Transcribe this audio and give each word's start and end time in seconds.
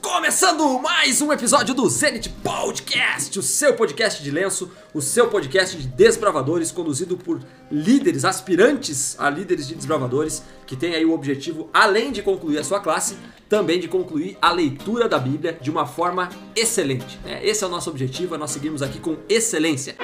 Começando 0.00 0.78
mais 0.80 1.20
um 1.20 1.32
episódio 1.32 1.74
do 1.74 1.88
Zenit 1.88 2.28
Podcast, 2.42 3.38
o 3.38 3.42
seu 3.42 3.74
podcast 3.74 4.22
de 4.22 4.30
lenço, 4.30 4.70
o 4.94 5.00
seu 5.00 5.28
podcast 5.28 5.76
de 5.76 5.86
desbravadores, 5.86 6.70
conduzido 6.70 7.16
por 7.16 7.40
líderes, 7.70 8.24
aspirantes 8.24 9.14
a 9.18 9.28
líderes 9.28 9.68
de 9.68 9.74
desbravadores, 9.74 10.42
que 10.66 10.74
tem 10.74 10.94
aí 10.94 11.04
o 11.04 11.12
objetivo, 11.12 11.68
além 11.72 12.10
de 12.10 12.22
concluir 12.22 12.58
a 12.58 12.64
sua 12.64 12.80
classe, 12.80 13.16
também 13.48 13.78
de 13.78 13.88
concluir 13.88 14.38
a 14.40 14.50
leitura 14.52 15.08
da 15.08 15.18
Bíblia 15.18 15.58
de 15.60 15.70
uma 15.70 15.86
forma 15.86 16.28
excelente. 16.54 17.18
né? 17.24 17.44
Esse 17.44 17.62
é 17.62 17.66
o 17.66 17.70
nosso 17.70 17.90
objetivo, 17.90 18.36
nós 18.38 18.50
seguimos 18.50 18.82
aqui 18.82 18.98
com 18.98 19.16
excelência. 19.28 19.96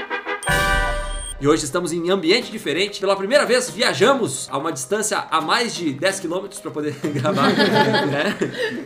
E 1.42 1.48
hoje 1.48 1.64
estamos 1.64 1.92
em 1.92 2.08
ambiente 2.08 2.52
diferente. 2.52 3.00
Pela 3.00 3.16
primeira 3.16 3.44
vez 3.44 3.68
viajamos 3.68 4.46
a 4.48 4.56
uma 4.58 4.70
distância 4.72 5.24
a 5.28 5.40
mais 5.40 5.74
de 5.74 5.92
10 5.92 6.20
km 6.20 6.46
para 6.62 6.70
poder 6.70 6.94
gravar. 7.12 7.48
né? 8.06 8.36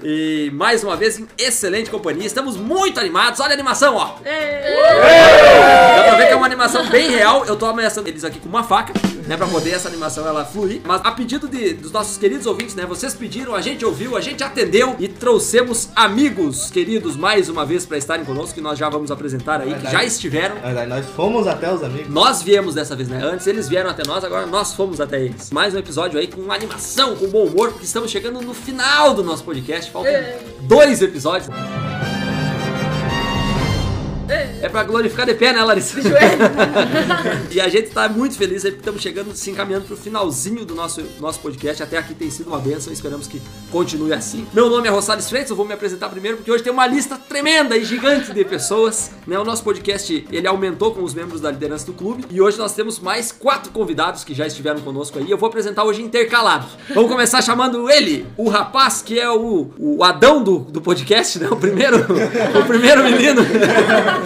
E 0.03 0.51
mais 0.55 0.83
uma 0.83 0.97
vez 0.97 1.19
em 1.19 1.29
excelente 1.37 1.91
companhia. 1.91 2.27
Estamos 2.27 2.57
muito 2.57 2.99
animados. 2.99 3.41
Olha 3.41 3.51
a 3.51 3.53
animação, 3.53 3.95
ó. 3.97 4.15
Dá 4.25 6.03
pra 6.05 6.15
ver 6.17 6.29
que 6.29 6.33
é 6.33 6.37
uma 6.37 6.47
animação 6.47 6.89
bem 6.89 7.11
real. 7.11 7.45
Eu 7.45 7.57
tô 7.57 7.67
ameaçando 7.67 8.09
eles 8.09 8.25
aqui 8.25 8.41
com 8.41 8.49
uma 8.49 8.65
faca, 8.65 8.95
né? 9.27 9.37
Pra 9.37 9.47
poder 9.47 9.71
essa 9.71 9.89
animação 9.89 10.27
ela 10.27 10.45
fluir. 10.45 10.81
Mas 10.85 11.01
a 11.05 11.11
pedido 11.13 11.49
de- 11.49 11.75
dos 11.75 11.93
nossos 11.93 12.17
queridos 12.17 12.47
ouvintes, 12.47 12.75
né? 12.75 12.85
Vocês 12.87 13.15
pediram, 13.15 13.55
a 13.55 13.61
gente 13.61 13.85
ouviu, 13.85 14.17
a 14.17 14.21
gente 14.21 14.43
atendeu 14.43 14.97
e 14.99 15.09
trouxemos 15.09 15.89
amigos 15.95 16.71
queridos 16.71 17.17
mais 17.17 17.49
uma 17.49 17.65
vez 17.67 17.85
pra 17.87 17.97
estarem 17.99 18.25
conosco, 18.25 18.55
que 18.55 18.61
nós 18.61 18.79
já 18.79 18.89
vamos 18.89 19.11
apresentar 19.11 19.61
aí, 19.61 19.75
que 19.75 19.91
já 19.91 20.05
estiveram. 20.05 20.57
Na 20.57 20.61
verdade, 20.63 20.89
nós 20.91 21.07
fomos 21.15 21.47
até 21.47 21.73
os 21.73 21.83
amigos. 21.83 22.09
Nós 22.13 22.43
viemos 22.43 22.75
dessa 22.75 22.95
vez, 22.97 23.09
né? 23.09 23.21
Antes 23.23 23.47
eles 23.47 23.69
vieram 23.69 23.91
até 23.91 24.07
nós, 24.07 24.23
agora 24.25 24.47
nós 24.47 24.73
fomos 24.75 25.01
até 25.01 25.21
eles. 25.23 25.51
Mais 25.51 25.75
um 25.75 25.79
episódio 25.79 26.19
aí 26.19 26.27
com 26.27 26.51
animação, 26.53 27.17
com 27.17 27.27
bom 27.29 27.45
humor, 27.45 27.71
porque 27.71 27.85
estamos 27.85 28.11
chegando 28.11 28.41
no 28.41 28.55
final 28.55 29.15
do 29.15 29.23
nosso 29.25 29.45
podcast. 29.45 29.91
Faltam 29.91 30.13
dois 30.63 31.03
episódios. 31.03 31.49
É 34.29 34.69
pra 34.69 34.83
glorificar 34.83 35.25
de 35.27 35.35
pé, 35.35 35.53
né, 35.53 35.63
Larissa? 35.63 35.97
e 37.53 37.61
a 37.61 37.69
gente 37.69 37.91
tá 37.91 38.09
muito 38.09 38.37
feliz 38.37 38.65
aí 38.65 38.73
porque 38.73 38.81
estamos 38.81 39.01
chegando, 39.01 39.35
se 39.35 39.51
encaminhando 39.51 39.85
pro 39.85 39.97
finalzinho 39.97 40.65
do 40.65 40.75
nosso, 40.75 41.03
nosso 41.21 41.39
podcast. 41.41 41.83
Até 41.83 41.99
aqui 41.99 42.15
tem 42.15 42.31
sido 42.31 42.49
uma 42.49 42.59
benção, 42.59 42.93
esperamos 42.93 43.29
que 43.29 43.41
continue 43.71 44.13
assim. 44.13 44.47
Meu 44.53 44.69
nome 44.69 44.89
é 44.89 44.91
Rosales 44.91 45.29
Freitas, 45.29 45.51
eu 45.51 45.57
vou 45.57 45.65
me 45.65 45.73
apresentar 45.73 46.09
primeiro 46.09 46.39
porque 46.39 46.51
hoje 46.51 46.65
tem 46.65 46.73
uma 46.73 46.87
lista 46.87 47.17
tremenda 47.17 47.77
e 47.77 47.85
gigante 47.85 48.33
de 48.33 48.45
pessoas. 48.45 49.13
Né? 49.27 49.39
O 49.39 49.45
nosso 49.45 49.63
podcast, 49.63 50.27
ele 50.33 50.49
aumentou 50.49 50.93
com 50.93 51.03
os 51.05 51.15
membros 51.15 51.41
da 51.41 51.51
liderança 51.51 51.87
do 51.87 51.93
clube 51.93 52.25
e 52.31 52.41
hoje 52.41 52.59
nós 52.59 52.73
temos 52.73 52.99
mais 52.99 53.31
quatro 53.31 53.71
convidados 53.71 54.25
que 54.25 54.35
já 54.35 54.47
estiveram 54.47 54.81
conosco 54.81 55.19
aí. 55.19 55.31
Eu 55.31 55.39
vou 55.39 55.49
apresentar 55.49 55.85
hoje 55.85 56.03
intercalados. 56.03 56.71
Vamos 56.93 57.11
começar 57.11 57.41
chamando 57.43 57.89
ele, 57.89 58.27
o 58.37 58.49
rapaz 58.49 59.03
que 59.03 59.21
é 59.21 59.31
o, 59.31 59.71
o 59.79 60.03
Adão 60.03 60.43
do, 60.43 60.59
do 60.59 60.81
podcast, 60.81 61.39
né? 61.39 61.49
O 61.49 61.57
primeiro, 61.57 61.99
o 62.59 62.67
primeiro 62.67 63.05
menino. 63.05 63.43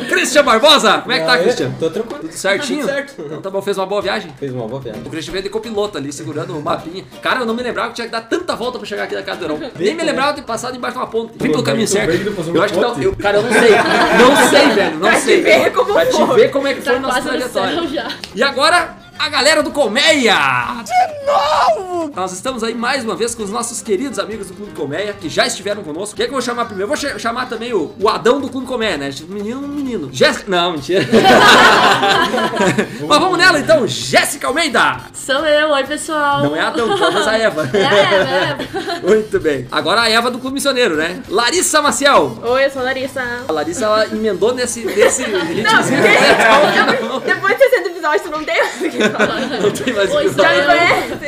Christian 0.08 0.44
Barbosa! 0.44 0.98
Como 0.98 1.12
é 1.12 1.20
que 1.20 1.27
tá, 1.27 1.33
Aê, 1.34 1.42
Christian? 1.42 1.70
Tô 1.78 1.91
tranquilo. 1.91 2.20
Tudo 2.20 2.33
certinho? 2.33 2.80
Tudo 2.80 2.88
certo. 2.91 3.22
Então 3.27 3.41
tá 3.41 3.50
bom, 3.50 3.60
fez 3.62 3.77
uma 3.78 3.86
boa 3.86 4.02
viagem? 4.02 4.33
Fez 4.38 4.52
uma 4.52 4.66
boa 4.69 4.80
viagem. 4.80 5.02
O 5.05 5.10
Christian 5.10 5.33
veio 5.33 5.42
de 5.44 5.50
copiloto 5.50 5.98
ali, 5.98 6.12
segurando 6.12 6.56
o 6.56 6.62
mapinha. 6.62 7.05
Cara, 7.22 7.41
eu 7.41 7.46
não 7.46 7.55
me 7.55 7.62
lembrava 7.62 7.88
que 7.88 7.94
tinha 7.96 8.06
que 8.06 8.12
dar 8.12 8.22
tanta 8.22 8.55
volta 8.56 8.78
pra 8.78 8.86
chegar 8.86 9.05
aqui 9.05 9.14
na 9.14 9.22
casa 9.22 9.38
do 9.41 9.44
Heron. 9.46 9.70
Nem 9.78 9.94
me 9.94 10.02
lembrava 10.02 10.33
de 10.33 10.41
ter 10.41 10.46
passado 10.46 10.77
embaixo 10.77 10.96
de 10.96 11.02
uma 11.02 11.08
ponte. 11.11 11.33
Vim 11.41 11.50
pelo 11.50 11.62
caminho 11.62 11.88
certo. 11.88 12.11
Eu 12.55 12.62
acho 12.62 12.74
que 12.74 12.80
não. 12.80 13.00
Eu, 13.02 13.16
cara, 13.16 13.38
eu 13.38 13.42
não 13.42 13.52
sei. 13.52 13.70
Não 13.70 14.48
sei, 14.50 14.68
velho. 14.70 14.92
Não 14.98 15.00
Pra 15.08 15.12
te 15.16 15.20
sei. 15.22 15.41
ver 15.42 15.72
como 15.72 15.92
pra 15.92 16.06
te 16.06 16.12
foi. 16.16 16.36
ver 16.41 16.50
como 16.50 16.68
é 16.68 16.74
que 16.74 16.80
foi 16.83 16.92
Tá 16.92 16.98
a 16.98 17.00
nossa 17.02 17.22
trajetória. 17.22 18.08
E 18.34 18.42
agora, 18.42 18.96
a 19.23 19.29
galera 19.29 19.63
do 19.63 19.71
Colmeia! 19.71 20.35
De 20.83 21.27
novo! 21.27 22.11
Nós 22.17 22.33
estamos 22.33 22.65
aí 22.65 22.75
mais 22.75 23.05
uma 23.05 23.15
vez 23.15 23.35
com 23.35 23.43
os 23.43 23.51
nossos 23.51 23.83
queridos 23.83 24.19
amigos 24.19 24.47
do 24.49 24.55
Clube 24.55 24.73
Colmeia, 24.73 25.13
que 25.13 25.29
já 25.29 25.47
estiveram 25.47 25.83
conosco. 25.83 26.17
Quem 26.17 26.25
é 26.25 26.27
que 26.27 26.31
eu 26.33 26.37
vou 26.39 26.43
chamar 26.43 26.65
primeiro? 26.65 26.85
Eu 26.85 26.89
vou 26.89 26.97
cha- 26.97 27.19
chamar 27.19 27.47
também 27.47 27.75
o, 27.75 27.95
o 28.01 28.09
Adão 28.09 28.41
do 28.41 28.48
Clube 28.48 28.67
Colmeia, 28.67 28.97
né? 28.97 29.11
Menino, 29.29 29.61
menino. 29.69 30.09
Jéssica. 30.11 30.51
Não, 30.51 30.73
mentira. 30.73 31.07
Mas 33.07 33.19
vamos 33.19 33.36
nela 33.39 33.59
então, 33.59 33.86
Jéssica 33.86 34.47
Almeida! 34.47 34.97
Sou 35.13 35.45
eu, 35.47 35.69
oi 35.69 35.85
pessoal. 35.85 36.42
Não 36.42 36.57
é 36.57 36.61
a 36.61 36.69
Adão, 36.69 36.97
talvez 36.98 37.27
a 37.29 37.36
Eva. 37.39 37.70
É 37.75 37.79
é 37.79 38.51
Eva. 38.51 39.01
Muito 39.07 39.39
bem. 39.39 39.69
Agora 39.70 40.01
a 40.03 40.09
Eva 40.11 40.30
do 40.30 40.39
Clube 40.39 40.55
Missioneiro, 40.55 40.97
né? 40.97 41.23
Larissa 41.29 41.83
Maciel. 41.83 42.39
Oi, 42.42 42.64
eu 42.64 42.70
sou 42.70 42.80
a 42.83 42.86
Larissa. 42.86 43.23
A 43.47 43.53
Larissa, 43.53 43.85
ela 43.85 44.07
emendou 44.07 44.55
nesse, 44.55 44.80
nesse 44.85 45.27
Não, 45.27 45.41
ritmozinho. 45.45 46.03
depois, 46.03 47.23
depois 47.25 47.57
de 47.59 47.64
60 47.64 47.89
episódios, 47.89 47.89
tu 48.22 48.30
não 48.30 48.44
tem 48.44 48.56
mais 48.58 48.80
o 48.80 48.90
que 48.90 49.08
falar. 49.08 49.40
Não 49.61 49.70
tem 49.70 49.94
mais 49.94 50.14
o 50.14 50.18
que 50.18 50.28
sou 50.30 50.42
Já 50.44 50.50
me 50.55 50.62
falar. 50.62 50.78
conhece? 50.78 51.24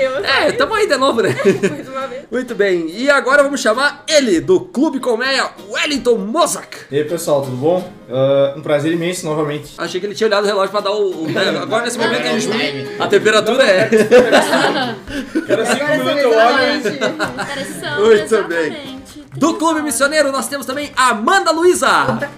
É, 0.46 0.52
tamo 0.52 0.74
aí 0.74 0.86
de 0.88 0.96
novo, 0.96 1.20
né? 1.22 1.34
mais 1.70 1.88
uma 1.88 2.06
vez. 2.06 2.22
Muito 2.30 2.54
bem. 2.54 2.86
E 2.88 3.10
agora 3.10 3.42
vamos 3.42 3.60
chamar 3.60 4.04
ele, 4.08 4.40
do 4.40 4.60
Clube 4.60 4.98
Colmeia, 5.00 5.50
Wellington 5.70 6.16
Mozart. 6.18 6.68
E 6.90 6.98
aí 6.98 7.04
pessoal, 7.04 7.42
tudo 7.42 7.56
bom? 7.56 7.92
Ah, 8.10 8.54
um 8.56 8.62
prazer 8.62 8.92
imenso 8.92 9.24
novamente. 9.26 9.72
Achei 9.78 10.00
que 10.00 10.06
ele 10.06 10.14
tinha 10.14 10.26
olhado 10.28 10.44
o 10.44 10.46
relógio 10.46 10.70
pra 10.70 10.80
dar 10.80 10.92
o... 10.92 11.24
o- 11.24 11.28
né? 11.30 11.48
Agora 11.62 11.84
nesse 11.84 11.98
momento 11.98 12.26
em 12.26 12.40
junho, 12.40 12.56
a 12.98 13.06
temperatura 13.06 13.62
é... 13.64 13.88
Cinco 13.88 14.14
Agora 15.52 15.96
minutos 15.96 16.10
essa 16.10 17.86
eu 17.86 18.04
olho 18.04 18.06
Muito 18.06 18.48
bem. 18.48 18.66
exatamente. 18.66 19.22
Do 19.36 19.54
Clube 19.54 19.82
Missioneiro 19.82 20.30
nós 20.32 20.46
temos 20.48 20.66
também 20.66 20.92
Amanda 20.96 21.50
Luiza. 21.52 22.30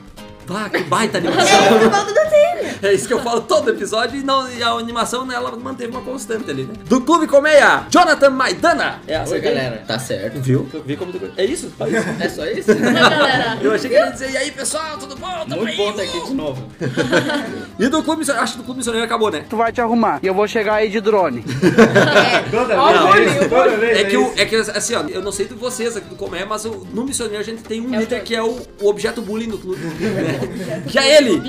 Bah, 0.47 0.69
que 0.69 0.83
baita 0.85 1.19
animação. 1.19 1.59
Falta 1.91 2.13
da 2.13 2.25
telha. 2.27 2.75
É 2.83 2.93
isso 2.93 3.07
que 3.09 3.15
eu 3.15 3.21
falo 3.21 3.41
todo 3.43 3.71
episódio 3.71 4.21
e, 4.21 4.23
não, 4.23 4.51
e 4.53 4.63
a 4.63 4.71
animação 4.73 5.31
ela 5.33 5.51
manteve 5.57 5.91
uma 5.91 6.03
constante 6.03 6.51
ali, 6.51 6.65
né? 6.65 6.75
Do 6.87 7.01
Clube 7.01 7.27
Colmeia, 7.27 7.85
Jonathan 7.89 8.31
Maidana. 8.31 9.01
É 9.07 9.15
essa 9.15 9.33
Oi, 9.33 9.39
aqui? 9.39 9.49
galera. 9.49 9.83
Tá 9.87 9.99
certo. 9.99 10.39
Viu? 10.41 10.69
Vi 10.85 10.97
como... 10.97 11.13
É 11.37 11.45
isso? 11.45 11.73
É 12.21 12.29
só 12.29 12.45
isso? 12.47 12.75
Galera. 12.77 13.59
Eu 13.63 13.73
achei 13.73 13.89
que 13.89 13.97
ele 13.97 14.05
ia 14.05 14.11
dizer, 14.13 14.31
e 14.33 14.37
aí 14.37 14.51
pessoal, 14.51 14.99
tudo 14.99 15.17
bom? 15.17 15.27
Tamo 15.49 15.63
Muito 15.63 15.69
aí, 15.71 15.77
bom 15.77 15.91
estar 15.91 16.03
aqui 16.03 16.27
de 16.27 16.35
novo. 16.35 16.63
E 17.77 17.89
do 17.89 18.03
Clube 18.05 18.19
Missioneiro, 18.21 18.45
acho 18.45 18.53
que 18.53 18.59
do 18.59 18.65
Clube 18.65 18.79
Missioneiro 18.79 19.05
acabou, 19.05 19.31
né? 19.33 19.45
tu 19.51 19.57
vai 19.57 19.73
te 19.73 19.81
arrumar. 19.81 20.21
E 20.23 20.27
eu 20.29 20.35
vou 20.35 20.47
chegar 20.47 20.75
aí 20.75 20.89
de 20.89 21.01
drone. 21.01 21.43
Toda 22.51 23.13
vez 23.13 23.37
é 23.37 23.49
toda 23.49 23.77
vez 23.77 23.99
É 23.99 24.05
que, 24.05 24.17
o, 24.17 24.33
é 24.37 24.45
que, 24.45 24.57
assim, 24.57 24.95
ó, 24.95 25.03
eu 25.09 25.21
não 25.23 25.33
sei 25.33 25.47
de 25.47 25.55
vocês 25.55 25.97
aqui 25.97 26.09
do 26.09 26.15
Comé, 26.17 26.45
mas 26.45 26.65
o- 26.65 26.87
no 26.93 27.05
Missioneiro 27.05 27.41
a 27.41 27.45
gente 27.45 27.63
tem 27.63 27.81
um 27.81 27.99
líder 27.99 28.23
que 28.23 28.35
é 28.35 28.43
o, 28.43 28.61
o 28.81 28.89
objeto 28.89 29.21
bullying 29.23 29.49
do 29.49 29.59
clube. 29.59 29.81
né? 29.85 30.34
É 30.97 31.17
ele, 31.17 31.43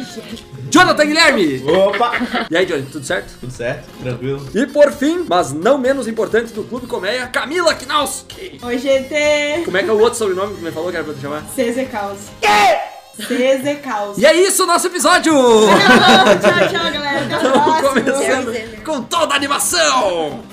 Jonathan 0.69 1.05
Guilherme. 1.05 1.63
Opa! 1.69 2.11
E 2.49 2.57
aí, 2.57 2.65
Johnny, 2.65 2.83
tudo 2.91 3.05
certo? 3.05 3.33
Tudo 3.39 3.51
certo? 3.53 3.87
Tranquilo? 4.01 4.47
E 4.53 4.65
por 4.67 4.91
fim, 4.91 5.25
mas 5.27 5.53
não 5.53 5.77
menos 5.77 6.07
importante 6.07 6.51
do 6.53 6.63
Clube 6.63 6.87
Coméia, 6.87 7.27
Camila 7.27 7.73
Knauski. 7.75 8.59
Oi, 8.61 8.77
GT. 8.77 9.61
Como 9.65 9.77
é 9.77 9.83
que 9.83 9.89
é 9.89 9.93
o 9.93 9.99
outro 9.99 10.17
sobrenome 10.19 10.55
que 10.55 10.61
me 10.61 10.71
falou 10.71 10.89
que 10.91 10.97
era 10.97 11.05
pra 11.05 11.13
te 11.13 11.21
chamar? 11.21 11.43
CZ 11.55 11.89
Caos. 11.91 12.19
CZ 13.17 13.79
Caos. 13.81 14.17
E 14.17 14.25
é 14.25 14.33
isso 14.33 14.63
o 14.63 14.65
nosso 14.65 14.87
episódio! 14.87 15.33
Tchau, 15.33 16.69
tchau, 16.69 16.91
galera. 16.91 17.21
Até 17.25 17.35
o 17.35 17.37
Estamos 17.37 17.79
próximo. 17.79 18.03
começando 18.11 18.83
com 18.83 19.01
toda 19.03 19.33
a 19.33 19.37
animação! 19.37 20.43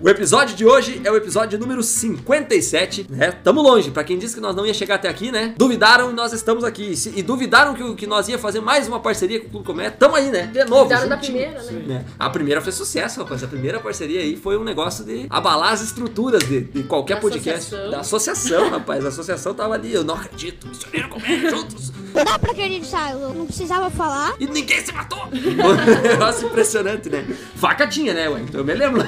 O 0.00 0.08
episódio 0.08 0.56
de 0.56 0.66
hoje 0.66 1.00
é 1.04 1.10
o 1.10 1.16
episódio 1.16 1.56
número 1.56 1.80
57, 1.80 3.06
né? 3.08 3.30
Tamo 3.30 3.62
longe, 3.62 3.92
pra 3.92 4.02
quem 4.02 4.18
disse 4.18 4.34
que 4.34 4.40
nós 4.40 4.54
não 4.54 4.66
ia 4.66 4.74
chegar 4.74 4.96
até 4.96 5.08
aqui, 5.08 5.30
né? 5.30 5.54
Duvidaram 5.56 6.10
e 6.10 6.12
nós 6.12 6.32
estamos 6.32 6.64
aqui. 6.64 6.82
E 6.90 6.96
se- 6.96 7.12
E 7.14 7.22
duvidaram 7.22 7.74
que, 7.74 7.94
que 7.94 8.06
nós 8.06 8.28
ia 8.28 8.36
fazer 8.36 8.60
mais 8.60 8.88
uma 8.88 8.98
parceria 8.98 9.38
com 9.38 9.46
o 9.46 9.50
Clube 9.50 9.64
Comé. 9.66 9.90
Tamo 9.90 10.16
aí, 10.16 10.30
né? 10.30 10.48
De 10.52 10.64
novo. 10.64 10.82
Duvidaram 10.82 11.08
da 11.08 11.16
primeira, 11.16 11.62
né? 11.62 12.04
A 12.18 12.28
primeira 12.28 12.60
foi 12.60 12.72
sucesso, 12.72 13.20
rapaz. 13.22 13.44
A 13.44 13.46
primeira 13.46 13.78
parceria 13.78 14.20
aí 14.20 14.36
foi 14.36 14.58
um 14.58 14.64
negócio 14.64 15.04
de 15.04 15.26
abalar 15.30 15.72
as 15.72 15.80
estruturas 15.80 16.42
de, 16.42 16.62
de 16.62 16.82
qualquer 16.82 17.14
Da 17.14 17.20
podcast. 17.20 17.72
associação. 17.72 17.90
Da 17.92 18.00
associação, 18.00 18.70
rapaz. 18.70 19.04
A 19.04 19.08
associação 19.08 19.54
tava 19.54 19.74
ali. 19.74 19.94
Eu 19.94 20.02
não 20.02 20.16
acredito. 20.16 20.66
Missioneiro 20.66 21.08
Comé 21.08 21.38
juntos. 21.48 21.92
Dá 22.12 22.38
pra 22.38 22.52
acreditar, 22.52 23.10
eu 23.12 23.34
não 23.34 23.44
precisava 23.46 23.90
falar. 23.90 24.34
E 24.38 24.46
ninguém 24.46 24.84
se 24.84 24.92
matou! 24.92 25.24
um 25.26 25.30
negócio 26.08 26.46
impressionante, 26.46 27.10
né? 27.10 27.26
Faca 27.56 27.88
tinha, 27.88 28.14
né, 28.14 28.28
ué? 28.28 28.40
Então 28.40 28.60
eu 28.60 28.64
me 28.64 28.72
lembro. 28.72 29.02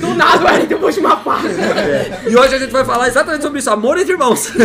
Do 0.00 0.14
nada, 0.14 0.27
o 0.40 0.44
Wellington 0.44 0.78
puxa 0.78 1.00
uma 1.00 1.16
faca. 1.16 1.48
E 2.28 2.36
hoje 2.36 2.54
a 2.54 2.58
gente 2.58 2.70
vai 2.70 2.84
falar 2.84 3.08
exatamente 3.08 3.42
sobre 3.42 3.58
isso, 3.58 3.70
amor 3.70 3.98
entre 3.98 4.12
irmãos. 4.12 4.50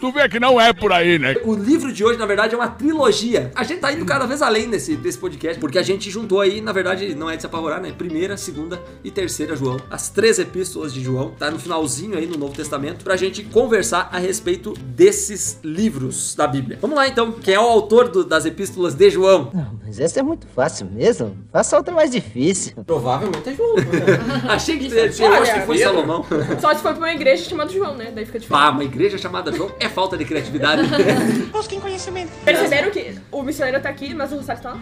Tu 0.00 0.12
vê 0.12 0.28
que 0.28 0.38
não 0.38 0.60
é 0.60 0.72
por 0.72 0.92
aí, 0.92 1.18
né? 1.18 1.34
O 1.44 1.54
livro 1.54 1.90
de 1.92 2.04
hoje, 2.04 2.18
na 2.18 2.26
verdade, 2.26 2.54
é 2.54 2.58
uma 2.58 2.68
trilogia. 2.68 3.50
A 3.54 3.64
gente 3.64 3.80
tá 3.80 3.90
indo 3.92 4.04
cada 4.04 4.26
vez 4.26 4.42
além 4.42 4.68
desse, 4.68 4.96
desse 4.96 5.16
podcast, 5.16 5.58
porque 5.58 5.78
a 5.78 5.82
gente 5.82 6.10
juntou 6.10 6.40
aí, 6.40 6.60
na 6.60 6.72
verdade, 6.72 7.14
não 7.14 7.30
é 7.30 7.36
de 7.36 7.42
se 7.42 7.46
apavorar, 7.46 7.80
né? 7.80 7.90
Primeira, 7.96 8.36
segunda 8.36 8.80
e 9.02 9.10
terceira 9.10 9.56
João. 9.56 9.78
As 9.90 10.10
três 10.10 10.38
epístolas 10.38 10.92
de 10.92 11.02
João, 11.02 11.30
tá 11.30 11.50
no 11.50 11.58
finalzinho 11.58 12.18
aí 12.18 12.26
no 12.26 12.36
Novo 12.36 12.52
Testamento, 12.54 13.02
pra 13.02 13.16
gente 13.16 13.42
conversar 13.44 14.10
a 14.12 14.18
respeito 14.18 14.74
desses 14.78 15.58
livros 15.64 16.34
da 16.34 16.46
Bíblia. 16.46 16.78
Vamos 16.82 16.96
lá 16.96 17.08
então, 17.08 17.32
quem 17.32 17.54
é 17.54 17.60
o 17.60 17.62
autor 17.62 18.08
do- 18.08 18.24
das 18.24 18.44
epístolas 18.44 18.94
de 18.94 19.08
João? 19.08 19.50
Mas 19.84 19.98
essa 20.00 20.20
é 20.20 20.22
muito 20.22 20.46
fácil 20.54 20.86
mesmo. 20.92 21.36
Faça 21.50 21.76
outra 21.78 21.94
mais 21.94 22.10
difícil. 22.10 22.74
Provavelmente 22.86 23.48
é 23.48 23.54
João. 23.54 23.74
Achei 24.48 24.73
que 24.78 25.22
eu 25.22 25.32
acho 25.34 25.54
que 25.54 25.60
foi 25.60 25.78
Salomão. 25.78 26.24
Só 26.60 26.74
se 26.74 26.80
for 26.82 26.92
pra 26.94 26.98
uma 27.06 27.12
igreja 27.12 27.48
chamada 27.48 27.70
João, 27.72 27.94
né? 27.94 28.12
Daí 28.14 28.24
fica 28.24 28.38
difícil. 28.38 28.56
Pá, 28.60 28.70
uma 28.70 28.84
igreja 28.84 29.16
chamada 29.18 29.52
João 29.52 29.70
é 29.80 29.88
falta 29.88 30.16
de 30.16 30.24
criatividade. 30.24 30.82
Perceberam 32.44 32.90
que 32.90 33.14
o 33.30 33.42
missionário 33.42 33.80
tá 33.80 33.88
aqui, 33.88 34.14
mas 34.14 34.32
o 34.32 34.36
Rosário 34.36 34.62
tá 34.62 34.70
lá? 34.70 34.78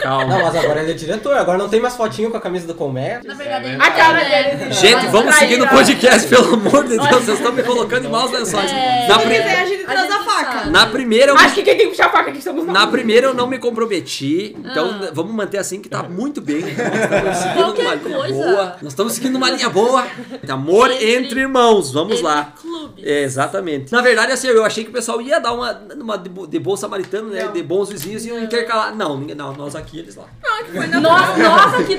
Calma. 0.00 0.24
Não, 0.26 0.42
mas 0.44 0.56
agora 0.56 0.82
ele 0.82 0.90
é 0.90 0.94
diretor, 0.94 1.36
agora 1.36 1.58
não 1.58 1.68
tem 1.68 1.80
mais 1.80 1.96
fotinho 1.96 2.30
com 2.30 2.36
a 2.36 2.40
camisa 2.40 2.66
do 2.66 2.74
Colmé. 2.74 3.20
Na 3.24 3.34
verdade, 3.34 3.76
A 3.78 3.90
cara 3.90 4.20
é- 4.22 4.56
dele. 4.56 4.72
Gente, 4.72 5.06
vamos 5.08 5.34
seguir 5.36 5.56
no 5.58 5.68
podcast, 5.68 6.28
pelo 6.28 6.54
amor 6.54 6.82
de 6.84 6.90
Deus. 6.96 7.08
Vocês 7.08 7.38
estão 7.38 7.52
me 7.52 7.62
colocando 7.62 8.06
em 8.06 8.10
maus 8.10 8.30
lençóis. 8.30 8.70
É. 8.72 9.06
Na, 9.08 9.18
Se 9.18 9.26
pri- 9.26 9.36
quiser, 9.36 9.60
a 9.60 9.66
gente 9.66 9.84
traz 9.84 10.10
a 10.10 10.18
faca. 10.24 10.70
na 10.70 10.86
primeira 10.86 11.32
eu 11.32 11.36
Acho 11.36 11.54
que 11.54 11.62
quem 11.62 11.76
tem 11.76 11.86
que 11.86 11.90
puxar 11.90 12.06
a 12.06 12.10
faca 12.10 12.30
aqui 12.30 12.44
nós. 12.44 12.66
Na 12.66 12.86
primeira 12.86 13.26
eu 13.28 13.34
não 13.34 13.46
me 13.46 13.58
comprometi, 13.58 14.56
então 14.58 15.00
Ah. 15.02 15.10
vamos 15.12 15.34
manter 15.34 15.58
assim 15.58 15.80
que 15.80 15.88
tá 15.88 16.02
muito 16.02 16.40
bem. 16.40 16.58
Estamos 16.60 17.54
Qualquer 17.54 17.98
coisa. 18.00 18.34
boa. 18.34 18.76
Nós 18.82 18.93
estamos 18.94 19.12
seguindo 19.12 19.36
uma 19.36 19.50
linha 19.50 19.68
boa. 19.68 20.06
Amor 20.48 20.90
entre, 20.90 21.14
Entre- 21.14 21.40
irmãos, 21.40 21.92
vamos 21.92 22.12
entre 22.14 22.24
lá. 22.24 22.52
clubes. 22.60 23.04
É, 23.04 23.22
exatamente. 23.22 23.92
Na 23.92 24.00
verdade, 24.00 24.32
assim, 24.32 24.46
eu 24.48 24.64
achei 24.64 24.84
que 24.84 24.90
o 24.90 24.92
pessoal 24.92 25.20
ia 25.20 25.38
dar 25.40 25.52
uma, 25.52 25.72
uma 26.00 26.16
de, 26.16 26.28
bo- 26.28 26.46
de 26.46 26.58
bom 26.58 26.76
samaritano, 26.76 27.30
né? 27.30 27.48
De 27.52 27.62
bons 27.62 27.90
vizinhos 27.90 28.24
e 28.24 28.28
iam 28.28 28.38
intercalar. 28.42 28.94
Não, 28.94 29.18
ninguém, 29.18 29.34
não, 29.34 29.52
nós 29.54 29.74
aqui, 29.74 29.98
eles 29.98 30.14
lá. 30.16 30.24
Nós, 31.00 31.38
nós 31.38 31.74
aqui, 31.74 31.96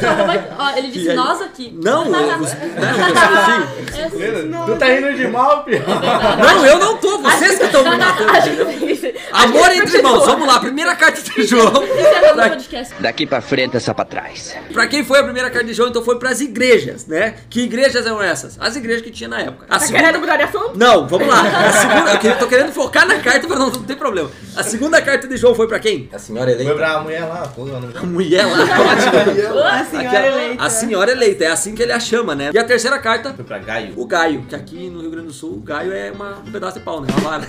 ó, 0.57 0.77
ele 0.77 0.87
disse 0.89 1.09
aí? 1.09 1.15
nós 1.15 1.41
aqui. 1.41 1.77
Não, 1.83 2.03
os, 2.03 2.09
né, 2.09 2.37
os, 2.41 2.51
enfim. 2.53 4.23
É. 4.23 4.65
Tu 4.65 4.75
tá 4.77 4.85
rindo 4.85 5.13
de 5.13 5.27
mal, 5.27 5.63
Pio? 5.63 5.81
Não, 5.85 6.65
eu 6.65 6.79
não 6.79 6.97
tô, 6.97 7.17
vocês 7.19 7.57
que 7.57 7.65
estão 7.65 7.83
me 7.83 7.97
matando, 7.97 8.37
entendeu? 8.37 9.13
Amor 9.31 9.71
entre 9.71 9.97
irmãos, 9.97 10.25
vamos 10.25 10.47
lá, 10.47 10.59
primeira 10.59 10.95
carta 10.95 11.21
de 11.21 11.43
João. 11.45 11.83
Esse 11.83 12.01
é 12.25 12.31
o 12.31 12.35
Pra- 12.35 12.49
podcast. 12.49 12.93
Daqui 12.99 13.25
pra 13.25 13.41
frente 13.41 13.75
é 13.75 13.79
só 13.79 13.93
pra 13.93 14.05
trás. 14.05 14.55
Pra 14.71 14.87
quem 14.87 15.03
foi 15.03 15.19
a 15.19 15.23
primeira 15.23 15.49
carta 15.49 15.65
de 15.67 15.73
João, 15.73 15.89
então 15.89 16.03
foi 16.03 16.17
pras 16.19 16.41
igrejas, 16.41 16.84
né? 17.07 17.35
Que 17.49 17.61
igrejas 17.61 18.05
eram 18.05 18.21
essas? 18.21 18.57
As 18.59 18.75
igrejas 18.75 19.01
que 19.01 19.11
tinha 19.11 19.29
na 19.29 19.39
época. 19.41 19.65
A 19.69 19.79
Tá 19.79 19.87
querendo 19.87 20.19
mudar 20.19 20.37
de 20.37 20.43
assunto? 20.43 20.71
Não, 20.77 21.07
vamos 21.07 21.27
lá. 21.27 21.41
A 21.41 21.71
segunda, 21.71 22.11
eu 22.13 22.19
queria- 22.19 22.35
tô 22.37 22.47
querendo 22.47 22.71
focar 22.71 23.07
na 23.07 23.19
carta 23.19 23.47
pra 23.47 23.57
não, 23.57 23.69
não 23.69 23.83
ter 23.83 23.95
problema. 23.95 24.29
A 24.55 24.63
segunda 24.63 25.01
carta 25.01 25.27
de 25.27 25.37
João 25.37 25.53
foi 25.55 25.67
pra 25.67 25.79
quem? 25.79 26.09
A 26.13 26.19
senhora 26.19 26.45
Foi 26.45 26.53
eleita. 26.53 26.75
pra 26.75 26.99
mulher 27.01 27.21
lá, 27.25 27.51
A 27.95 28.05
mulher 28.05 28.45
lá. 28.45 28.57
A 29.75 29.85
senhora 29.85 30.09
Aquela- 30.09 30.27
eleita. 30.27 30.63
A 30.63 30.69
senhora 30.69 31.11
eleita, 31.11 31.43
é 31.43 31.47
assim 31.47 31.75
que 31.75 31.81
ele 31.83 31.91
a 31.91 31.99
chama, 31.99 32.33
né? 32.35 32.51
E 32.53 32.57
a 32.57 32.63
terceira 32.63 32.97
carta, 32.99 33.33
Foi 33.33 33.43
pra 33.45 33.57
Gaio. 33.59 33.93
o 33.95 34.05
Gaio, 34.05 34.43
que 34.47 34.55
aqui 34.55 34.89
no 34.89 35.01
Rio 35.01 35.11
Grande 35.11 35.27
do 35.27 35.33
Sul, 35.33 35.53
o 35.55 35.59
Gaio 35.61 35.91
é 35.93 36.11
uma, 36.11 36.37
um 36.45 36.51
pedaço 36.51 36.79
de 36.79 36.85
pau, 36.85 37.01
né? 37.01 37.07
Uma 37.19 37.29
vara. 37.29 37.47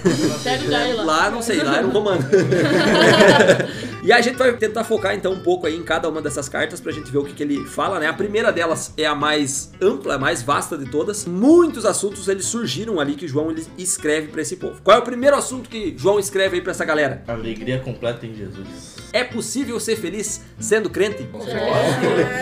Gaio 0.69 0.97
lá. 0.97 1.05
Lá, 1.05 1.31
não 1.31 1.43
sei, 1.43 1.63
lá 1.63 1.77
era 1.79 1.87
um 1.87 1.91
romano. 1.91 2.21
e 4.03 4.13
a 4.13 4.21
gente 4.21 4.37
vai 4.37 4.53
tentar 4.53 4.85
focar 4.85 5.15
então 5.15 5.33
um 5.33 5.41
pouco 5.41 5.67
aí 5.67 5.75
em 5.77 5.83
cada 5.83 6.09
uma 6.09 6.21
dessas 6.23 6.49
cartas 6.49 6.81
pra 6.81 6.93
gente 6.93 7.11
ver 7.11 7.19
o 7.19 7.25
que, 7.25 7.33
que 7.33 7.43
ele 7.43 7.65
fala, 7.65 7.99
né? 7.99 8.07
A 8.09 8.13
primeira 8.13 8.53
delas 8.53 8.93
é 8.97 9.07
a 9.07 9.15
mais 9.17 9.73
ampla, 9.81 10.19
mais 10.19 10.43
vasta 10.43 10.77
de 10.79 10.87
todas. 10.91 11.25
Muitos 11.25 11.85
assuntos 11.85 12.29
eles 12.29 12.45
surgiram 12.47 13.01
ali 13.01 13.15
que 13.15 13.27
João 13.27 13.51
ele 13.51 13.65
escreve 13.77 14.29
pra 14.29 14.43
esse 14.43 14.57
povo. 14.57 14.81
Qual 14.85 14.97
é 14.97 15.01
o 15.01 15.03
primeiro 15.03 15.37
assunto 15.37 15.69
que 15.69 15.95
João 15.97 16.19
escreve 16.19 16.57
aí 16.57 16.63
pra 16.63 16.71
essa 16.73 16.85
galera? 16.85 17.23
Alegria 17.27 17.79
completa 17.81 18.27
em 18.27 18.35
Jesus. 18.35 18.97
É 19.13 19.25
possível 19.25 19.81
ser 19.81 19.97
feliz 19.97 20.43
sendo 20.61 20.91
crente? 20.91 21.27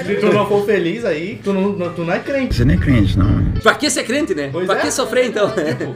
Se 0.06 0.15
tu 0.17 0.26
não 0.32 0.47
for 0.49 0.65
feliz 0.67 1.05
aí, 1.05 1.41
tu 1.43 1.53
não, 1.53 1.73
não- 1.73 1.94
tu 1.94 2.03
não 2.05 2.12
é 2.12 2.19
crente. 2.19 2.55
Você 2.56 2.65
nem 2.65 2.76
é 2.76 2.81
crente, 2.81 3.17
não. 3.19 3.44
Pra 3.62 3.75
que 3.75 3.88
ser 3.88 4.05
crente, 4.05 4.35
né? 4.35 4.50
Pois 4.53 4.67
pra 4.67 4.79
é. 4.79 4.81
que 4.81 4.91
sofrer 4.91 5.26
então? 5.26 5.53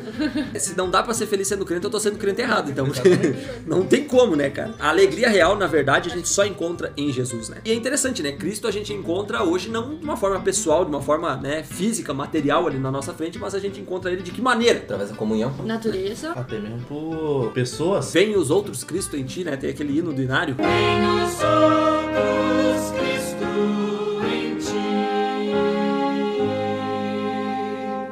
Se 0.56 0.76
não 0.76 0.88
dá 0.88 1.02
pra 1.02 1.12
ser 1.14 1.26
feliz 1.26 1.48
sendo 1.48 1.64
crente, 1.64 1.84
eu 1.84 1.90
tô 1.90 1.98
sendo 1.98 2.16
crente 2.16 2.40
errado, 2.40 2.70
então. 2.70 2.86
não 3.66 3.82
tem 3.84 4.04
como, 4.04 4.36
né, 4.36 4.50
cara? 4.50 4.74
A 4.78 4.90
alegria 4.90 5.28
real, 5.28 5.56
na 5.56 5.66
verdade, 5.66 6.10
a 6.10 6.14
gente 6.14 6.28
só 6.28 6.44
encontra 6.46 6.92
em 6.96 7.12
Jesus, 7.12 7.48
né? 7.48 7.56
E 7.64 7.70
é 7.70 7.74
interessante, 7.74 8.22
né? 8.22 8.32
Cristo 8.32 8.68
a 8.68 8.70
gente 8.70 8.92
encontra 8.92 9.42
hoje 9.42 9.68
não 9.68 9.96
de 9.96 10.04
uma 10.04 10.16
forma 10.16 10.38
pessoal, 10.40 10.67
de 10.68 10.90
uma 10.90 11.00
forma, 11.00 11.36
né, 11.36 11.62
física, 11.62 12.12
material 12.12 12.66
ali 12.66 12.78
na 12.78 12.90
nossa 12.90 13.12
frente, 13.12 13.38
mas 13.38 13.54
a 13.54 13.58
gente 13.58 13.80
encontra 13.80 14.12
ele 14.12 14.22
de 14.22 14.30
que 14.30 14.40
maneira? 14.40 14.78
Através 14.78 15.10
da 15.10 15.16
comunhão. 15.16 15.54
Natureza. 15.64 16.32
Até 16.32 16.58
mesmo 16.58 16.80
por 16.86 17.52
pessoas. 17.52 18.12
Vem 18.12 18.36
os 18.36 18.50
outros 18.50 18.84
Cristo 18.84 19.16
em 19.16 19.24
ti, 19.24 19.44
né? 19.44 19.56
Tem 19.56 19.70
aquele 19.70 19.98
hino 19.98 20.12
do 20.12 20.22
Inário. 20.22 20.56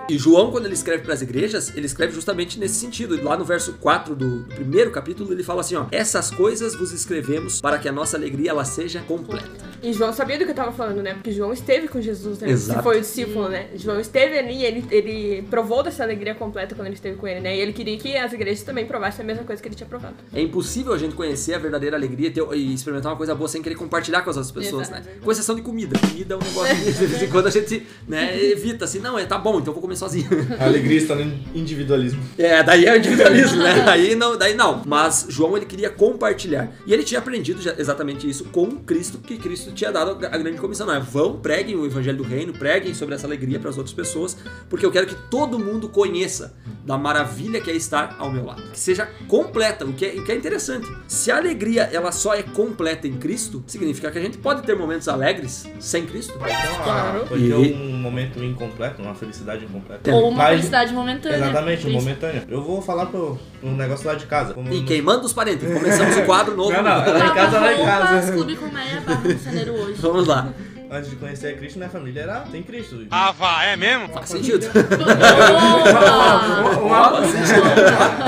E 0.08 0.16
João, 0.16 0.52
quando 0.52 0.66
ele 0.66 0.74
escreve 0.74 1.02
para 1.02 1.14
as 1.14 1.20
igrejas, 1.20 1.76
ele 1.76 1.86
escreve 1.86 2.14
justamente 2.14 2.60
nesse 2.60 2.76
sentido. 2.76 3.20
Lá 3.22 3.36
no 3.36 3.44
verso 3.44 3.72
4 3.80 4.14
do 4.14 4.46
primeiro 4.54 4.92
capítulo, 4.92 5.32
ele 5.32 5.42
fala 5.42 5.62
assim: 5.62 5.74
ó, 5.74 5.86
essas 5.90 6.30
coisas 6.30 6.76
vos 6.76 6.92
escrevemos 6.92 7.60
para 7.60 7.76
que 7.76 7.88
a 7.88 7.92
nossa 7.92 8.16
alegria 8.16 8.50
ela 8.50 8.64
seja 8.64 9.00
completa. 9.00 9.66
E 9.88 9.92
João 9.92 10.12
sabia 10.12 10.38
do 10.38 10.44
que 10.44 10.50
eu 10.50 10.54
tava 10.54 10.72
falando, 10.72 11.02
né? 11.02 11.14
Porque 11.14 11.30
João 11.30 11.52
esteve 11.52 11.86
com 11.86 12.00
Jesus, 12.00 12.38
né? 12.40 12.50
Exato. 12.50 12.78
Se 12.78 12.82
foi 12.82 12.98
o 12.98 13.00
discípulo, 13.00 13.48
né? 13.48 13.68
João 13.76 14.00
esteve 14.00 14.36
ali, 14.38 14.64
ele, 14.64 14.84
ele 14.90 15.42
provou 15.48 15.82
dessa 15.82 16.02
alegria 16.02 16.34
completa 16.34 16.74
quando 16.74 16.86
ele 16.88 16.96
esteve 16.96 17.16
com 17.16 17.28
ele, 17.28 17.40
né? 17.40 17.56
E 17.56 17.60
ele 17.60 17.72
queria 17.72 17.96
que 17.96 18.16
as 18.16 18.32
igrejas 18.32 18.62
também 18.64 18.84
provassem 18.86 19.22
a 19.22 19.26
mesma 19.26 19.44
coisa 19.44 19.62
que 19.62 19.68
ele 19.68 19.74
tinha 19.76 19.88
provado. 19.88 20.14
É 20.34 20.40
impossível 20.40 20.92
a 20.92 20.98
gente 20.98 21.14
conhecer 21.14 21.54
a 21.54 21.58
verdadeira 21.58 21.96
alegria 21.96 22.28
e 22.28 22.30
ter- 22.32 22.52
e 22.54 22.74
experimentar 22.74 23.12
uma 23.12 23.16
coisa 23.16 23.34
boa 23.34 23.48
sem 23.48 23.62
querer 23.62 23.76
compartilhar 23.76 24.22
com 24.22 24.30
as 24.30 24.36
outras 24.36 24.52
pessoas, 24.52 24.90
né? 24.90 24.98
Exato. 25.00 25.20
Com 25.20 25.30
exceção 25.30 25.54
de 25.54 25.62
comida. 25.62 25.96
Comida 25.98 26.34
é 26.34 26.36
um 26.36 26.40
negócio 26.40 26.74
que 26.76 26.82
de 26.92 27.06
vez 27.06 27.22
em 27.22 27.28
quando 27.28 27.46
a 27.46 27.50
gente 27.50 27.86
né, 28.08 28.44
evita, 28.44 28.84
assim, 28.86 28.98
não, 28.98 29.16
é, 29.18 29.24
tá 29.24 29.38
bom, 29.38 29.58
então 29.60 29.68
eu 29.68 29.72
vou 29.74 29.82
comer 29.82 29.96
sozinho. 29.96 30.28
A 30.58 30.64
alegria 30.64 30.98
está 30.98 31.14
no 31.14 31.22
individualismo. 31.54 32.20
É, 32.36 32.62
daí 32.62 32.86
é 32.86 32.92
o 32.92 32.96
individualismo, 32.96 33.62
né? 33.62 33.84
Aí 33.88 34.14
não, 34.16 34.36
daí 34.36 34.54
não. 34.54 34.82
Mas 34.84 35.26
João 35.28 35.56
ele 35.56 35.66
queria 35.66 35.90
compartilhar. 35.90 36.72
E 36.86 36.92
ele 36.92 37.04
tinha 37.04 37.18
aprendido 37.20 37.62
já 37.62 37.74
exatamente 37.78 38.28
isso 38.28 38.46
com 38.46 38.66
Cristo, 38.78 39.18
que 39.18 39.36
Cristo 39.38 39.75
tinha 39.76 39.92
dado 39.92 40.24
a 40.26 40.38
grande 40.38 40.58
comissão. 40.58 40.86
Né? 40.86 40.98
Vão, 41.10 41.38
preguem 41.38 41.76
o 41.76 41.86
evangelho 41.86 42.16
do 42.18 42.24
reino, 42.24 42.52
preguem 42.52 42.94
sobre 42.94 43.14
essa 43.14 43.26
alegria 43.26 43.58
para 43.60 43.70
as 43.70 43.76
outras 43.76 43.94
pessoas, 43.94 44.36
porque 44.68 44.84
eu 44.84 44.90
quero 44.90 45.06
que 45.06 45.14
todo 45.30 45.58
mundo 45.58 45.88
conheça 45.88 46.54
da 46.84 46.96
maravilha 46.96 47.60
que 47.60 47.70
é 47.70 47.74
estar 47.74 48.16
ao 48.18 48.30
meu 48.30 48.44
lado. 48.44 48.62
Que 48.72 48.78
seja 48.78 49.08
completa, 49.28 49.84
o 49.84 49.92
que 49.92 50.06
é, 50.06 50.08
o 50.14 50.24
que 50.24 50.32
é 50.32 50.36
interessante. 50.36 50.86
Se 51.08 51.30
a 51.30 51.36
alegria 51.36 51.82
ela 51.92 52.12
só 52.12 52.34
é 52.34 52.42
completa 52.42 53.06
em 53.08 53.14
Cristo, 53.18 53.62
significa 53.66 54.10
que 54.10 54.18
a 54.18 54.22
gente 54.22 54.38
pode 54.38 54.62
ter 54.62 54.76
momentos 54.76 55.08
alegres 55.08 55.68
sem 55.80 56.06
Cristo. 56.06 56.34
Então, 56.36 57.26
pode 57.28 57.48
ter 57.48 57.54
um 57.54 57.98
momento 57.98 58.42
incompleto, 58.42 59.02
uma 59.02 59.14
felicidade 59.14 59.64
incompleta. 59.64 60.10
Ou 60.12 60.28
uma 60.28 60.38
Mas- 60.38 60.50
felicidade 60.50 60.92
momentânea. 60.94 61.36
Exatamente, 61.38 61.82
Triste. 61.82 61.96
momentâneo. 61.96 62.42
Eu 62.48 62.62
vou 62.62 62.80
falar 62.80 63.06
pro, 63.06 63.38
pro 63.60 63.70
negócio 63.72 64.06
lá 64.06 64.14
de 64.14 64.26
casa. 64.26 64.54
Como- 64.54 64.72
E 64.72 64.84
queimando 64.84 65.26
os 65.26 65.32
parentes. 65.32 65.66
Começamos 65.72 66.16
o 66.16 66.22
quadro 66.22 66.56
novo. 66.56 66.70
Não, 66.72 66.82
não, 66.82 66.90
lá 66.90 67.26
em 67.26 67.34
casa, 67.34 67.58
lá 67.60 67.72
em 67.72 67.76
Roupas, 67.76 67.98
casa. 67.98 68.32
Clube 68.32 68.56
com 68.56 68.66
Meia, 68.66 69.00
barra 69.00 69.22
hoje. 69.70 70.00
Vamos 70.00 70.26
lá. 70.26 70.52
Antes 70.90 71.10
de 71.10 71.16
conhecer 71.16 71.56
Cristo, 71.58 71.78
minha 71.78 71.90
família 71.90 72.22
era 72.22 72.44
sem 72.50 72.62
Cristo. 72.62 73.06
Ah, 73.10 73.32
vá, 73.32 73.64
é 73.64 73.76
mesmo? 73.76 74.08
Faz 74.08 74.28
sentido. 74.28 74.66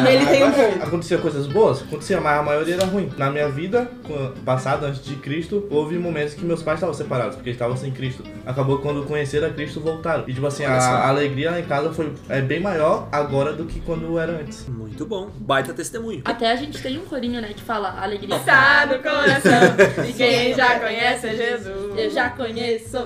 Ele 0.09 0.27
tem 0.27 0.45
um 0.45 0.53
ponto. 0.53 0.83
Acontecia 0.83 1.19
coisas 1.19 1.47
boas? 1.47 1.83
Acontecia, 1.83 2.21
mas 2.21 2.41
a 2.41 2.43
maioria 2.43 2.75
era 2.75 2.85
ruim. 2.87 3.11
Na 3.17 3.31
minha 3.31 3.49
vida 3.49 3.89
passada, 4.45 4.89
antes 4.89 5.05
de 5.05 5.15
Cristo, 5.17 5.67
houve 5.71 5.97
momentos 5.99 6.35
que 6.35 6.45
meus 6.45 6.63
pais 6.63 6.79
estavam 6.79 6.95
separados, 6.95 7.37
porque 7.37 7.51
eles 7.51 7.57
estavam 7.57 7.77
sem 7.77 7.93
Cristo. 7.93 8.25
Acabou 8.45 8.79
quando 8.79 9.05
conheceram 9.05 9.47
a 9.49 9.51
Cristo, 9.51 9.81
voltaram. 9.81 10.25
E 10.27 10.35
tipo 10.35 10.47
assim, 10.47 10.65
a, 10.65 10.77
a 10.77 11.09
alegria 11.09 11.53
lá 11.53 11.61
em 11.61 11.65
casa 11.65 11.93
foi 11.93 12.13
é 12.29 12.41
bem 12.41 12.61
maior 12.61 13.09
agora 13.13 13.53
do 13.53 13.67
que 13.67 13.81
quando 13.81 14.19
era 14.19 14.33
antes. 14.33 14.67
Muito 14.69 15.07
bom. 15.07 15.31
Baita 15.39 15.73
testemunho. 15.73 16.23
Até 16.25 16.51
a 16.51 16.57
gente 16.57 16.83
tem 16.83 16.99
um 16.99 17.05
corinho, 17.05 17.41
né, 17.41 17.53
que 17.55 17.63
fala 17.63 18.01
alegria. 18.01 18.35
Está 18.37 18.87
no 18.87 18.99
coração 18.99 19.77
de 20.05 20.13
quem 20.13 20.53
já 20.55 20.81
conhece 20.81 21.37
Jesus. 21.37 21.97
Eu 21.97 22.11
já 22.11 22.31
conheço. 22.31 22.48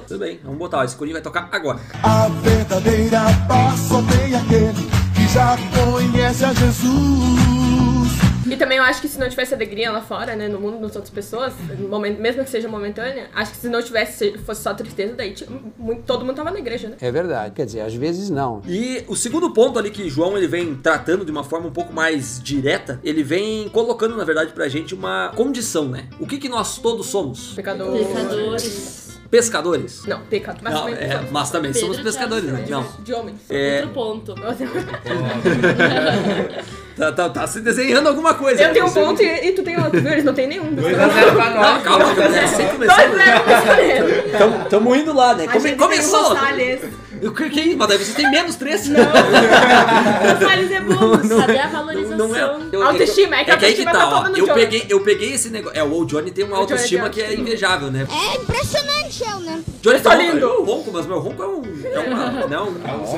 Tudo 0.06 0.18
bem, 0.20 0.40
vamos 0.42 0.58
botar. 0.58 0.78
ó, 0.78 0.84
Esse 0.84 0.96
corinho 0.96 1.14
vai 1.14 1.22
tocar 1.22 1.48
agora. 1.52 1.78
A 2.02 2.28
verdadeira 2.28 3.20
paz 3.48 3.80
só 3.80 4.02
tem 4.02 4.34
aquele 4.34 4.72
que 5.14 5.28
já 5.32 5.56
conhece 5.92 6.44
a 6.44 6.52
Jesus. 6.52 8.22
E 8.50 8.56
também 8.56 8.76
eu 8.76 8.84
acho 8.84 9.00
que 9.00 9.08
se 9.08 9.18
não 9.18 9.28
tivesse 9.30 9.54
alegria 9.54 9.90
lá 9.90 10.02
fora, 10.02 10.36
né, 10.36 10.46
no 10.46 10.60
mundo 10.60 10.78
das 10.78 10.94
outras 10.94 11.08
pessoas, 11.08 11.54
momento- 11.88 12.20
mesmo 12.20 12.44
que 12.44 12.50
seja 12.50 12.68
momentânea, 12.68 13.30
acho 13.34 13.52
que 13.52 13.56
se 13.56 13.68
não 13.68 13.80
tivesse, 13.82 14.32
se 14.32 14.38
fosse 14.38 14.62
só 14.62 14.74
tristeza, 14.74 15.14
daí 15.14 15.32
tipo, 15.32 15.50
muito- 15.78 16.02
todo 16.02 16.22
mundo 16.22 16.36
tava 16.36 16.50
na 16.50 16.58
igreja, 16.58 16.88
né? 16.88 16.96
É 17.00 17.10
verdade. 17.10 17.54
Quer 17.54 17.64
dizer, 17.64 17.80
às 17.80 17.94
vezes 17.94 18.28
não. 18.28 18.60
E 18.68 19.04
o 19.08 19.16
segundo 19.16 19.50
ponto 19.54 19.78
ali 19.78 19.90
que 19.90 20.06
João 20.10 20.36
ele 20.36 20.48
vem 20.48 20.74
tratando 20.74 21.24
de 21.24 21.30
uma 21.30 21.44
forma 21.44 21.68
um 21.68 21.72
pouco 21.72 21.94
mais 21.94 22.42
direta, 22.42 23.00
ele 23.02 23.22
vem 23.22 23.70
colocando 23.70 24.16
na 24.18 24.24
verdade 24.24 24.52
pra 24.52 24.68
gente 24.68 24.94
uma 24.94 25.30
condição, 25.34 25.88
né? 25.88 26.04
O 26.20 26.26
que 26.26 26.36
que 26.36 26.48
nós 26.48 26.76
todos 26.76 27.06
somos? 27.06 27.52
Pecador. 27.54 27.96
Pecadores. 27.96 29.11
Pescadores? 29.32 30.04
Não, 30.06 30.20
pecado. 30.28 30.58
Mas 30.62 30.74
Não, 30.74 30.80
também 30.82 30.94
é, 30.94 31.06
pessoas. 31.08 31.30
mas 31.30 31.50
também 31.50 31.72
Pedro, 31.72 31.88
somos 31.88 32.02
pescadores, 32.02 32.44
né? 32.44 32.66
Não. 32.68 32.86
De 33.02 33.14
homens. 33.14 33.36
É, 33.48 33.76
Outro 33.76 33.94
ponto. 33.94 34.34
Tá, 36.94 37.10
tá, 37.10 37.30
tá 37.30 37.46
se 37.46 37.62
desenhando 37.62 38.06
alguma 38.06 38.34
coisa. 38.34 38.60
Eu 38.62 38.68
né? 38.68 38.74
tenho 38.74 38.84
um 38.84 38.90
ponto 38.92 39.22
e, 39.22 39.48
e 39.48 39.52
tu 39.52 39.62
tem 39.62 39.78
outro, 39.82 39.98
viu? 39.98 40.12
Eles 40.12 40.24
não 40.24 40.34
tem 40.34 40.46
nenhum. 40.46 40.76
2x0 40.76 41.32
pra 41.32 41.50
Não, 41.50 41.60
nós. 41.62 41.82
calma, 41.82 42.14
calma. 42.14 42.14
Sem 42.48 42.66
Dois 42.66 42.72
começar. 42.72 42.96
zero 42.96 43.40
pro 43.44 43.66
Soneiro. 43.66 44.30
Tamo, 44.38 44.64
tamo 44.66 44.94
indo 44.96 45.14
lá, 45.14 45.34
né? 45.34 45.46
Come- 45.48 45.74
começou! 45.76 46.36
O 47.28 47.32
que 47.32 47.50
que 47.50 47.60
é 47.60 47.66
isso? 47.68 47.76
Mas 47.78 47.88
daí 47.88 47.98
você 47.98 48.12
tem 48.14 48.30
menos 48.30 48.56
três. 48.56 48.88
Não. 48.88 49.00
Rosales 50.34 50.70
é 50.70 50.80
bônus. 50.80 51.28
Cadê 51.40 51.58
a 51.58 51.68
valorização? 51.68 52.16
Não 52.18 52.36
é. 52.36 52.58
Eu- 52.72 52.82
Autoestima, 52.86 53.36
é 53.36 53.44
que 53.44 53.50
a 53.50 53.56
que 53.56 53.64
aí 53.66 53.74
que 53.74 53.82
autoestima 53.86 53.92
tá, 53.92 53.98
tá 54.10 54.20
ó. 54.20 54.36
Eu 54.36 54.46
Johnny. 54.46 54.60
peguei, 54.60 54.86
eu 54.88 55.00
peguei 55.00 55.32
esse 55.34 55.50
negócio. 55.50 55.78
É, 55.78 55.82
o 55.82 56.04
Johnny 56.04 56.30
tem 56.30 56.44
uma 56.44 56.56
O 56.56 56.60
autoestima 56.60 57.08
que 57.10 57.20
é 57.22 57.34
invejável, 57.34 57.90
né? 57.90 58.06
É 58.10 58.36
impressionante, 58.36 59.22
eu, 59.24 59.40
né? 59.40 59.62
Johnny 59.80 60.00
tá 60.00 60.14
lindo. 60.14 60.38
Eu 60.38 60.64
ronco, 60.64 60.90
mas 60.92 61.06
meu 61.06 61.18
ronco 61.18 61.42
é 61.42 61.46
um. 61.46 61.62
É 61.92 61.98
uma. 62.00 62.30
Não, 62.48 62.66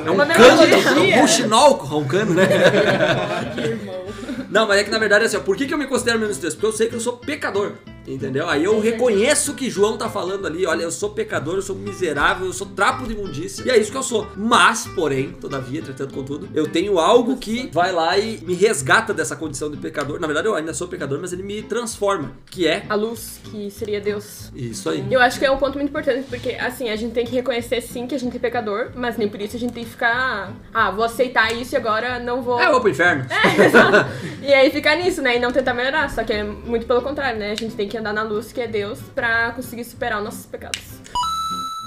é 0.06 0.11
um 0.11 0.14
Uma 0.14 0.26
cano, 0.26 0.62
melodia. 0.66 1.14
é 1.14 1.18
um 1.18 1.23
buchinol 1.23 1.73
roncando, 1.75 2.34
né? 2.34 2.46
Que 3.54 3.61
irmão. 3.61 4.04
Não, 4.50 4.68
mas 4.68 4.78
é 4.78 4.84
que 4.84 4.90
na 4.90 4.99
verdade 4.99 5.25
assim, 5.25 5.37
ó, 5.37 5.40
por 5.40 5.56
que, 5.56 5.66
que 5.66 5.75
eu 5.75 5.78
me 5.78 5.87
considero 5.87 6.18
menos 6.18 6.37
três? 6.38 6.54
Porque 6.54 6.66
eu 6.66 6.73
sei 6.73 6.88
que 6.88 6.94
eu 6.94 7.00
sou 7.00 7.14
pecador. 7.14 7.73
Entendeu? 8.06 8.49
Aí 8.49 8.64
eu 8.64 8.80
reconheço 8.80 9.52
o 9.52 9.54
que 9.54 9.70
João 9.70 9.96
tá 9.96 10.08
falando 10.08 10.46
ali. 10.46 10.66
Olha, 10.66 10.82
eu 10.82 10.90
sou 10.90 11.11
pecador, 11.11 11.56
eu 11.56 11.62
sou 11.62 11.75
miserável, 11.76 12.46
eu 12.46 12.52
sou 12.52 12.66
trapo 12.66 13.06
de 13.06 13.14
imundícia. 13.14 13.64
E 13.66 13.70
é 13.70 13.78
isso 13.78 13.90
que 13.90 13.96
eu 13.96 14.02
sou. 14.02 14.26
Mas, 14.37 14.87
porém, 14.94 15.32
todavia, 15.32 15.80
entretanto, 15.80 16.14
contudo, 16.14 16.49
eu 16.54 16.66
tenho 16.68 16.99
algo 16.99 17.37
que 17.37 17.68
vai 17.73 17.92
lá 17.92 18.18
e 18.18 18.38
me 18.44 18.54
resgata 18.54 19.14
dessa 19.14 19.34
condição 19.37 19.70
de 19.70 19.76
pecador. 19.76 20.20
Na 20.20 20.26
verdade, 20.26 20.49
eu 20.49 20.54
ainda 20.54 20.75
sou 20.75 20.87
pecador, 20.88 21.18
mas 21.20 21.32
ele 21.32 21.42
me 21.42 21.62
transforma. 21.62 22.32
Que 22.50 22.66
é 22.66 22.84
A 22.88 22.94
luz, 22.94 23.40
que 23.50 23.70
seria 23.70 24.00
Deus. 24.00 24.50
isso 24.54 24.88
aí. 24.90 25.04
Eu 25.11 25.20
acho 25.20 25.38
que 25.38 25.44
é 25.44 25.50
um 25.50 25.56
ponto 25.58 25.75
muito 25.76 25.88
importante, 25.88 26.26
porque 26.28 26.50
assim, 26.50 26.90
a 26.90 26.96
gente 26.96 27.12
tem 27.12 27.25
que 27.25 27.32
reconhecer 27.32 27.80
sim 27.80 28.06
que 28.06 28.14
a 28.14 28.18
gente 28.18 28.37
é 28.37 28.40
pecador, 28.40 28.90
mas 28.94 29.16
nem 29.16 29.28
por 29.28 29.40
isso 29.40 29.56
a 29.56 29.58
gente 29.58 29.73
tem 29.73 29.84
que 29.84 29.90
ficar. 29.90 30.52
Ah, 30.73 30.90
vou 30.90 31.04
aceitar 31.04 31.52
isso 31.54 31.75
e 31.75 31.76
agora 31.76 32.18
não 32.18 32.42
vou. 32.42 32.61
É, 32.61 32.66
eu 32.66 32.73
vou 32.73 32.80
pro 32.80 32.90
inferno. 32.90 33.26
É, 33.30 33.64
exato. 33.66 34.08
e 34.42 34.52
aí 34.52 34.70
ficar 34.70 34.96
nisso, 34.96 35.23
né? 35.23 35.37
E 35.37 35.38
não 35.40 35.50
tentar 35.52 35.75
melhorar. 35.75 36.11
Só 36.11 36.23
que 36.25 36.32
é 36.32 36.42
muito 36.42 36.87
pelo 36.87 37.02
contrário, 37.02 37.38
né? 37.38 37.52
A 37.52 37.54
gente 37.54 37.75
tem 37.75 37.88
que 37.88 37.93
andar 37.96 38.12
na 38.12 38.22
luz, 38.22 38.52
que 38.52 38.60
é 38.60 38.66
Deus, 38.66 39.00
pra 39.14 39.52
conseguir 39.52 39.84
superar 39.84 40.18
os 40.18 40.24
nossos 40.24 40.46
pecados. 40.46 41.03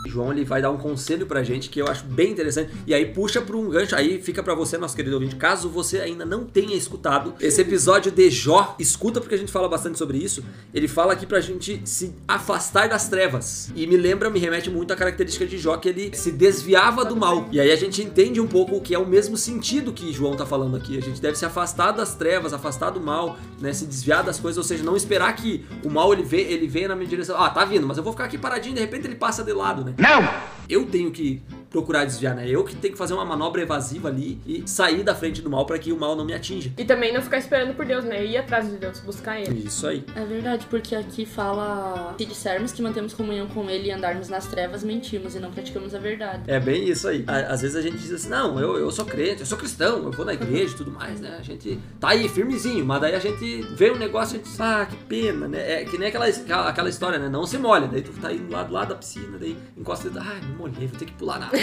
João 0.08 0.32
ele 0.32 0.46
vai 0.46 0.62
dar 0.62 0.72
um 0.72 0.78
conselho 0.78 1.26
pra 1.26 1.44
gente 1.44 1.70
que 1.70 1.80
eu 1.80 1.88
acho 1.88 2.06
bem 2.06 2.32
interessante. 2.32 2.72
E 2.86 2.94
aí 2.94 3.06
puxa 3.06 3.42
pra 3.42 3.56
um 3.56 3.70
gancho, 3.70 3.96
aí 3.96 4.22
fica 4.22 4.42
pra 4.42 4.56
você, 4.56 4.78
nosso 4.78 4.96
querido 4.96 5.16
ouvinte. 5.16 5.36
Caso 5.36 5.70
você 5.70 6.00
ainda 6.00 6.26
não 6.26 6.46
tenha 6.46 6.76
escutado 6.76 7.34
esse 7.40 7.62
episódio 7.62 8.12
de 8.12 8.30
Jó, 8.30 8.76
escuta 8.80 9.20
porque 9.20 9.36
a 9.36 9.38
gente 9.38 9.52
fala 9.52 9.68
bastante 9.68 9.98
sobre 9.98 10.18
isso. 10.18 10.44
Ele 10.74 10.88
fala 10.88 11.14
aqui 11.14 11.26
pra 11.26 11.40
gente 11.40 11.82
se 11.86 12.14
afastar 12.28 12.90
das 12.90 13.08
trevas. 13.10 13.72
E 13.76 13.86
me 13.88 13.98
lembra, 13.98 14.30
me 14.30 14.40
remete 14.40 14.70
muito 14.70 14.94
à 14.94 14.96
característica 14.96 15.46
de 15.46 15.58
Jó, 15.58 15.78
que 15.78 15.90
ele 15.90 16.12
se 16.16 16.32
desviava 16.32 17.04
do 17.06 17.16
mal. 17.16 17.48
E 17.52 17.60
aí 17.60 17.72
a 17.72 17.76
gente 17.76 18.02
entende 18.02 18.40
um 18.40 18.48
pouco 18.48 18.78
o 18.78 18.82
que 18.82 18.94
é 18.94 19.00
o 19.00 19.06
mesmo 19.06 19.38
sentido 19.38 19.92
que 19.92 20.12
João 20.12 20.36
tá 20.36 20.46
falando 20.46 20.76
aqui. 20.76 20.98
A 20.98 21.02
gente 21.02 21.22
deve 21.22 21.38
se 21.38 21.46
afastar 21.46 21.92
das 21.92 22.16
trevas, 22.16 22.54
afastar 22.54 22.90
do 22.90 23.00
mal, 23.00 23.38
né? 23.60 23.74
Se 23.74 23.86
desviar 23.86 24.24
das 24.24 24.40
coisas, 24.40 24.58
ou 24.58 24.64
seja, 24.64 24.84
não 24.84 24.96
esperar 24.96 25.36
que 25.36 25.66
o 25.84 25.90
mal 25.90 26.14
ele, 26.14 26.24
vê, 26.24 26.42
ele 26.42 26.68
venha 26.68 26.90
na 26.90 26.96
minha 26.96 27.08
direção. 27.08 27.42
Ah, 27.42 27.50
tá 27.50 27.66
vindo, 27.66 27.88
mas 27.88 27.98
eu 27.98 28.04
vou 28.04 28.14
ficar 28.14 28.26
aqui 28.26 28.38
paradinho, 28.38 28.76
de 28.76 28.82
repente 28.82 29.08
ele 29.08 29.16
passa 29.16 29.44
de 29.44 29.54
lado, 29.54 29.84
né? 29.84 29.94
Não! 29.98 30.48
eu 30.70 30.86
tenho 30.86 31.12
que 31.12 31.42
procurar 31.70 32.06
desviar, 32.06 32.36
né? 32.36 32.48
Eu 32.48 32.64
que 32.64 32.76
tenho 32.76 32.94
que 32.94 32.98
fazer 32.98 33.14
uma 33.14 33.26
manobra 33.26 33.62
evasiva 33.62 34.08
ali 34.08 34.40
e 34.46 34.64
sair 34.68 35.04
da 35.04 35.14
frente 35.14 35.42
do 35.42 35.50
mal 35.50 35.66
para 35.66 35.78
que 35.78 35.92
o 35.92 35.98
mal 35.98 36.16
não 36.16 36.26
me 36.26 36.34
atinja. 36.34 36.72
E 36.78 36.86
também 36.86 37.14
não 37.14 37.22
ficar 37.22 37.38
esperando 37.38 37.74
por 37.76 37.86
Deus, 37.86 38.04
né? 38.04 38.26
Ir 38.26 38.38
atrás 38.38 38.70
de 38.70 38.78
Deus, 38.78 39.00
buscar 39.00 39.40
Ele. 39.40 39.66
Isso 39.66 39.88
aí. 39.88 40.04
É 40.16 40.24
verdade, 40.26 40.66
porque 40.70 40.96
aqui 40.96 41.26
fala: 41.26 42.16
se 42.18 42.26
dissermos 42.26 42.72
que 42.72 42.82
mantemos 42.82 43.14
comunhão 43.14 43.48
com 43.48 43.70
Ele 43.70 43.90
e 43.90 43.92
andarmos 43.92 44.30
nas 44.30 44.48
trevas, 44.48 44.84
mentimos 44.84 45.36
e 45.36 45.40
não 45.40 45.52
praticamos 45.52 45.94
a 45.94 46.00
verdade. 46.00 46.44
É 46.48 46.60
bem 46.60 46.88
isso 46.90 47.08
aí. 47.08 47.24
Às 47.28 47.62
vezes 47.62 47.76
a 47.76 47.82
gente 47.82 47.98
diz 47.98 48.12
assim, 48.12 48.30
não, 48.30 48.60
eu, 48.60 48.78
eu 48.78 48.92
sou 48.92 49.06
crente, 49.06 49.42
eu 49.42 49.46
sou 49.46 49.58
cristão, 49.58 50.04
eu 50.04 50.12
vou 50.12 50.26
na 50.26 50.34
igreja 50.34 50.74
e 50.74 50.78
tudo 50.78 50.92
mais, 50.92 51.20
né? 51.20 51.38
A 51.40 51.44
gente 51.44 51.80
tá 52.00 52.10
aí 52.10 52.28
firmezinho, 52.30 52.86
mas 52.86 53.02
daí 53.02 53.16
a 53.16 53.20
gente 53.20 53.62
vê 53.76 53.92
um 53.92 53.98
negócio 53.98 54.36
e 54.36 54.36
a 54.36 54.38
gente 54.40 54.50
diz, 54.50 54.62
ah, 54.62 54.86
que 54.86 54.96
pena, 54.96 55.48
né? 55.48 55.82
É 55.82 55.86
que 55.86 55.98
nem 55.98 56.10
aquela, 56.10 56.26
aquela, 56.68 56.90
história, 56.90 57.20
né? 57.20 57.30
Não 57.30 57.46
se 57.46 57.58
molha. 57.58 57.88
Daí 57.88 58.02
tu 58.02 58.12
tá 58.14 58.32
indo 58.32 58.52
lá 58.52 58.64
do 58.64 58.74
lado 58.74 58.90
da 58.90 58.96
piscina, 58.96 59.38
daí 59.38 59.58
encosta 59.78 60.08
e 60.08 60.12
diz, 60.12 60.22
ai, 60.22 60.42
me 60.42 60.56
molhei, 60.56 60.88
vou 60.88 60.98
ter 60.98 61.06
que 61.06 61.14
pular 61.14 61.40
na 61.40 61.48
água. 61.48 61.57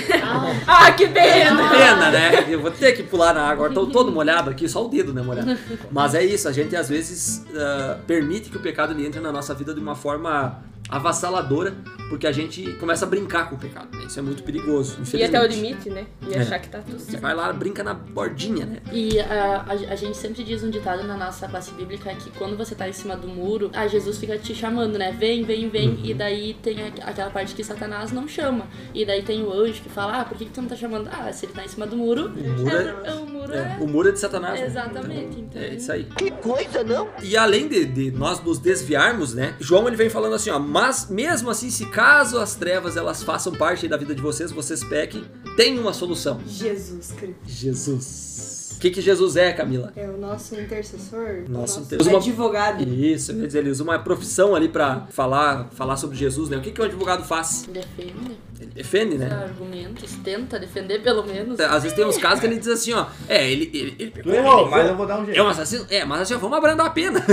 Ah, 0.66 0.92
que 0.92 1.08
pena! 1.08 1.68
pena, 1.70 2.10
né? 2.10 2.46
Eu 2.48 2.60
vou 2.60 2.70
ter 2.70 2.92
que 2.92 3.02
pular 3.02 3.34
na 3.34 3.42
água. 3.42 3.70
Tô 3.70 3.86
todo 3.86 4.10
molhado 4.10 4.50
aqui, 4.50 4.68
só 4.68 4.84
o 4.84 4.88
dedo, 4.88 5.12
né, 5.12 5.22
molhado. 5.22 5.56
Mas 5.90 6.14
é 6.14 6.24
isso, 6.24 6.48
a 6.48 6.52
gente 6.52 6.74
às 6.76 6.88
vezes 6.88 7.44
ah, 7.54 7.98
permite 8.06 8.50
que 8.50 8.56
o 8.56 8.60
pecado 8.60 8.92
ele 8.92 9.06
entre 9.06 9.20
na 9.20 9.32
nossa 9.32 9.54
vida 9.54 9.74
de 9.74 9.80
uma 9.80 9.94
forma 9.94 10.62
avassaladora, 10.88 11.74
porque 12.14 12.28
a 12.28 12.32
gente 12.32 12.62
começa 12.74 13.04
a 13.04 13.08
brincar 13.08 13.48
com 13.50 13.56
o 13.56 13.58
pecado. 13.58 13.88
né? 13.98 14.04
Isso 14.06 14.16
é 14.20 14.22
muito 14.22 14.44
perigoso. 14.44 14.98
Ir 15.14 15.24
até 15.24 15.40
o 15.42 15.46
limite, 15.48 15.90
né? 15.90 16.06
E 16.28 16.32
É. 16.34 16.38
achar 16.38 16.60
que 16.60 16.68
tá 16.68 16.78
tudo 16.78 16.96
Você 17.00 17.10
certo. 17.10 17.20
vai 17.22 17.34
lá, 17.34 17.52
brinca 17.52 17.82
na 17.82 17.92
bordinha, 17.92 18.64
né? 18.64 18.76
E 18.92 19.18
ah, 19.18 19.64
a, 19.66 19.72
a 19.72 19.96
gente 19.96 20.16
sempre 20.16 20.44
diz 20.44 20.62
um 20.62 20.70
ditado 20.70 21.02
na 21.02 21.16
nossa 21.16 21.48
classe 21.48 21.72
bíblica 21.72 22.14
que 22.14 22.30
quando 22.38 22.56
você 22.56 22.72
tá 22.76 22.88
em 22.88 22.92
cima 22.92 23.16
do 23.16 23.26
muro, 23.26 23.68
a 23.72 23.88
Jesus 23.88 24.16
fica 24.18 24.38
te 24.38 24.54
chamando, 24.54 24.96
né? 24.96 25.10
Vem, 25.18 25.42
vem, 25.42 25.68
vem. 25.68 25.88
Uhum. 25.88 26.00
E 26.04 26.14
daí 26.14 26.54
tem 26.62 26.76
a- 26.82 27.08
aquela 27.10 27.30
parte 27.30 27.52
que 27.52 27.64
Satanás 27.64 28.12
não 28.12 28.28
chama. 28.28 28.66
E 28.94 29.04
daí 29.04 29.22
tem 29.24 29.42
o 29.42 29.52
anjo 29.52 29.82
que 29.82 29.88
fala: 29.88 30.20
Ah, 30.20 30.24
por 30.24 30.38
que, 30.38 30.44
que 30.44 30.52
tu 30.52 30.62
não 30.62 30.68
tá 30.68 30.76
chamando? 30.76 31.08
Ah, 31.10 31.32
se 31.32 31.46
ele 31.46 31.52
tá 31.52 31.64
em 31.64 31.68
cima 31.68 31.84
do 31.84 31.96
muro. 31.96 32.26
O 32.28 32.60
muro 32.60 32.76
é, 32.76 33.08
é- 33.10 33.14
o 33.14 33.26
muro 33.26 33.52
é, 33.52 33.58
é. 33.58 33.76
o 33.80 33.88
muro 33.88 34.08
é 34.08 34.12
de 34.12 34.20
Satanás. 34.20 34.60
né? 34.60 34.66
Exatamente, 34.66 35.40
então. 35.40 35.60
É 35.60 35.74
isso 35.74 35.90
aí. 35.90 36.04
Que 36.16 36.30
coisa, 36.30 36.84
não? 36.84 37.08
E 37.22 37.36
além 37.36 37.66
de, 37.66 37.84
de 37.84 38.10
nós 38.12 38.40
nos 38.40 38.60
desviarmos, 38.60 39.34
né? 39.34 39.54
João 39.58 39.88
ele 39.88 39.96
vem 39.96 40.08
falando 40.08 40.34
assim, 40.34 40.50
ó, 40.50 40.58
mas 40.60 41.08
mesmo 41.10 41.50
assim, 41.50 41.70
se 41.70 41.86
caso 42.04 42.38
as 42.38 42.54
trevas 42.54 42.96
elas 42.96 43.22
façam 43.22 43.52
parte 43.52 43.88
da 43.88 43.96
vida 43.96 44.14
de 44.14 44.20
vocês, 44.20 44.52
vocês 44.52 44.84
pequem, 44.84 45.24
tem 45.56 45.78
uma 45.78 45.92
solução. 45.94 46.38
Jesus 46.46 47.12
Cristo. 47.12 47.36
Jesus. 47.46 48.74
O 48.76 48.80
que, 48.84 48.90
que 48.90 49.00
Jesus 49.00 49.36
é, 49.36 49.50
Camila? 49.52 49.92
É 49.96 50.06
o 50.06 50.18
nosso 50.18 50.54
intercessor. 50.60 51.44
Nosso 51.48 51.80
o 51.80 51.82
inter- 51.84 52.00
Usa 52.00 52.10
uma- 52.10 52.18
advogado. 52.18 52.82
Isso, 52.86 53.32
quer 53.34 53.46
dizer, 53.46 53.58
ele 53.60 53.70
usa 53.70 53.82
uma 53.82 53.98
profissão 53.98 54.54
ali 54.54 54.68
pra 54.68 55.06
falar, 55.10 55.70
falar 55.72 55.96
sobre 55.96 56.16
Jesus, 56.18 56.50
né? 56.50 56.58
O 56.58 56.60
que, 56.60 56.70
que 56.70 56.80
o 56.80 56.84
advogado 56.84 57.24
faz? 57.24 57.66
Defende 57.72 58.36
Ele 58.64 58.72
defende, 58.74 59.18
né? 59.18 59.28
argumentos, 59.30 60.10
tenta 60.24 60.58
defender 60.58 61.02
pelo 61.02 61.22
menos. 61.24 61.60
Às 61.60 61.82
vezes 61.82 61.96
tem 61.96 62.04
uns 62.06 62.16
casos 62.18 62.40
que 62.40 62.46
ele 62.46 62.56
diz 62.58 62.68
assim, 62.68 62.92
ó, 62.94 63.06
é, 63.28 63.50
ele, 63.50 63.70
ele, 63.74 63.94
ele 63.98 64.12
ele 64.24 64.40
mas 64.70 64.88
eu 64.88 64.96
vou 64.96 65.06
dar 65.06 65.20
um 65.20 65.24
jeito. 65.26 65.38
É 65.38 65.42
um 65.42 65.48
assassino? 65.48 65.86
É, 65.90 66.04
mas 66.04 66.22
assim, 66.22 66.34
ó, 66.34 66.38
vamos 66.38 66.56
abrandar 66.56 66.86
a 66.86 66.90
pena. 66.90 67.22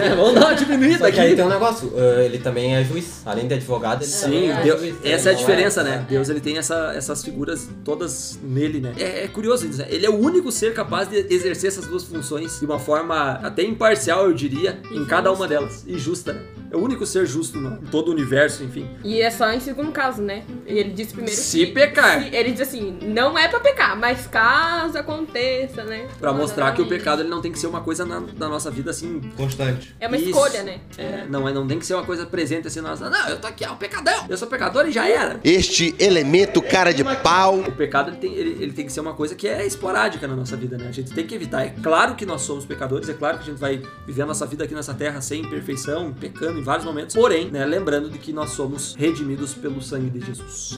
É, 0.00 0.14
vamos 0.14 0.34
dar 0.34 0.46
uma 0.46 0.54
diminuída 0.54 0.98
Só 1.06 1.10
que 1.10 1.20
aí 1.20 1.26
aqui. 1.28 1.36
tem 1.36 1.44
um 1.44 1.48
negócio, 1.48 1.92
ah, 1.96 2.22
ele 2.22 2.38
também 2.38 2.74
é 2.76 2.84
juiz. 2.84 3.22
Além 3.24 3.46
de 3.46 3.54
advogado, 3.54 4.02
ele 4.02 4.10
Sim, 4.10 4.24
também 4.24 4.50
é 4.50 4.62
Deus- 4.62 4.80
juiz. 4.80 4.94
essa 5.04 5.28
é 5.28 5.32
a 5.32 5.34
Não 5.34 5.40
diferença, 5.40 5.82
né? 5.82 6.04
Deus 6.08 6.28
ele 6.28 6.40
tem 6.40 6.58
essa- 6.58 6.92
essas 6.96 7.22
figuras 7.24 7.68
todas 7.84 8.38
nele, 8.42 8.80
né? 8.80 8.92
É, 8.98 9.24
é 9.24 9.28
curioso 9.28 9.66
isso, 9.66 9.78
né? 9.78 9.86
Ele 9.90 10.06
é 10.06 10.10
o 10.10 10.16
único 10.18 10.50
ser 10.50 10.72
capaz 10.74 11.08
de 11.08 11.16
exercer 11.32 11.68
essas 11.68 11.86
duas 11.86 12.04
funções 12.04 12.58
de 12.58 12.64
uma 12.66 12.78
forma 12.78 13.32
até 13.42 13.62
imparcial, 13.62 14.24
eu 14.26 14.32
diria, 14.32 14.78
em 14.90 15.04
cada 15.04 15.30
uma 15.32 15.46
delas. 15.46 15.84
E 15.86 15.98
justa, 15.98 16.32
né? 16.32 16.40
É 16.72 16.76
o 16.76 16.80
único 16.80 17.04
ser 17.04 17.26
justo 17.26 17.58
no, 17.58 17.74
em 17.82 17.86
todo 17.90 18.08
o 18.08 18.12
universo, 18.12 18.62
enfim. 18.62 18.88
E 19.02 19.20
é 19.20 19.30
só 19.30 19.50
em 19.52 19.60
segundo 19.60 19.90
caso, 19.92 20.22
né? 20.22 20.44
E 20.66 20.78
ele 20.78 20.90
disse 20.90 21.12
primeiro 21.12 21.36
Se 21.36 21.66
que- 21.66 21.72
pecar. 21.72 22.22
se- 22.22 22.34
ele 22.34 22.52
diz 22.52 22.60
assim, 22.60 22.96
não 23.02 23.36
é 23.38 23.48
pra 23.48 23.58
pecar, 23.60 23.98
mas 23.98 24.26
caso 24.26 24.96
aconteça, 24.96 25.84
né? 25.84 26.06
Pra 26.18 26.32
mostrar 26.32 26.72
que 26.72 26.80
o 26.82 26.86
pecado 26.86 27.22
ele 27.22 27.28
não 27.28 27.40
tem 27.40 27.50
que 27.52 27.58
ser 27.58 27.66
uma 27.66 27.80
coisa 27.80 28.04
na, 28.04 28.20
na 28.20 28.48
nossa 28.48 28.70
vida 28.70 28.90
assim. 28.90 29.20
Constante. 29.36 29.94
É 30.00 30.06
uma 30.06 30.16
Isso. 30.16 30.26
escolha, 30.30 30.62
né? 30.62 30.78
É, 30.96 31.24
não, 31.28 31.48
é, 31.48 31.52
não 31.52 31.66
tem 31.66 31.78
que 31.78 31.86
ser 31.86 31.94
uma 31.94 32.04
coisa 32.04 32.24
presente 32.26 32.66
assim 32.68 32.80
na 32.80 32.90
nossa. 32.90 33.10
Não, 33.10 33.28
eu 33.28 33.40
tô 33.40 33.46
aqui, 33.46 33.64
ó, 33.68 33.72
o 33.72 33.76
pecadão. 33.76 34.26
Eu 34.28 34.36
sou 34.36 34.46
pecador 34.48 34.86
e 34.86 34.92
já 34.92 35.08
era. 35.08 35.40
Este 35.42 35.94
elemento 35.98 36.62
cara 36.62 36.92
de 36.92 37.02
pau. 37.22 37.58
O 37.60 37.72
pecado 37.72 38.10
ele 38.10 38.16
tem, 38.18 38.32
ele, 38.34 38.62
ele 38.62 38.72
tem 38.72 38.86
que 38.86 38.92
ser 38.92 39.00
uma 39.00 39.14
coisa 39.14 39.34
que 39.34 39.48
é 39.48 39.66
esporádica 39.66 40.28
na 40.28 40.36
nossa 40.36 40.56
vida, 40.56 40.76
né? 40.78 40.86
A 40.88 40.92
gente 40.92 41.10
tem 41.12 41.26
que 41.26 41.34
evitar. 41.34 41.64
É 41.64 41.70
claro 41.82 42.14
que 42.14 42.24
nós 42.24 42.42
somos 42.42 42.64
pecadores, 42.64 43.08
é 43.08 43.14
claro 43.14 43.38
que 43.38 43.42
a 43.44 43.46
gente 43.46 43.58
vai 43.58 43.82
viver 44.06 44.22
a 44.22 44.26
nossa 44.26 44.46
vida 44.46 44.64
aqui 44.64 44.74
nessa 44.74 44.94
terra 44.94 45.20
sem 45.20 45.40
imperfeição, 45.42 46.12
pecando 46.12 46.59
em 46.60 46.62
vários 46.62 46.84
momentos. 46.84 47.16
Porém, 47.16 47.50
né, 47.50 47.64
lembrando 47.64 48.10
de 48.10 48.18
que 48.18 48.32
nós 48.32 48.50
somos 48.50 48.94
redimidos 48.94 49.54
pelo 49.54 49.80
sangue 49.80 50.10
de 50.10 50.24
Jesus. 50.24 50.76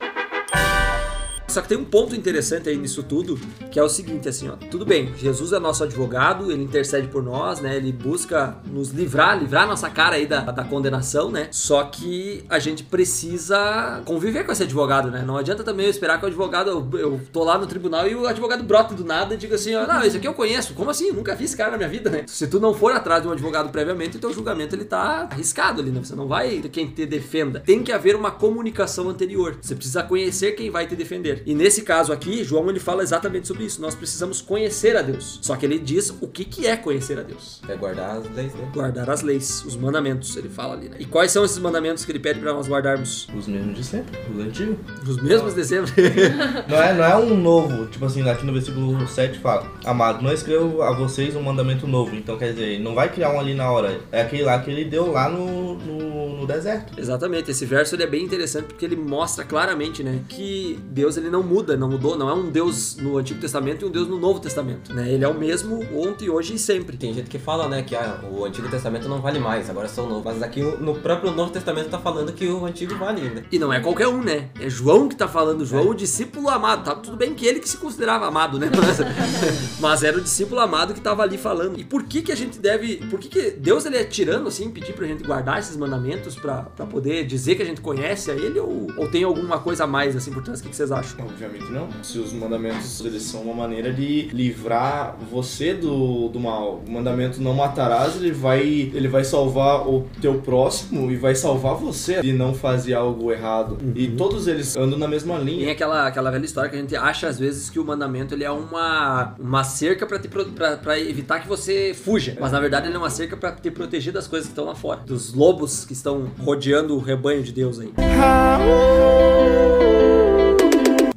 Só 1.52 1.60
que 1.60 1.68
tem 1.68 1.76
um 1.76 1.84
ponto 1.84 2.16
interessante 2.16 2.70
aí 2.70 2.78
nisso 2.78 3.02
tudo, 3.02 3.38
que 3.70 3.78
é 3.78 3.82
o 3.82 3.88
seguinte, 3.88 4.26
assim, 4.26 4.48
ó. 4.48 4.56
Tudo 4.70 4.86
bem, 4.86 5.12
Jesus 5.18 5.52
é 5.52 5.58
nosso 5.58 5.84
advogado, 5.84 6.50
ele 6.50 6.62
intercede 6.62 7.08
por 7.08 7.22
nós, 7.22 7.60
né? 7.60 7.76
Ele 7.76 7.92
busca 7.92 8.56
nos 8.64 8.88
livrar, 8.88 9.38
livrar 9.38 9.66
nossa 9.66 9.90
cara 9.90 10.16
aí 10.16 10.26
da, 10.26 10.40
da 10.40 10.64
condenação, 10.64 11.30
né? 11.30 11.48
Só 11.50 11.84
que 11.84 12.42
a 12.48 12.58
gente 12.58 12.82
precisa 12.82 14.00
conviver 14.06 14.44
com 14.44 14.52
esse 14.52 14.62
advogado, 14.62 15.10
né? 15.10 15.22
Não 15.26 15.36
adianta 15.36 15.62
também 15.62 15.84
eu 15.84 15.90
esperar 15.90 16.18
que 16.18 16.24
o 16.24 16.28
advogado, 16.28 16.70
eu, 16.70 16.98
eu 16.98 17.20
tô 17.30 17.44
lá 17.44 17.58
no 17.58 17.66
tribunal 17.66 18.08
e 18.08 18.14
o 18.14 18.26
advogado 18.26 18.64
brota 18.64 18.94
do 18.94 19.04
nada 19.04 19.34
e 19.34 19.36
diga 19.36 19.56
assim, 19.56 19.74
ó, 19.74 19.86
não, 19.86 20.02
esse 20.02 20.16
aqui 20.16 20.26
eu 20.26 20.32
conheço. 20.32 20.72
Como 20.72 20.88
assim? 20.88 21.08
Eu 21.08 21.14
nunca 21.14 21.34
vi 21.34 21.44
esse 21.44 21.56
cara 21.56 21.72
na 21.72 21.76
minha 21.76 21.88
vida, 21.90 22.08
né? 22.08 22.24
Se 22.28 22.46
tu 22.46 22.58
não 22.58 22.72
for 22.72 22.92
atrás 22.92 23.20
de 23.20 23.28
um 23.28 23.32
advogado 23.32 23.68
previamente, 23.70 24.16
o 24.16 24.20
teu 24.20 24.32
julgamento 24.32 24.74
ele 24.74 24.86
tá 24.86 25.28
arriscado 25.30 25.82
ali, 25.82 25.90
né? 25.90 26.00
Você 26.02 26.14
não 26.14 26.26
vai 26.26 26.60
ter 26.60 26.70
quem 26.70 26.86
te 26.86 27.04
defenda. 27.04 27.60
Tem 27.60 27.82
que 27.82 27.92
haver 27.92 28.16
uma 28.16 28.30
comunicação 28.30 29.10
anterior. 29.10 29.58
Você 29.60 29.74
precisa 29.74 30.02
conhecer 30.02 30.52
quem 30.52 30.70
vai 30.70 30.86
te 30.86 30.96
defender. 30.96 31.41
E 31.46 31.54
nesse 31.54 31.82
caso 31.82 32.12
aqui, 32.12 32.44
João 32.44 32.68
ele 32.70 32.80
fala 32.80 33.02
exatamente 33.02 33.48
sobre 33.48 33.64
isso. 33.64 33.80
Nós 33.80 33.94
precisamos 33.94 34.40
conhecer 34.40 34.96
a 34.96 35.02
Deus. 35.02 35.38
Só 35.42 35.56
que 35.56 35.66
ele 35.66 35.78
diz 35.78 36.10
o 36.20 36.28
que, 36.28 36.44
que 36.44 36.66
é 36.66 36.76
conhecer 36.76 37.18
a 37.18 37.22
Deus. 37.22 37.60
É 37.68 37.76
guardar 37.76 38.16
as 38.18 38.30
leis 38.34 38.52
dele. 38.52 38.68
Guardar 38.72 39.10
as 39.10 39.22
leis, 39.22 39.64
os 39.64 39.76
mandamentos, 39.76 40.36
ele 40.36 40.48
fala 40.48 40.74
ali, 40.74 40.88
né? 40.88 40.96
E 40.98 41.04
quais 41.04 41.30
são 41.30 41.44
esses 41.44 41.58
mandamentos 41.58 42.04
que 42.04 42.12
ele 42.12 42.18
pede 42.18 42.40
para 42.40 42.52
nós 42.52 42.68
guardarmos? 42.68 43.28
Os 43.36 43.46
mesmos 43.46 43.76
de 43.76 43.84
sempre, 43.84 44.18
os 44.32 44.40
antigos. 44.40 44.76
Os 45.06 45.16
mesmos 45.22 45.54
de 45.54 45.64
sempre. 45.64 45.92
Não 46.68 46.80
é, 46.80 46.94
não 46.94 47.04
é 47.04 47.16
um 47.16 47.36
novo, 47.36 47.86
tipo 47.86 48.04
assim, 48.04 48.28
aqui 48.28 48.44
no 48.44 48.52
versículo 48.52 49.06
7 49.06 49.38
fala, 49.38 49.70
amado, 49.84 50.22
não 50.22 50.32
escrevo 50.32 50.82
a 50.82 50.92
vocês 50.92 51.34
um 51.34 51.42
mandamento 51.42 51.86
novo. 51.86 52.14
Então 52.14 52.38
quer 52.38 52.52
dizer, 52.52 52.80
não 52.80 52.94
vai 52.94 53.10
criar 53.10 53.30
um 53.30 53.40
ali 53.40 53.54
na 53.54 53.70
hora. 53.70 54.00
É 54.10 54.22
aquele 54.22 54.42
lá 54.42 54.58
que 54.60 54.70
ele 54.70 54.84
deu 54.84 55.10
lá 55.10 55.28
no, 55.28 55.74
no, 55.74 56.36
no 56.38 56.46
deserto. 56.46 56.98
Exatamente, 56.98 57.50
esse 57.50 57.64
verso 57.66 57.94
ele 57.94 58.04
é 58.04 58.06
bem 58.06 58.24
interessante 58.24 58.66
porque 58.66 58.84
ele 58.84 58.96
mostra 58.96 59.44
claramente, 59.44 60.02
né, 60.02 60.20
que 60.28 60.78
Deus 60.90 61.16
ele 61.16 61.30
não 61.32 61.42
muda, 61.42 61.76
não 61.76 61.88
mudou, 61.88 62.16
não 62.16 62.28
é 62.28 62.34
um 62.34 62.50
Deus 62.50 62.96
no 62.96 63.16
Antigo 63.16 63.40
Testamento 63.40 63.84
e 63.84 63.88
um 63.88 63.90
Deus 63.90 64.06
no 64.06 64.18
Novo 64.18 64.38
Testamento, 64.38 64.94
né? 64.94 65.10
Ele 65.10 65.24
é 65.24 65.28
o 65.28 65.34
mesmo 65.34 65.82
ontem, 65.98 66.28
hoje 66.28 66.54
e 66.54 66.58
sempre. 66.58 66.96
Tem 66.96 67.14
gente 67.14 67.30
que 67.30 67.38
fala, 67.38 67.66
né, 67.68 67.82
que 67.82 67.96
ah, 67.96 68.20
o 68.30 68.44
Antigo 68.44 68.68
Testamento 68.68 69.08
não 69.08 69.20
vale 69.20 69.38
mais, 69.38 69.70
agora 69.70 69.88
são 69.88 70.06
novo. 70.06 70.22
Mas 70.24 70.42
aqui 70.42 70.60
no 70.60 70.94
próprio 70.94 71.32
Novo 71.32 71.50
Testamento 71.50 71.88
tá 71.88 71.98
falando 71.98 72.32
que 72.32 72.46
o 72.46 72.66
Antigo 72.66 72.94
vale 72.96 73.22
ainda. 73.22 73.44
E 73.50 73.58
não 73.58 73.72
é 73.72 73.80
qualquer 73.80 74.08
um, 74.08 74.22
né? 74.22 74.50
É 74.60 74.68
João 74.68 75.08
que 75.08 75.16
tá 75.16 75.26
falando, 75.26 75.64
João, 75.64 75.88
o 75.88 75.94
discípulo 75.94 76.50
amado. 76.50 76.84
Tá 76.84 76.94
tudo 76.94 77.16
bem 77.16 77.34
que 77.34 77.46
ele 77.46 77.60
que 77.60 77.68
se 77.68 77.78
considerava 77.78 78.26
amado, 78.26 78.58
né? 78.58 78.70
Mas, 78.76 78.98
mas 79.80 80.02
era 80.02 80.18
o 80.18 80.20
discípulo 80.20 80.60
amado 80.60 80.92
que 80.92 81.00
tava 81.00 81.22
ali 81.22 81.38
falando. 81.38 81.80
E 81.80 81.84
por 81.84 82.02
que 82.02 82.20
que 82.20 82.30
a 82.30 82.36
gente 82.36 82.58
deve, 82.58 82.96
por 83.08 83.18
que 83.18 83.28
que 83.28 83.50
Deus 83.52 83.86
ele 83.86 83.96
é 83.96 84.04
tirando 84.04 84.48
assim, 84.48 84.70
pedir 84.70 84.92
pra 84.92 85.06
gente 85.06 85.24
guardar 85.24 85.58
esses 85.58 85.76
mandamentos 85.76 86.36
pra, 86.36 86.64
pra 86.64 86.84
poder 86.84 87.24
dizer 87.24 87.54
que 87.54 87.62
a 87.62 87.66
gente 87.66 87.80
conhece 87.80 88.30
a 88.30 88.34
ele 88.34 88.60
ou, 88.60 88.88
ou 88.98 89.08
tem 89.08 89.24
alguma 89.24 89.58
coisa 89.58 89.84
a 89.84 89.86
mais 89.86 90.14
assim 90.14 90.30
por 90.30 90.42
trás? 90.42 90.60
O 90.60 90.62
que, 90.62 90.68
que 90.68 90.76
vocês 90.76 90.92
acham? 90.92 91.21
Obviamente 91.24 91.70
não. 91.70 91.88
Se 92.02 92.18
os 92.18 92.32
mandamentos 92.32 93.00
eles 93.04 93.22
são 93.22 93.42
uma 93.42 93.54
maneira 93.54 93.92
de 93.92 94.28
livrar 94.32 95.16
você 95.30 95.74
do, 95.74 96.28
do 96.28 96.40
mal. 96.40 96.82
O 96.86 96.90
mandamento 96.90 97.40
não 97.40 97.54
matarás, 97.54 98.16
ele 98.16 98.32
vai, 98.32 98.60
ele 98.62 99.08
vai 99.08 99.24
salvar 99.24 99.88
o 99.88 100.06
teu 100.20 100.40
próximo 100.40 101.10
e 101.10 101.16
vai 101.16 101.34
salvar 101.34 101.74
você 101.74 102.20
de 102.22 102.32
não 102.32 102.54
fazer 102.54 102.94
algo 102.94 103.32
errado. 103.32 103.78
E 103.94 104.08
todos 104.08 104.46
eles 104.46 104.76
andam 104.76 104.98
na 104.98 105.08
mesma 105.08 105.36
Tem 105.36 105.44
linha. 105.44 105.72
aquela, 105.72 106.06
aquela 106.06 106.30
velha 106.30 106.44
história 106.44 106.70
que 106.70 106.76
a 106.76 106.80
gente 106.80 106.96
acha 106.96 107.28
às 107.28 107.38
vezes 107.38 107.70
que 107.70 107.78
o 107.78 107.84
mandamento 107.84 108.34
ele 108.34 108.44
é 108.44 108.50
uma, 108.50 109.34
uma 109.38 109.64
cerca 109.64 110.06
pra 110.06 110.98
evitar 110.98 111.40
que 111.40 111.48
você 111.48 111.94
fuja. 111.94 112.36
Mas 112.40 112.52
na 112.52 112.60
verdade 112.60 112.88
ele 112.88 112.96
é 112.96 112.98
uma 112.98 113.10
cerca 113.10 113.36
pra 113.36 113.52
te 113.52 113.70
proteger 113.70 114.12
das 114.12 114.26
coisas 114.26 114.46
que 114.48 114.52
estão 114.52 114.64
lá 114.64 114.74
fora. 114.74 115.00
Dos 115.00 115.34
lobos 115.34 115.84
que 115.84 115.92
estão 115.92 116.30
rodeando 116.38 116.94
o 116.96 116.98
rebanho 116.98 117.42
de 117.42 117.52
Deus 117.52 117.78
aí. 117.80 117.92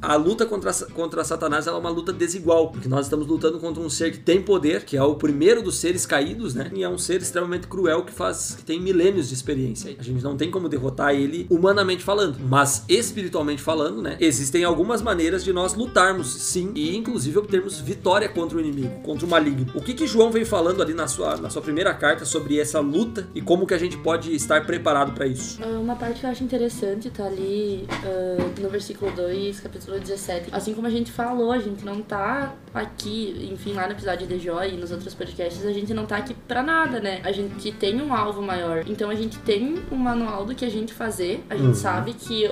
A 0.06 0.14
luta 0.14 0.46
contra, 0.46 0.72
contra 0.94 1.24
Satanás 1.24 1.66
é 1.66 1.72
uma 1.72 1.90
luta 1.90 2.12
desigual, 2.12 2.70
porque 2.70 2.88
nós 2.88 3.06
estamos 3.06 3.26
lutando 3.26 3.58
contra 3.58 3.82
um 3.82 3.90
ser 3.90 4.12
que 4.12 4.18
tem 4.18 4.40
poder, 4.40 4.84
que 4.84 4.96
é 4.96 5.02
o 5.02 5.16
primeiro 5.16 5.60
dos 5.60 5.78
seres 5.78 6.06
caídos, 6.06 6.54
né? 6.54 6.70
E 6.72 6.84
é 6.84 6.88
um 6.88 6.96
ser 6.96 7.20
extremamente 7.20 7.66
cruel 7.66 8.04
que 8.04 8.12
faz 8.12 8.54
que 8.56 8.62
tem 8.62 8.80
milênios 8.80 9.28
de 9.28 9.34
experiência. 9.34 9.96
A 9.98 10.02
gente 10.04 10.22
não 10.22 10.36
tem 10.36 10.48
como 10.48 10.68
derrotar 10.68 11.12
ele 11.12 11.44
humanamente 11.50 12.04
falando, 12.04 12.38
mas 12.48 12.84
espiritualmente 12.88 13.60
falando, 13.60 14.00
né? 14.00 14.16
Existem 14.20 14.62
algumas 14.62 15.02
maneiras 15.02 15.42
de 15.42 15.52
nós 15.52 15.74
lutarmos, 15.74 16.28
sim, 16.28 16.70
e 16.76 16.96
inclusive 16.96 17.36
obtermos 17.38 17.80
vitória 17.80 18.28
contra 18.28 18.58
o 18.58 18.60
inimigo, 18.60 19.00
contra 19.02 19.26
o 19.26 19.28
maligno. 19.28 19.72
O 19.74 19.80
que 19.80 19.92
que 19.92 20.06
João 20.06 20.30
vem 20.30 20.44
falando 20.44 20.80
ali 20.82 20.94
na 20.94 21.08
sua, 21.08 21.36
na 21.36 21.50
sua 21.50 21.62
primeira 21.62 21.92
carta 21.92 22.24
sobre 22.24 22.60
essa 22.60 22.78
luta 22.78 23.26
e 23.34 23.42
como 23.42 23.66
que 23.66 23.74
a 23.74 23.78
gente 23.78 23.96
pode 23.96 24.32
estar 24.32 24.64
preparado 24.64 25.14
para 25.14 25.26
isso? 25.26 25.58
Ah, 25.60 25.80
Uma 25.80 25.96
parte 25.96 26.20
que 26.20 26.26
eu 26.26 26.30
acho 26.30 26.44
interessante 26.44 27.10
tá 27.10 27.26
ali 27.26 27.88
ah, 27.90 28.60
no 28.60 28.68
versículo 28.68 29.10
2, 29.10 29.58
capítulo 29.58 29.95
17. 30.00 30.48
Assim 30.52 30.74
como 30.74 30.86
a 30.86 30.90
gente 30.90 31.10
falou, 31.10 31.52
a 31.52 31.58
gente 31.58 31.84
não 31.84 32.02
tá 32.02 32.54
aqui, 32.74 33.48
enfim, 33.52 33.72
lá 33.72 33.86
no 33.86 33.92
episódio 33.92 34.26
de 34.26 34.38
Jó 34.38 34.62
e 34.62 34.72
nos 34.72 34.90
outros 34.90 35.14
podcasts, 35.14 35.64
a 35.64 35.72
gente 35.72 35.92
não 35.94 36.06
tá 36.06 36.16
aqui 36.16 36.34
pra 36.34 36.62
nada, 36.62 37.00
né? 37.00 37.20
A 37.24 37.32
gente 37.32 37.72
tem 37.72 38.00
um 38.00 38.14
alvo 38.14 38.42
maior. 38.42 38.84
Então 38.86 39.10
a 39.10 39.14
gente 39.14 39.38
tem 39.38 39.82
um 39.90 39.96
manual 39.96 40.44
do 40.44 40.54
que 40.54 40.64
a 40.64 40.70
gente 40.70 40.92
fazer. 40.92 41.44
A 41.48 41.56
gente 41.56 41.76
sabe 41.76 42.12
que 42.12 42.44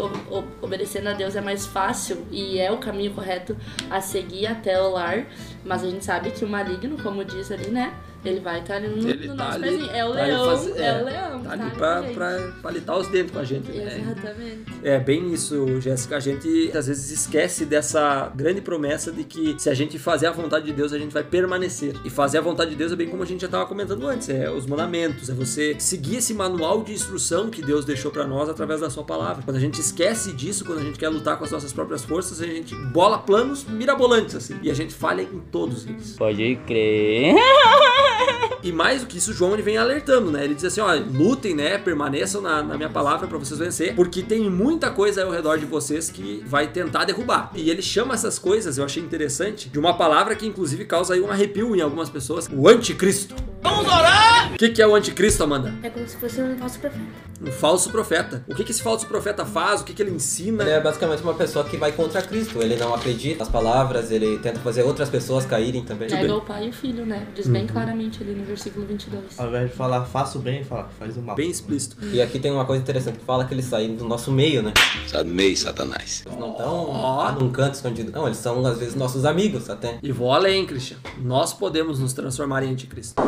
obedecendo 0.62 1.08
a 1.08 1.12
Deus 1.12 1.36
é 1.36 1.40
mais 1.40 1.66
fácil 1.66 2.24
e 2.30 2.58
é 2.58 2.70
o 2.70 2.78
caminho 2.78 3.12
correto 3.12 3.56
a 3.90 4.00
seguir 4.00 4.46
até 4.46 4.80
o 4.80 4.90
lar. 4.90 5.26
Mas 5.64 5.82
a 5.82 5.90
gente 5.90 6.04
sabe 6.04 6.30
que 6.30 6.44
o 6.44 6.48
maligno, 6.48 6.96
como 7.02 7.24
diz 7.24 7.50
ali, 7.50 7.68
né? 7.68 7.94
Ele 8.25 8.40
vai 8.40 8.61
estar 8.61 8.76
ali 8.76 8.88
no, 8.88 9.09
Ele 9.09 9.28
no 9.28 9.37
tá 9.37 9.45
nosso 9.45 9.57
ali- 9.57 9.71
pezinho. 9.71 9.90
É 9.90 10.04
o 10.04 10.12
tá 10.12 10.23
leão, 10.25 10.45
fazer- 10.47 10.81
é, 10.81 11.02
o 11.02 11.04
leão. 11.04 11.43
Tá 11.43 11.52
ali 11.52 11.62
com 11.62 11.76
pra, 11.76 12.02
pra 12.02 12.52
palitar 12.62 12.99
os 12.99 13.09
dentes 13.09 13.33
com 13.33 13.38
a 13.38 13.45
gente, 13.45 13.71
né? 13.71 14.00
Exatamente. 14.00 14.64
É 14.83 14.99
bem 14.99 15.33
isso, 15.33 15.81
Jéssica. 15.81 16.16
A 16.16 16.21
gente 16.21 16.71
às 16.75 16.87
vezes 16.87 17.11
esquece 17.11 17.64
dessa 17.66 18.33
grande 18.35 18.61
promessa 18.61 19.12
de 19.12 19.25
que 19.25 19.54
se 19.59 19.69
a 19.69 19.75
gente 19.75 19.99
fazer 19.99 20.26
a 20.26 20.33
vontade 20.33 20.64
de 20.64 20.73
Deus, 20.73 20.93
a 20.93 20.99
gente 20.99 21.12
vai 21.12 21.23
permanecer. 21.23 21.95
E 22.04 22.11
fazer 22.11 22.38
a 22.38 22.40
vontade 22.40 22.71
de 22.71 22.76
Deus 22.76 22.93
é 22.93 22.97
bem 22.97 23.09
como 23.09 23.23
a 23.23 23.26
gente 23.26 23.40
já 23.43 23.47
estava 23.47 23.66
comentando 23.66 24.07
antes: 24.07 24.28
é 24.31 24.50
os 24.50 24.66
mandamentos, 24.66 25.28
é 25.28 25.35
você 25.35 25.76
seguir 25.78 26.16
esse 26.16 26.33
manual 26.33 26.83
de 26.83 26.93
instrução 26.93 27.50
que 27.50 27.61
Deus 27.62 27.85
deixou 27.85 28.11
para 28.11 28.26
nós 28.26 28.49
através 28.49 28.81
da 28.81 28.88
Sua 28.88 29.04
palavra. 29.04 29.43
Quando 29.45 29.57
a 29.57 29.61
gente 29.61 29.81
esquece 29.81 30.33
disso, 30.33 30.64
quando 30.64 30.78
a 30.78 30.83
gente 30.83 30.99
quer 30.99 31.09
lutar 31.09 31.37
com 31.37 31.45
as 31.45 31.50
nossas 31.50 31.73
próprias 31.73 32.02
forças, 32.04 32.40
a 32.40 32.47
gente 32.47 32.75
bola 32.75 33.19
planos 33.19 33.64
mirabolantes, 33.64 34.35
assim. 34.35 34.59
E 34.62 34.71
a 34.71 34.75
gente 34.75 34.95
falha 34.95 35.23
em 35.23 35.40
todos 35.52 35.87
eles. 35.87 36.12
Pode 36.16 36.57
crer. 36.66 37.35
E 38.62 38.73
mais 38.73 39.02
do 39.02 39.06
que 39.06 39.18
isso, 39.18 39.35
João 39.35 39.52
ele 39.52 39.62
vem 39.62 39.76
alertando, 39.76 40.30
né? 40.30 40.42
Ele 40.42 40.54
diz 40.54 40.64
assim: 40.64 40.80
ó, 40.80 40.90
lutem, 40.94 41.54
né? 41.54 41.76
Permaneçam 41.76 42.40
na, 42.40 42.62
na 42.62 42.76
minha 42.76 42.88
palavra 42.88 43.26
pra 43.26 43.37
vocês 43.37 43.61
vencer, 43.61 43.94
porque 43.94 44.23
tem 44.23 44.49
muita 44.49 44.90
coisa 44.90 45.21
aí 45.21 45.26
ao 45.26 45.33
redor 45.33 45.59
de 45.59 45.66
vocês 45.66 46.11
que 46.11 46.42
vai 46.47 46.68
tentar 46.68 47.04
derrubar. 47.04 47.50
E 47.54 47.68
ele 47.68 47.83
chama 47.83 48.14
essas 48.14 48.38
coisas, 48.38 48.78
eu 48.78 48.85
achei 48.85 49.02
interessante, 49.02 49.68
de 49.68 49.78
uma 49.78 49.94
palavra 49.94 50.34
que 50.34 50.47
inclusive 50.47 50.86
causa 50.86 51.12
aí 51.12 51.21
um 51.21 51.30
arrepio 51.30 51.76
em 51.76 51.82
algumas 51.82 52.08
pessoas: 52.08 52.49
o 52.50 52.67
anticristo. 52.67 53.34
Vamos 53.62 53.86
orar! 53.86 54.54
O 54.54 54.56
que, 54.56 54.71
que 54.71 54.80
é 54.80 54.86
o 54.86 54.95
anticristo, 54.95 55.43
Amanda? 55.45 55.75
É 55.82 55.91
como 55.91 56.08
se 56.08 56.17
fosse 56.17 56.41
um 56.41 56.56
falso 56.56 56.78
profeta. 56.78 57.04
Um 57.47 57.52
falso 57.52 57.91
profeta. 57.91 58.45
O 58.49 58.54
que, 58.54 58.65
que 58.65 58.71
esse 58.71 58.83
falso 58.83 59.07
profeta 59.07 59.45
faz? 59.45 59.83
O 59.83 59.85
que, 59.85 59.93
que 59.93 60.02
ele 60.02 60.11
ensina? 60.11 60.63
Ele 60.63 60.71
é 60.73 60.80
basicamente 60.80 61.23
uma 61.23 61.35
pessoa 61.35 61.65
que 61.65 61.76
vai 61.76 61.93
contra 61.93 62.23
Cristo. 62.23 62.63
Ele 62.63 62.76
não 62.76 62.95
acredita 62.95 63.41
nas 63.41 63.49
palavras, 63.49 64.11
ele 64.11 64.39
tenta 64.39 64.59
fazer 64.61 64.83
outras 64.83 65.09
pessoas 65.11 65.45
caírem 65.45 65.85
também. 65.85 66.09
É 66.11 66.25
igual 66.25 66.39
o 66.39 66.43
pai 66.43 66.67
e 66.67 66.71
o 66.71 66.73
filho, 66.73 67.04
né? 67.04 67.26
Diz 67.35 67.47
bem 67.47 67.67
claramente 67.67 68.23
ali 68.23 68.35
no 68.35 68.45
versículo 68.45 68.87
22. 68.87 69.39
Ao 69.39 69.49
invés 69.49 69.71
de 69.71 69.76
falar 69.76 70.04
faço 70.07 70.39
o 70.39 70.41
bem, 70.41 70.65
fala 70.65 70.89
faz 70.99 71.17
o 71.17 71.23
mal. 71.23 71.37
Bem 71.37 71.50
explícito. 71.50 71.97
E 72.13 72.23
aqui 72.23 72.39
tem 72.39 72.50
uma 72.50 72.65
coisa 72.65 72.83
interessante 72.83 73.19
que 73.19 73.25
fala 73.25 73.45
que 73.45 73.52
eles 73.52 73.67
saíram 73.67 73.95
do 73.95 74.04
nosso 74.04 74.30
meio, 74.30 74.63
né? 74.63 74.73
Amei, 75.13 75.54
Satanás. 75.54 76.23
Eles 76.26 76.39
não 76.39 76.52
estão 76.52 76.93
lá 76.93 77.33
num 77.33 77.50
canto 77.50 77.75
escondido. 77.75 78.11
Não, 78.11 78.26
eles 78.26 78.39
são 78.39 78.65
às 78.67 78.78
vezes 78.78 78.95
nossos 78.95 79.25
amigos 79.25 79.69
até. 79.69 79.99
E 80.02 80.11
vou 80.11 80.33
além, 80.33 80.65
Christian. 80.65 80.97
Nós 81.19 81.52
podemos 81.52 81.99
nos 81.99 82.13
transformar 82.13 82.63
em 82.63 82.71
anticristo. 82.71 83.23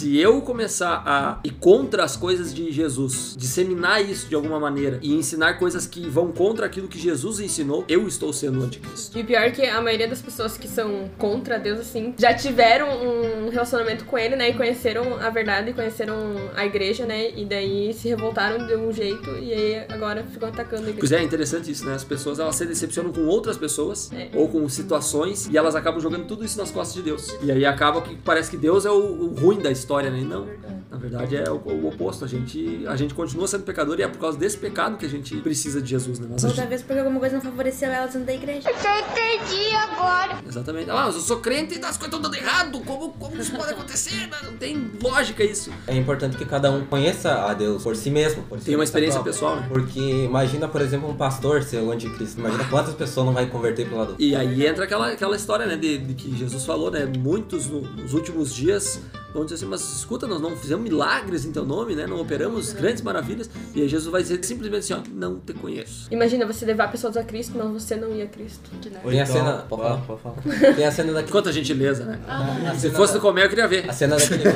Se 0.00 0.18
eu 0.18 0.40
começar 0.40 1.02
a 1.04 1.40
ir 1.44 1.50
contra 1.60 2.02
as 2.04 2.16
coisas 2.16 2.54
de 2.54 2.72
Jesus, 2.72 3.34
disseminar 3.36 4.02
isso 4.02 4.30
de 4.30 4.34
alguma 4.34 4.58
maneira 4.58 4.98
e 5.02 5.12
ensinar 5.12 5.58
coisas 5.58 5.86
que 5.86 6.08
vão 6.08 6.32
contra 6.32 6.64
aquilo 6.64 6.88
que 6.88 6.98
Jesus 6.98 7.38
ensinou, 7.38 7.84
eu 7.86 8.08
estou 8.08 8.32
sendo 8.32 8.60
o 8.60 8.64
anticristo. 8.64 9.18
E 9.18 9.22
pior 9.22 9.42
é 9.42 9.50
que 9.50 9.62
a 9.62 9.78
maioria 9.82 10.08
das 10.08 10.22
pessoas 10.22 10.56
que 10.56 10.66
são 10.66 11.10
contra 11.18 11.58
Deus, 11.58 11.78
assim, 11.80 12.14
já 12.18 12.32
tiveram 12.32 12.88
um 12.88 13.50
relacionamento 13.50 14.06
com 14.06 14.16
ele, 14.16 14.36
né? 14.36 14.48
E 14.48 14.54
conheceram 14.54 15.18
a 15.18 15.28
verdade, 15.28 15.74
conheceram 15.74 16.16
a 16.56 16.64
igreja, 16.64 17.04
né? 17.04 17.32
E 17.36 17.44
daí 17.44 17.92
se 17.92 18.08
revoltaram 18.08 18.66
de 18.66 18.74
um 18.76 18.90
jeito 18.90 19.28
e 19.36 19.52
aí 19.52 19.84
agora 19.86 20.24
ficam 20.24 20.48
atacando 20.48 20.86
a 20.86 20.88
igreja. 20.88 20.98
Pois 21.00 21.12
é, 21.12 21.18
é 21.20 21.22
interessante 21.22 21.70
isso, 21.70 21.84
né? 21.84 21.92
As 21.92 22.04
pessoas 22.04 22.38
elas 22.38 22.56
se 22.56 22.64
decepcionam 22.64 23.12
com 23.12 23.26
outras 23.26 23.58
pessoas 23.58 24.10
É. 24.14 24.30
ou 24.34 24.48
com 24.48 24.66
situações 24.66 25.46
e 25.52 25.58
elas 25.58 25.74
acabam 25.74 26.00
jogando 26.00 26.24
tudo 26.26 26.42
isso 26.42 26.56
nas 26.56 26.70
costas 26.70 26.94
de 26.94 27.02
Deus. 27.02 27.36
E 27.42 27.52
aí 27.52 27.66
acaba 27.66 28.00
que 28.00 28.16
parece 28.16 28.50
que 28.50 28.56
Deus 28.56 28.86
é 28.86 28.90
o, 28.90 28.94
o 28.94 29.34
ruim 29.38 29.58
da 29.58 29.70
história, 29.70 29.89
né? 30.10 30.20
E 30.20 30.24
não. 30.24 30.46
Na 30.90 30.96
verdade 30.96 31.36
é 31.36 31.50
o, 31.50 31.54
o 31.56 31.88
oposto. 31.88 32.24
A 32.24 32.28
gente, 32.28 32.84
a 32.86 32.96
gente 32.96 33.14
continua 33.14 33.46
sendo 33.48 33.62
pecador 33.64 33.98
e 33.98 34.02
é 34.02 34.08
por 34.08 34.18
causa 34.18 34.36
desse 34.38 34.56
pecado 34.58 34.96
que 34.96 35.06
a 35.06 35.08
gente 35.08 35.36
precisa 35.38 35.80
de 35.80 35.88
Jesus, 35.90 36.18
né? 36.18 36.26
Mas 36.30 36.44
Outra 36.44 36.60
gente- 36.62 36.68
vez 36.68 36.82
porque 36.82 36.98
alguma 36.98 37.18
coisa 37.20 37.34
não 37.36 37.42
favoreceu 37.42 37.88
ela 37.90 38.06
dentro 38.06 38.24
da 38.24 38.32
igreja. 38.34 38.68
Eu 38.70 38.74
entendi 38.74 39.74
agora. 39.74 40.38
Exatamente. 40.46 40.90
Ah, 40.90 41.04
mas 41.06 41.14
eu 41.14 41.20
sou 41.20 41.38
crente 41.38 41.74
e 41.74 41.78
as 41.78 41.96
coisas 41.96 42.04
estão 42.06 42.20
dando 42.20 42.34
errado. 42.36 42.80
Como, 42.80 43.12
como 43.12 43.36
isso 43.40 43.52
pode 43.52 43.72
acontecer? 43.72 44.28
Não 44.44 44.56
tem 44.56 44.90
lógica 45.02 45.42
isso. 45.44 45.70
É 45.86 45.96
importante 45.96 46.36
que 46.36 46.44
cada 46.44 46.70
um 46.70 46.84
conheça 46.84 47.32
a 47.46 47.54
Deus 47.54 47.82
por 47.82 47.94
si 47.96 48.10
mesmo. 48.10 48.42
Por 48.44 48.58
Tem 48.60 48.74
uma 48.74 48.84
experiência 48.84 49.20
própria. 49.20 49.32
pessoal, 49.32 49.56
né? 49.56 49.66
Porque 49.68 50.24
imagina, 50.24 50.66
por 50.68 50.80
exemplo, 50.80 51.08
um 51.08 51.16
pastor 51.16 51.62
ser 51.62 51.78
o 51.78 51.90
anticristo. 51.90 52.38
Imagina 52.40 52.64
quantas 52.64 52.94
pessoas 52.94 53.26
não 53.26 53.32
vai 53.32 53.46
converter 53.46 53.86
pro 53.88 53.96
lado. 53.98 54.16
E 54.18 54.34
aí 54.36 54.66
entra 54.66 54.84
aquela, 54.84 55.08
aquela 55.12 55.36
história, 55.36 55.66
né, 55.66 55.76
de, 55.76 55.98
de 55.98 56.14
que 56.14 56.36
Jesus 56.36 56.64
falou, 56.64 56.90
né, 56.90 57.06
muitos 57.06 57.66
no- 57.68 57.80
nos 57.82 58.12
últimos 58.14 58.54
dias 58.54 59.00
vão 59.32 59.44
dizer 59.44 59.56
assim, 59.56 59.66
mas 59.66 59.80
escuta, 59.80 60.26
nós 60.26 60.40
não 60.40 60.56
fizemos 60.56 60.82
milagres 60.84 61.44
em 61.44 61.52
teu 61.52 61.64
nome, 61.64 61.94
né, 61.94 62.06
não 62.06 62.20
operamos 62.20 62.72
grandes 62.72 63.02
maravilhas, 63.02 63.48
e 63.74 63.82
aí 63.82 63.88
Jesus 63.88 64.10
vai 64.10 64.22
dizer 64.22 64.44
simplesmente 64.44 64.92
assim, 64.92 64.94
ó, 64.94 65.12
não 65.14 65.38
te 65.38 65.52
conheço. 65.52 66.08
Imagina 66.10 66.46
você 66.46 66.64
levar 66.66 66.90
pessoas 66.90 67.16
a 67.16 67.22
Cristo, 67.22 67.52
mas 67.56 67.82
você 67.82 67.96
não 67.96 68.14
ia 68.14 68.24
a 68.24 68.28
Cristo. 68.28 68.70
Ou 69.04 69.10
Tem 69.10 69.20
a 69.20 69.24
então- 69.24 69.36
cena. 69.36 69.52
Pode 69.68 69.82
falar? 69.82 69.96
Pode 70.06 70.20
falar. 70.22 70.36
Tem 70.74 70.84
a 70.84 70.90
cena 70.92 71.12
daquele. 71.12 71.32
Quanta 71.32 71.52
gentileza, 71.52 72.04
né? 72.04 72.18
a 72.28 72.74
Se 72.74 72.90
fosse 72.90 73.12
da- 73.14 73.18
no 73.18 73.24
comer, 73.24 73.44
eu 73.44 73.48
queria 73.48 73.68
ver. 73.68 73.88
A 73.88 73.92
cena 73.92 74.16
daquele. 74.16 74.42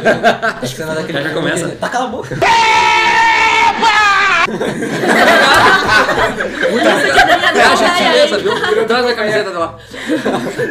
A 0.64 0.66
cena 0.66 0.94
daquele 0.94 1.18
Já 1.22 1.30
filme 1.30 1.34
começa. 1.34 1.68
Tá 1.76 1.88
cala 1.88 2.06
a 2.06 2.08
boca! 2.08 2.36
É 7.54 7.62
a 7.62 7.76
gentileza, 7.76 8.38
viu? 8.38 8.86
Traz 8.86 9.06
a 9.06 9.14
camiseta 9.14 9.50
dela. 9.50 9.78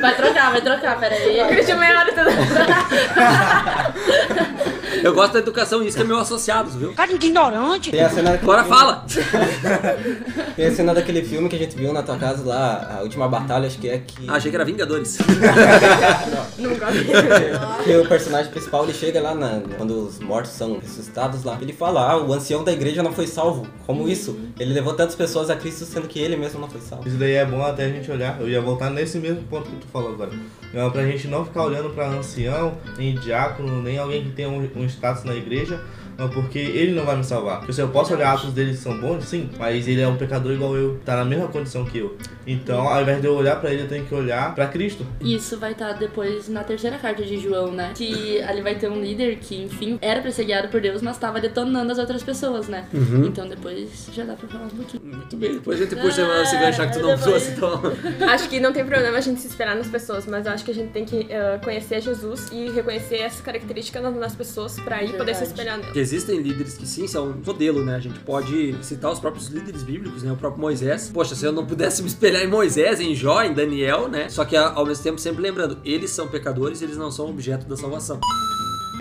Vai 0.01 0.15
trocar, 0.15 0.51
vai 0.51 0.61
trocar, 0.61 0.99
peraí. 0.99 1.43
Christian 1.47 1.77
meia 1.77 1.99
hora 1.99 2.13
toda. 2.13 2.31
Eu 5.03 5.13
gosto 5.13 5.33
da 5.33 5.39
educação, 5.39 5.83
isso 5.83 5.97
que 5.97 6.03
é 6.03 6.05
meu 6.05 6.17
associado, 6.17 6.69
viu? 6.71 6.93
Cara 6.93 7.09
de 7.17 7.25
ignorante. 7.27 7.91
Tem 7.91 8.01
a 8.01 8.09
cena 8.09 8.33
Agora 8.33 8.63
fala! 8.63 9.05
Tem 10.55 10.65
a 10.67 10.71
cena 10.75 10.93
daquele 10.93 11.21
filme 11.23 11.49
que 11.49 11.55
a 11.55 11.59
gente 11.59 11.75
viu 11.75 11.91
na 11.91 12.01
tua 12.03 12.17
casa 12.17 12.43
lá, 12.45 12.97
a 12.99 13.01
última 13.03 13.27
batalha, 13.27 13.67
acho 13.67 13.77
que 13.79 13.89
é 13.89 13.97
que. 13.99 14.29
Ah, 14.29 14.35
achei 14.35 14.49
que 14.49 14.55
era 14.55 14.63
Vingadores. 14.65 15.17
Nunca 16.57 16.91
vi. 16.91 17.03
Que 17.83 17.97
o 17.97 18.07
personagem 18.07 18.49
principal 18.51 18.83
ele 18.85 18.93
chega 18.93 19.19
lá 19.21 19.35
na- 19.35 19.61
quando 19.77 20.07
os 20.07 20.19
mortos 20.19 20.51
são 20.51 20.79
ressuscitados 20.79 21.43
lá. 21.43 21.57
Ele 21.61 21.73
fala: 21.73 22.11
Ah, 22.11 22.17
o 22.17 22.31
ancião 22.33 22.63
da 22.63 22.71
igreja 22.71 23.03
não 23.03 23.11
foi 23.11 23.27
salvo. 23.27 23.67
Como 23.85 24.07
isso? 24.07 24.39
Ele 24.59 24.73
levou 24.73 24.93
tantas 24.93 25.15
pessoas 25.15 25.49
a 25.49 25.55
Cristo 25.55 25.83
sendo 25.85 26.07
que 26.07 26.19
ele 26.19 26.37
mesmo 26.37 26.61
não 26.61 26.69
foi 26.69 26.79
salvo. 26.79 27.07
Isso 27.07 27.17
daí 27.17 27.33
é 27.33 27.45
bom 27.45 27.61
até 27.61 27.85
a 27.85 27.89
gente 27.89 28.09
olhar. 28.09 28.39
Eu 28.39 28.47
ia 28.47 28.61
voltar 28.61 28.89
nesse 28.89 29.17
mesmo 29.17 29.43
ponto 29.43 29.69
que 29.69 29.75
tu 29.75 29.87
falou 29.91 30.13
agora. 30.13 30.31
É 30.73 30.89
pra 30.89 31.03
gente 31.05 31.27
não 31.27 31.43
ficar 31.45 31.63
olhando 31.65 31.89
pra 31.89 32.07
ancião, 32.07 32.77
nem 32.97 33.15
diácono, 33.15 33.81
nem 33.81 33.97
alguém 33.97 34.23
que 34.23 34.31
tem 34.31 34.47
um, 34.47 34.57
um 34.75 34.85
status 34.93 35.23
na 35.23 35.33
igreja, 35.33 35.79
não, 36.17 36.29
porque 36.29 36.59
ele 36.59 36.93
não 36.93 37.05
vai 37.05 37.15
me 37.15 37.23
salvar. 37.23 37.57
Porque, 37.57 37.71
assim, 37.71 37.81
eu 37.81 37.89
posso 37.89 38.13
olhar 38.13 38.33
atos 38.33 38.53
dele 38.53 38.71
que 38.71 38.77
são 38.77 38.99
bons, 38.99 39.25
sim, 39.25 39.49
mas 39.57 39.87
ele 39.87 40.01
é 40.01 40.07
um 40.07 40.17
pecador 40.17 40.51
igual 40.51 40.75
eu, 40.75 40.99
tá 41.05 41.15
na 41.15 41.25
mesma 41.25 41.47
condição 41.47 41.85
que 41.85 41.97
eu. 41.97 42.17
Então, 42.45 42.87
ao 42.87 43.01
invés 43.01 43.21
de 43.21 43.27
eu 43.27 43.35
olhar 43.35 43.59
pra 43.59 43.71
ele, 43.71 43.83
eu 43.83 43.87
tenho 43.87 44.05
que 44.05 44.13
olhar 44.13 44.53
pra 44.53 44.67
Cristo. 44.67 45.05
Isso 45.21 45.57
vai 45.57 45.71
estar 45.71 45.93
depois 45.93 46.49
na 46.49 46.63
terceira 46.63 46.97
carta 46.97 47.23
de 47.23 47.37
João, 47.39 47.71
né? 47.71 47.91
Que 47.95 48.41
ali 48.41 48.61
vai 48.61 48.75
ter 48.75 48.89
um 48.89 49.01
líder 49.01 49.37
que, 49.37 49.63
enfim, 49.63 49.97
era 50.01 50.21
pra 50.21 50.31
ser 50.31 50.45
guiado 50.45 50.67
por 50.67 50.81
Deus, 50.81 51.01
mas 51.01 51.17
tava 51.17 51.39
detonando 51.39 51.91
as 51.91 51.97
outras 51.97 52.23
pessoas, 52.23 52.67
né? 52.67 52.85
Uhum. 52.93 53.25
Então 53.25 53.47
depois 53.47 54.07
já 54.11 54.23
dá 54.23 54.33
pra 54.33 54.47
falar 54.47 54.65
um 54.65 54.69
pouquinho. 54.69 55.03
Muito 55.03 55.37
bem, 55.37 55.53
depois 55.53 55.79
a 55.79 55.83
gente 55.83 55.95
puxa 55.95 56.21
esse 56.41 56.57
gancho 56.57 56.81
que 56.87 56.93
tu 56.93 56.99
não 56.99 57.17
trouxe, 57.17 57.51
então. 57.51 57.81
Acho 58.29 58.49
que 58.49 58.59
não 58.59 58.73
tem 58.73 58.85
problema 58.85 59.17
a 59.17 59.21
gente 59.21 59.39
se 59.41 59.47
esperar 59.47 59.75
nas 59.75 59.87
pessoas, 59.87 60.25
mas 60.25 60.45
eu 60.45 60.51
acho 60.51 60.63
que 60.63 60.71
a 60.71 60.73
gente 60.73 60.91
tem 60.91 61.05
que 61.05 61.27
eh, 61.29 61.59
conhecer 61.63 62.01
Jesus 62.01 62.49
e 62.51 62.69
reconhecer 62.71 63.17
essas 63.17 63.41
características 63.41 64.03
nas, 64.15 64.35
pessoas 64.35 64.79
pra 64.79 64.97
aí 64.97 65.13
poder 65.13 65.35
se 65.35 65.43
espelhar 65.43 65.77
nelas. 65.77 65.85
Porque 65.85 66.02
existem 66.03 66.39
líderes 66.39 66.77
que 66.77 66.85
sim 66.85 67.07
são 67.07 67.33
modelo, 67.45 67.83
né? 67.83 67.95
A 67.95 67.99
gente 67.99 68.19
pode 68.19 68.75
citar 68.83 69.11
os 69.11 69.19
próprios 69.19 69.47
líderes 69.47 69.81
bíblicos, 69.81 70.21
né? 70.21 70.31
O 70.31 70.37
próprio 70.37 70.61
Moisés. 70.61 71.09
Poxa, 71.11 71.33
se 71.33 71.45
eu 71.45 71.51
não 71.51 71.65
pudesse 71.65 72.01
me 72.01 72.07
espelhar 72.07 72.43
em 72.43 72.47
Moisés, 72.47 72.99
em 72.99 73.15
Jó, 73.15 73.41
em 73.41 73.53
Daniel, 73.53 74.07
né? 74.07 74.29
Só 74.29 74.45
que 74.45 74.55
ao 74.55 74.85
mesmo 74.85 75.03
tempo 75.03 75.19
sempre 75.19 75.41
lembrando, 75.41 75.79
eles 75.83 76.11
são 76.11 76.27
pecadores, 76.27 76.81
eles 76.81 76.97
não 76.97 77.09
são 77.09 77.29
objeto 77.29 77.65
da 77.65 77.75
salvação. 77.75 78.19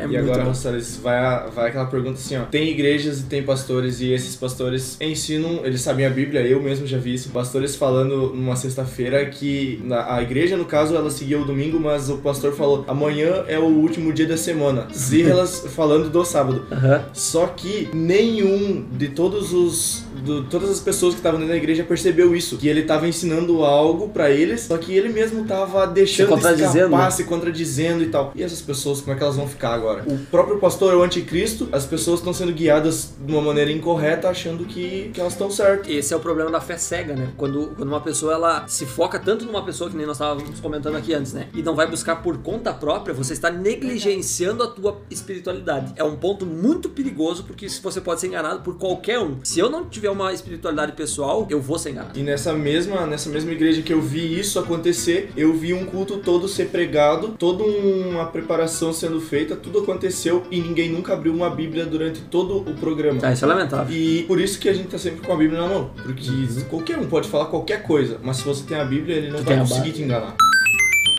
É 0.02 0.06
E 0.08 0.16
agora, 0.16 0.42
bom. 0.42 0.48
Rosales, 0.48 0.96
vai, 1.02 1.50
vai 1.50 1.68
aquela 1.68 1.86
pergunta 1.86 2.18
assim, 2.18 2.36
ó. 2.36 2.42
Tem 2.44 2.68
igrejas 2.68 3.20
e 3.20 3.24
tem 3.24 3.42
pastores, 3.42 4.00
e 4.00 4.12
esses 4.12 4.36
pastores 4.36 4.96
ensinam, 5.00 5.60
eles 5.64 5.80
sabem 5.80 6.04
a 6.06 6.10
Bíblia, 6.10 6.40
eu 6.42 6.60
mesmo 6.62 6.86
já 6.86 6.98
vi 6.98 7.14
isso, 7.14 7.30
pastores 7.30 7.76
falando 7.76 8.32
numa 8.34 8.56
sexta-feira 8.56 9.24
que 9.26 9.80
na, 9.84 10.14
a 10.16 10.22
igreja, 10.22 10.56
no 10.56 10.64
caso, 10.64 10.94
ela 10.96 11.10
seguia 11.10 11.40
o 11.40 11.44
domingo, 11.44 11.78
mas 11.80 12.08
o 12.10 12.18
pastor 12.18 12.52
falou, 12.52 12.84
amanhã 12.88 13.44
é 13.48 13.58
o 13.58 13.64
último 13.64 14.12
dia 14.12 14.26
da 14.26 14.36
semana. 14.36 14.86
E 15.12 15.22
elas 15.22 15.64
falando 15.74 16.08
do 16.10 16.24
sábado. 16.24 16.64
Aham. 16.70 17.04
Só 17.12 17.46
que 17.46 17.88
nenhum 17.94 18.84
de 18.92 19.08
todos 19.08 19.52
os. 19.52 20.04
do- 20.24 20.44
todas 20.44 20.70
as 20.70 20.80
pessoas 20.80 21.14
que 21.14 21.20
estavam 21.20 21.38
dentro 21.40 21.52
da 21.52 21.58
igreja 21.58 21.82
percebeu 21.84 22.34
isso. 22.34 22.56
Que 22.56 22.68
ele 22.68 22.80
estava 22.80 23.08
ensinando 23.08 23.64
algo 23.64 24.08
pra 24.08 24.30
eles, 24.30 24.62
só 24.62 24.76
que 24.78 24.92
ele 24.94 25.08
mesmo 25.08 25.44
tava 25.44 25.86
deixando 25.86 26.26
Se 26.28 26.32
contradizendo, 26.32 26.76
escapar, 26.86 27.04
né? 27.04 27.10
se 27.10 27.24
contradizendo 27.24 28.02
e 28.02 28.06
tal. 28.06 28.32
E 28.34 28.42
essas 28.42 28.60
pessoas, 28.60 29.00
como 29.00 29.12
é 29.12 29.16
que 29.16 29.22
elas 29.22 29.36
vão 29.36 29.48
ficar 29.48 29.74
agora? 29.74 29.91
O 30.06 30.18
próprio 30.30 30.58
pastor 30.58 30.92
é 30.92 30.96
o 30.96 31.02
anticristo, 31.02 31.68
as 31.72 31.86
pessoas 31.86 32.20
estão 32.20 32.32
sendo 32.32 32.52
guiadas 32.52 33.12
de 33.18 33.32
uma 33.32 33.42
maneira 33.42 33.70
incorreta, 33.70 34.28
achando 34.28 34.64
que, 34.64 35.10
que 35.12 35.20
elas 35.20 35.32
estão 35.32 35.50
certas. 35.50 35.88
Esse 35.88 36.14
é 36.14 36.16
o 36.16 36.20
problema 36.20 36.50
da 36.50 36.60
fé 36.60 36.76
cega, 36.76 37.14
né? 37.14 37.32
Quando, 37.36 37.72
quando 37.76 37.88
uma 37.88 38.00
pessoa 38.00 38.34
ela 38.34 38.66
se 38.66 38.86
foca 38.86 39.18
tanto 39.18 39.44
numa 39.44 39.64
pessoa 39.64 39.90
que 39.90 39.96
nem 39.96 40.06
nós 40.06 40.16
estávamos 40.16 40.60
comentando 40.60 40.96
aqui 40.96 41.14
antes, 41.14 41.32
né? 41.32 41.48
E 41.54 41.62
não 41.62 41.74
vai 41.74 41.86
buscar 41.86 42.16
por 42.16 42.38
conta 42.38 42.72
própria, 42.72 43.14
você 43.14 43.32
está 43.32 43.50
negligenciando 43.50 44.62
a 44.62 44.66
tua 44.66 45.00
espiritualidade. 45.10 45.92
É 45.96 46.04
um 46.04 46.16
ponto 46.16 46.46
muito 46.46 46.88
perigoso 46.88 47.44
porque 47.44 47.68
se 47.68 47.80
você 47.82 48.00
pode 48.00 48.20
ser 48.20 48.28
enganado 48.28 48.60
por 48.60 48.76
qualquer 48.78 49.18
um. 49.18 49.38
Se 49.42 49.58
eu 49.58 49.70
não 49.70 49.84
tiver 49.84 50.10
uma 50.10 50.32
espiritualidade 50.32 50.92
pessoal, 50.92 51.46
eu 51.50 51.60
vou 51.60 51.78
ser 51.78 51.90
enganado. 51.90 52.18
E 52.18 52.22
nessa 52.22 52.52
mesma, 52.52 53.06
nessa 53.06 53.28
mesma 53.28 53.52
igreja 53.52 53.82
que 53.82 53.92
eu 53.92 54.00
vi 54.00 54.38
isso 54.38 54.58
acontecer, 54.58 55.30
eu 55.36 55.52
vi 55.52 55.74
um 55.74 55.84
culto 55.84 56.18
todo 56.18 56.48
ser 56.48 56.68
pregado, 56.68 57.34
toda 57.38 57.64
uma 57.64 58.26
preparação 58.26 58.92
sendo 58.92 59.20
feita, 59.20 59.56
tudo 59.56 59.71
aconteceu 59.80 60.44
e 60.50 60.60
ninguém 60.60 60.90
nunca 60.90 61.12
abriu 61.12 61.32
uma 61.32 61.50
Bíblia 61.50 61.84
durante 61.86 62.20
todo 62.22 62.58
o 62.58 62.74
programa. 62.74 63.20
Ah, 63.22 63.32
isso 63.32 63.44
é 63.44 63.48
lamentável. 63.48 63.94
E 63.94 64.22
por 64.24 64.40
isso 64.40 64.58
que 64.58 64.68
a 64.68 64.72
gente 64.72 64.88
tá 64.88 64.98
sempre 64.98 65.26
com 65.26 65.32
a 65.32 65.36
Bíblia 65.36 65.60
na 65.60 65.68
mão. 65.68 65.90
Porque 66.02 66.30
qualquer 66.68 66.98
um 66.98 67.06
pode 67.06 67.28
falar 67.28 67.46
qualquer 67.46 67.82
coisa, 67.82 68.18
mas 68.22 68.38
se 68.38 68.44
você 68.44 68.64
tem 68.64 68.78
a 68.78 68.84
Bíblia, 68.84 69.16
ele 69.16 69.30
não 69.30 69.38
Tu 69.38 69.44
vai 69.44 69.58
conseguir 69.58 69.92
te 69.92 70.02
enganar. 70.02 70.36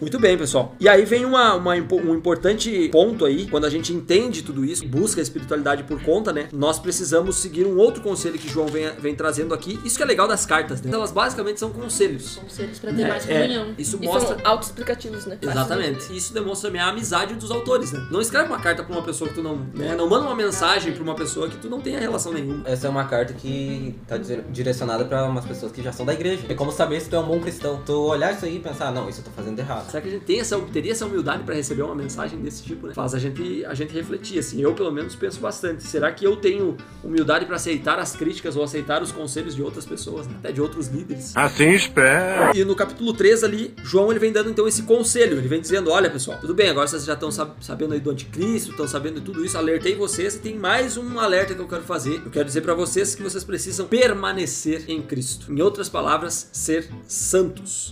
Muito 0.04 0.20
bem, 0.20 0.38
pessoal. 0.38 0.76
E 0.82 0.90
aí 0.90 1.06
vem 1.06 1.24
uma, 1.24 1.56
uma 1.56 1.74
um 1.74 2.14
importante 2.14 2.90
ponto 2.92 3.24
aí, 3.26 3.48
quando 3.48 3.64
a 3.66 3.70
gente 3.70 3.94
entende 3.94 4.42
tudo 4.42 4.66
isso, 4.66 4.86
busca 4.86 5.22
a 5.22 5.24
espiritualidade 5.24 5.84
por 5.84 6.02
conta, 6.04 6.34
né? 6.34 6.50
Nós 6.52 6.78
precisamos 6.78 7.38
seguir 7.38 7.66
um 7.66 7.78
outro 7.78 8.02
conselho 8.04 8.38
que 8.38 8.50
João 8.50 8.68
vem, 8.68 8.90
vem 9.00 9.16
trazendo 9.16 9.54
aqui. 9.54 9.80
Isso 9.86 9.96
que 9.96 10.04
é 10.04 10.06
legal 10.06 10.28
das 10.28 10.46
cartas, 10.46 10.82
né? 10.82 10.92
Elas 10.94 11.12
basicamente 11.12 11.58
são 11.60 11.70
conselhos. 11.72 12.36
Conselhos 12.36 12.80
pra 12.80 12.92
ter 12.92 13.08
mais 13.08 13.30
É, 13.30 13.42
comunhão. 13.44 13.74
isso 13.78 13.98
E 14.02 14.06
mostra. 14.06 14.38
são 14.38 14.46
autoexplicativos, 14.46 15.26
né? 15.26 15.38
Exatamente. 15.42 16.16
Isso 16.16 16.34
demonstra 16.34 16.70
também 16.70 16.82
a 16.82 16.88
amizade 16.90 17.36
dos 17.36 17.50
autores, 17.50 17.92
né? 17.94 18.06
Não 18.12 18.20
escreve 18.20 18.48
uma 18.50 18.60
carta 18.60 18.84
pra 18.84 18.94
uma 18.94 19.04
pessoa 19.04 19.30
que 19.30 19.36
tu 19.36 19.42
não. 19.42 19.56
Né? 19.74 19.96
Não 19.96 20.10
manda 20.10 20.26
uma 20.26 20.36
mensagem 20.36 20.92
pra 20.94 21.02
uma 21.04 21.16
pessoa 21.16 21.48
que 21.48 21.56
tu 21.58 21.70
não 21.70 21.80
tenha 21.80 22.00
relação 22.00 22.34
nenhuma. 22.34 22.68
Essa 22.68 22.88
é 22.88 22.90
uma 22.90 23.06
carta 23.06 23.34
que 23.34 23.96
tá 24.08 24.18
dire- 24.18 24.44
direcionada 24.52 25.06
pra 25.06 25.24
umas 25.26 25.46
pessoas 25.46 25.72
que 25.72 25.82
já 25.82 25.92
são 25.94 26.06
da 26.06 26.14
igreja. 26.14 26.44
É 26.50 26.54
como 26.54 26.72
saber 26.72 27.00
se 27.02 27.10
tu 27.10 27.16
é 27.16 27.20
um 27.20 27.28
bom 27.28 27.40
cristão. 27.40 27.82
Tu 27.86 27.94
olhar 27.94 28.34
isso 28.34 28.44
aí 28.46 28.58
e 28.58 28.60
pensar, 28.60 28.88
"Ah, 28.88 28.92
não, 28.92 29.08
isso 29.08 29.20
eu 29.22 29.26
tô 29.26 29.32
fazendo 29.32 29.58
errado. 29.60 29.90
Será 29.94 30.02
que 30.02 30.08
a 30.10 30.12
gente 30.12 30.26
tem 30.26 30.40
essa, 30.40 30.60
teria 30.60 30.92
essa 30.92 31.06
humildade 31.06 31.44
pra 31.44 31.54
receber 31.54 31.84
uma 31.84 31.94
mensagem 31.94 32.40
desse 32.40 32.64
tipo, 32.64 32.88
né? 32.88 32.96
Faz 32.96 33.14
a 33.14 33.20
gente, 33.20 33.64
a 33.64 33.76
gente 33.76 33.94
refletir, 33.94 34.40
assim. 34.40 34.60
Eu, 34.60 34.74
pelo 34.74 34.92
menos, 34.92 35.14
penso 35.14 35.40
bastante. 35.40 35.84
Será 35.84 36.12
que 36.12 36.26
eu 36.26 36.36
tenho 36.36 36.76
humildade 37.04 37.46
pra 37.46 37.58
aceitar 37.58 38.00
as 38.00 38.16
críticas 38.16 38.56
ou 38.56 38.64
aceitar 38.64 39.04
os 39.04 39.12
conselhos 39.12 39.56
de 39.56 39.62
outras 39.62 39.86
pessoas, 39.86 40.26
né? 40.26 40.34
até 40.40 40.52
de 40.52 40.60
outros 40.60 40.88
líderes? 40.88 41.38
Assim 41.38 41.70
espera. 41.74 42.58
E 42.58 42.66
no 42.66 42.76
capítulo 42.76 43.14
3 43.14 43.44
ali, 43.44 43.72
João 43.84 44.10
ele 44.10 44.20
vem 44.20 44.32
dando 44.32 44.50
então 44.50 44.68
esse 44.68 44.82
conselho. 44.82 45.38
Ele 45.38 45.48
vem 45.48 45.62
dizendo: 45.62 45.92
Olha, 45.92 46.10
pessoal, 46.10 46.40
tudo 46.42 46.56
bem, 46.56 46.70
agora 46.70 46.88
vocês 46.88 47.06
já 47.06 47.14
estão 47.14 47.30
sab- 47.32 47.54
sabendo 47.62 47.94
aí 47.94 48.00
do 48.00 48.10
anticristo, 48.10 48.72
estão 48.72 48.88
sabendo 48.88 49.20
de 49.20 49.26
tudo 49.28 49.46
isso, 49.46 49.56
alertei 49.60 49.94
vocês 49.96 50.34
e 50.34 50.40
tem 50.40 50.58
mais 50.58 50.98
um 50.98 51.20
alerta 51.20 51.54
que 51.54 51.62
eu 51.62 51.68
quero 51.68 51.84
fazer. 51.84 52.20
Eu 52.26 52.32
quero 52.32 52.46
dizer 52.46 52.62
pra 52.62 52.74
vocês 52.74 53.14
que 53.14 53.22
vocês 53.22 53.44
precisam 53.44 53.86
permanecer 53.86 54.86
em 54.88 55.04
Cristo. 55.04 55.54
Em 55.54 55.62
outras 55.62 55.88
palavras, 55.88 56.50
ser 56.52 56.90
santos. 57.08 57.92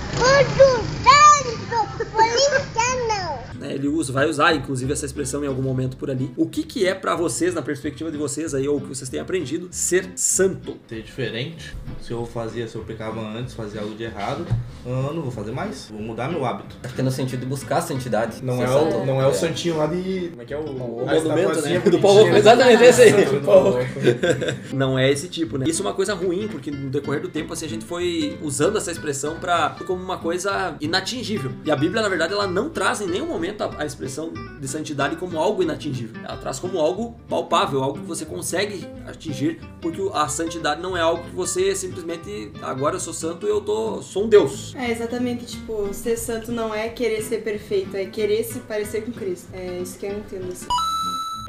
Né, 3.61 3.73
ele 3.75 3.87
usa, 3.87 4.11
vai 4.11 4.27
usar 4.27 4.53
inclusive 4.55 4.91
essa 4.91 5.05
expressão 5.05 5.43
em 5.43 5.47
algum 5.47 5.61
momento 5.61 5.95
por 5.95 6.09
ali. 6.09 6.31
O 6.35 6.47
que 6.47 6.63
que 6.63 6.87
é 6.87 6.93
pra 6.93 7.15
vocês, 7.15 7.53
na 7.53 7.61
perspectiva 7.61 8.11
de 8.11 8.17
vocês 8.17 8.53
aí, 8.53 8.67
ou 8.67 8.77
o 8.77 8.81
que 8.81 8.87
vocês 8.87 9.07
têm 9.07 9.19
aprendido, 9.19 9.67
ser 9.71 10.09
santo? 10.15 10.77
Ser 10.89 11.03
diferente. 11.03 11.75
Se 12.01 12.11
eu 12.11 12.25
fazia, 12.25 12.67
se 12.67 12.75
eu 12.75 12.83
pecava 12.83 13.21
antes, 13.21 13.53
fazia 13.53 13.81
algo 13.81 13.95
de 13.95 14.03
errado, 14.03 14.45
eu 14.85 15.13
não 15.13 15.21
vou 15.21 15.31
fazer 15.31 15.51
mais. 15.51 15.87
Vou 15.89 16.01
mudar 16.01 16.27
meu 16.29 16.43
hábito. 16.43 16.75
Acho 16.83 16.95
que 16.95 17.01
é 17.01 17.03
no 17.03 17.11
sentido 17.11 17.41
de 17.41 17.45
buscar 17.45 17.77
a 17.77 17.81
santidade. 17.81 18.43
Não 18.43 18.61
é, 18.61 18.67
santo. 18.67 18.95
o, 18.97 19.05
não 19.05 19.21
é 19.21 19.27
o 19.27 19.33
santinho 19.33 19.77
lá 19.77 19.85
de. 19.85 20.29
Como 20.29 20.41
é 20.41 20.45
que 20.45 20.53
é 20.53 20.57
o. 20.57 20.61
O 20.61 21.01
a 21.07 21.13
monumento, 21.13 21.19
estatuazinha 21.19 21.79
né? 21.79 21.85
Do 21.91 21.99
Paulo, 21.99 22.35
exatamente 22.35 22.83
esse 22.83 23.01
aí. 23.03 23.13
Não 24.73 24.97
é 24.97 25.11
esse 25.11 25.27
tipo, 25.27 25.57
né? 25.57 25.65
Isso 25.67 25.83
é 25.83 25.85
uma 25.85 25.93
coisa 25.93 26.13
ruim, 26.15 26.47
porque 26.47 26.71
no 26.71 26.89
decorrer 26.89 27.21
do 27.21 27.29
tempo, 27.29 27.53
assim, 27.53 27.65
a 27.65 27.69
gente 27.69 27.85
foi 27.85 28.37
usando 28.41 28.77
essa 28.77 28.91
expressão 28.91 29.35
pra, 29.35 29.75
como 29.85 30.01
uma 30.01 30.17
coisa 30.17 30.75
inatingível. 30.81 31.30
E 31.63 31.71
a 31.71 31.75
Bíblia, 31.75 32.01
na 32.01 32.09
verdade, 32.09 32.33
ela 32.33 32.47
não 32.47 32.69
traz 32.69 33.01
em 33.01 33.07
nenhum 33.07 33.27
momento 33.27 33.61
a, 33.61 33.71
a 33.79 33.85
expressão 33.85 34.33
de 34.59 34.67
santidade 34.67 35.15
como 35.15 35.37
algo 35.37 35.61
inatingível. 35.63 36.21
Ela 36.23 36.37
traz 36.37 36.59
como 36.59 36.79
algo 36.79 37.15
palpável, 37.29 37.83
algo 37.83 37.99
que 37.99 38.05
você 38.05 38.25
consegue 38.25 38.85
atingir, 39.07 39.59
porque 39.81 40.01
a 40.13 40.27
santidade 40.27 40.81
não 40.81 40.95
é 40.95 41.01
algo 41.01 41.23
que 41.23 41.35
você 41.35 41.75
simplesmente, 41.75 42.51
agora 42.61 42.95
eu 42.95 42.99
sou 42.99 43.13
santo 43.13 43.45
e 43.45 43.49
eu 43.49 43.61
tô, 43.61 44.01
sou 44.01 44.25
um 44.25 44.29
Deus. 44.29 44.75
É, 44.75 44.91
exatamente, 44.91 45.45
tipo, 45.45 45.93
ser 45.93 46.17
santo 46.17 46.51
não 46.51 46.73
é 46.73 46.89
querer 46.89 47.21
ser 47.21 47.43
perfeito, 47.43 47.95
é 47.95 48.05
querer 48.05 48.43
se 48.43 48.59
parecer 48.59 49.05
com 49.05 49.11
Cristo. 49.11 49.47
É 49.53 49.79
isso 49.79 49.97
que 49.97 50.05
eu 50.05 50.17
entendo, 50.17 50.51
assim. 50.51 50.67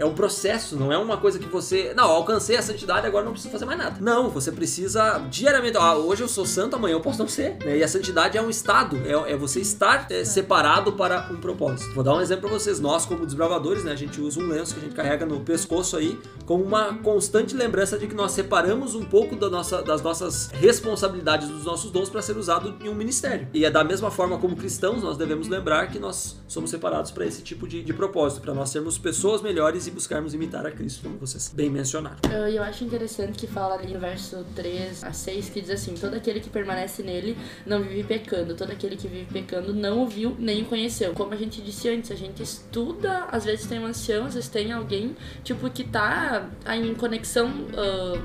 É 0.02 0.04
um 0.04 0.14
processo, 0.14 0.74
não 0.74 0.92
é 0.92 0.98
uma 0.98 1.16
coisa 1.16 1.38
que 1.38 1.46
você. 1.46 1.94
Não, 1.94 2.10
alcancei 2.10 2.56
a 2.56 2.62
santidade, 2.62 3.06
agora 3.06 3.24
não 3.24 3.30
preciso 3.30 3.52
fazer 3.52 3.64
mais 3.64 3.78
nada. 3.78 3.98
Não, 4.00 4.30
você 4.30 4.50
precisa 4.50 5.18
diariamente. 5.30 5.76
Ah, 5.76 5.94
hoje 5.94 6.24
eu 6.24 6.28
sou 6.28 6.44
santo, 6.44 6.74
amanhã 6.74 6.94
eu 6.94 7.00
posso 7.00 7.20
não 7.20 7.28
ser. 7.28 7.56
né? 7.64 7.78
E 7.78 7.84
a 7.84 7.86
santidade 7.86 8.36
é 8.36 8.42
um 8.42 8.50
estado, 8.50 9.00
é, 9.06 9.32
é 9.32 9.36
você 9.36 9.60
estar 9.60 10.08
é, 10.10 10.24
separado 10.24 10.94
para 10.94 11.28
um 11.30 11.36
propósito. 11.36 11.94
Vou 11.94 12.02
dar 12.02 12.16
um 12.16 12.20
exemplo 12.20 12.48
para 12.48 12.58
vocês. 12.58 12.80
Nós, 12.80 13.06
como 13.06 13.24
desbravadores, 13.24 13.84
né, 13.84 13.92
a 13.92 13.96
gente 13.96 14.20
usa 14.20 14.40
um 14.40 14.48
lenço 14.48 14.74
que 14.74 14.80
a 14.80 14.82
gente 14.82 14.94
carrega 14.96 15.24
no 15.24 15.38
pescoço 15.38 15.96
aí, 15.96 16.18
como 16.46 16.64
uma 16.64 16.94
constante 16.94 17.54
lembrança 17.54 17.96
de 17.96 18.08
que 18.08 18.14
nós 18.16 18.32
separamos 18.32 18.96
um 18.96 19.04
pouco 19.04 19.36
da 19.36 19.48
nossa, 19.48 19.82
das 19.82 20.02
nossas 20.02 20.48
responsabilidades, 20.48 21.48
dos 21.48 21.64
nossos 21.64 21.92
dons 21.92 22.10
para 22.10 22.22
ser 22.22 22.36
usado 22.36 22.74
em 22.82 22.88
um 22.88 22.94
ministério. 22.96 23.46
E 23.54 23.64
é 23.64 23.70
da 23.70 23.84
mesma 23.84 24.10
forma 24.10 24.36
como 24.36 24.56
cristãos, 24.56 25.00
nós 25.00 25.16
devemos 25.16 25.46
lembrar 25.46 25.86
que 25.92 26.00
nós 26.00 26.40
somos 26.48 26.70
separados 26.70 27.12
para 27.12 27.24
esse 27.24 27.40
tipo 27.40 27.68
de, 27.68 27.84
de 27.84 27.94
propósito, 27.94 28.42
para 28.42 28.52
nós 28.52 28.68
sermos 28.68 28.98
pessoas 28.98 29.40
melhores 29.40 29.86
e 29.86 29.91
buscarmos 29.92 30.35
imitar 30.35 30.66
a 30.66 30.70
Cristo, 30.70 31.02
como 31.02 31.16
vocês 31.18 31.52
bem 31.55 31.70
mencionaram. 31.70 32.18
Eu, 32.31 32.48
eu 32.48 32.62
acho 32.62 32.85
interessante 32.85 33.38
que 33.38 33.46
fala 33.46 33.74
ali 33.74 33.92
no 33.92 34.00
verso 34.00 34.44
3 34.55 35.05
a 35.05 35.12
6 35.12 35.50
que 35.50 35.61
diz 35.61 35.70
assim: 35.70 35.94
Todo 35.94 36.14
aquele 36.14 36.40
que 36.40 36.50
permanece 36.50 37.02
nele 37.02 37.37
não 37.66 37.83
vive 37.83 38.05
pecando, 38.05 38.55
todo 38.55 38.70
aquele 38.70 38.96
que 38.96 39.09
vive 39.09 39.26
pecando 39.33 39.72
não 39.74 40.02
o 40.02 40.07
viu 40.09 40.37
nem 40.38 40.62
o 40.62 40.64
conheceu. 40.66 41.12
Como 41.12 41.33
a 41.33 41.37
gente 41.37 41.61
disse 41.61 41.88
antes, 41.88 42.11
a 42.11 42.14
gente 42.16 42.42
estuda, 42.42 43.26
às 43.31 43.44
vezes 43.44 43.66
tem 43.66 43.78
um 43.78 43.87
ancião, 43.87 44.26
às 44.26 44.35
vezes 44.35 44.48
tem 44.48 44.72
alguém, 44.72 45.16
tipo, 45.44 45.68
que 45.70 45.85
tá 45.85 46.48
em 46.74 46.94
conexão, 46.94 47.50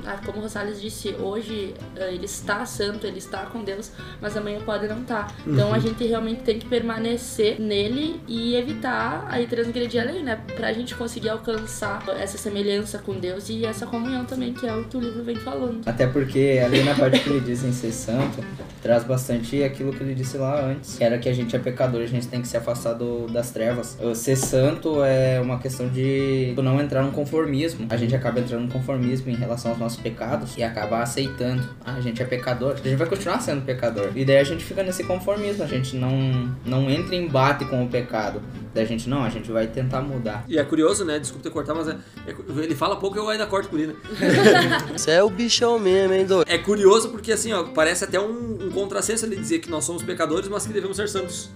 ah, 0.06 0.20
como 0.26 0.40
o 0.40 0.42
Rosales 0.42 0.82
disse, 0.82 1.10
hoje 1.20 1.74
ah, 2.00 2.06
ele 2.12 2.26
está 2.26 2.66
santo, 2.66 3.06
ele 3.06 3.18
está 3.18 3.46
com 3.48 3.64
Deus, 3.64 3.92
mas 4.22 4.36
amanhã 4.38 4.60
pode 4.62 4.88
não 4.88 5.02
estar. 5.02 5.36
Então 5.46 5.68
Uhum. 5.70 5.74
a 5.74 5.80
gente 5.80 6.04
realmente 6.06 6.44
tem 6.44 6.58
que 6.60 6.68
permanecer 6.68 7.60
nele 7.60 8.22
e 8.28 8.56
evitar 8.56 9.26
aí 9.30 9.48
transgredir 9.48 10.02
a 10.02 10.06
lei, 10.06 10.22
né? 10.24 10.36
Pra 10.56 10.72
gente 10.74 10.96
conseguir 10.96 11.30
alcançar 11.30 11.47
essa 11.52 12.38
semelhança 12.38 12.98
com 13.00 13.14
Deus 13.20 13.50
e 13.50 13.66
essa 13.66 13.86
comunhão 13.86 14.26
também, 14.26 14.54
que 14.54 14.66
é 14.68 14.74
o 14.74 14.84
que 14.86 14.98
o 14.98 15.00
livro 15.00 15.24
vem 15.24 15.36
falando. 15.36 15.82
Até 15.86 16.08
porque 16.08 16.62
ali 16.64 16.84
na 16.84 16.94
parte 16.96 17.20
que 17.20 17.30
ele 17.30 17.40
diz 17.42 17.64
em 17.64 17.72
ser 17.72 17.92
santo, 17.92 18.44
traz 18.82 19.04
bastante 19.04 19.64
aquilo 19.64 19.92
que 19.94 20.02
ele 20.04 20.14
disse 20.16 20.38
lá 20.38 20.62
antes, 20.66 20.98
que 20.98 21.04
era 21.04 21.18
que 21.18 21.28
a 21.30 21.34
gente 21.34 21.56
é 21.56 21.60
pecador, 21.60 22.02
a 22.02 22.06
gente 22.06 22.28
tem 22.28 22.42
que 22.42 22.48
se 22.48 22.58
afastar 22.58 22.94
do- 22.94 23.28
das 23.28 23.52
trevas. 23.52 23.98
Ser 24.16 24.36
santo 24.36 25.04
é 25.04 25.40
uma 25.42 25.60
questão 25.60 25.88
de 25.90 26.54
não 26.58 26.80
entrar 26.82 27.04
no 27.04 27.12
conformismo. 27.12 27.88
A 27.90 27.98
gente 27.98 28.16
acaba 28.16 28.40
entrando 28.40 28.64
no 28.64 28.72
conformismo 28.72 29.30
em 29.32 29.36
relação 29.36 29.72
aos 29.72 29.80
nossos 29.80 30.00
pecados 30.00 30.56
e 30.58 30.64
acaba 30.64 31.00
aceitando. 31.02 31.64
Ah, 31.86 31.96
a 31.96 32.02
gente 32.02 32.22
é 32.22 32.26
pecador, 32.26 32.74
a 32.74 32.76
gente 32.88 32.96
vai 32.96 33.08
continuar 33.08 33.40
sendo 33.42 33.62
pecador. 33.66 34.10
E 34.16 34.26
daí 34.26 34.38
a 34.38 34.44
gente 34.44 34.64
fica 34.64 34.84
nesse 34.84 35.04
conformismo, 35.04 35.64
a 35.64 35.68
gente 35.68 35.96
não, 35.96 36.52
não 36.66 36.90
entra 36.90 37.16
em 37.16 37.26
embate 37.26 37.66
com 37.66 37.84
o 37.84 37.88
pecado. 37.88 38.42
Daí 38.78 38.86
a 38.86 38.88
gente 38.88 39.10
não, 39.10 39.24
a 39.24 39.30
gente 39.30 39.52
vai 39.52 39.66
tentar 39.66 40.02
mudar. 40.02 40.46
E 40.48 40.56
é 40.56 40.64
curioso, 40.64 41.04
né? 41.04 41.18
Desculpa 41.18 41.44
ter 41.44 41.50
cortado, 41.50 41.80
mas 41.80 41.88
é- 41.88 41.98
é- 42.28 42.64
ele 42.64 42.76
fala 42.76 42.96
pouco 42.96 43.18
eu 43.18 43.28
ainda 43.28 43.48
corto 43.48 43.70
por 43.70 43.80
ele, 43.80 43.88
né? 43.88 43.96
Você 44.96 45.10
é 45.10 45.24
o 45.24 45.32
bichão 45.32 45.80
mesmo, 45.80 46.14
hein, 46.14 46.28
doido? 46.28 46.48
É 46.48 46.60
curioso 46.60 47.10
porque, 47.10 47.32
assim, 47.32 47.52
ó, 47.54 47.64
parece 47.64 48.04
até 48.04 48.20
um, 48.20 48.68
um 48.68 48.70
contrassenso 48.70 49.26
ele 49.26 49.36
dizer 49.36 49.60
que 49.60 49.70
nós 49.72 49.84
somos 49.84 50.04
pecadores, 50.04 50.48
mas 50.48 50.68
que 50.68 50.74
devemos 50.74 50.96
ser 50.96 51.10
santos. 51.10 51.50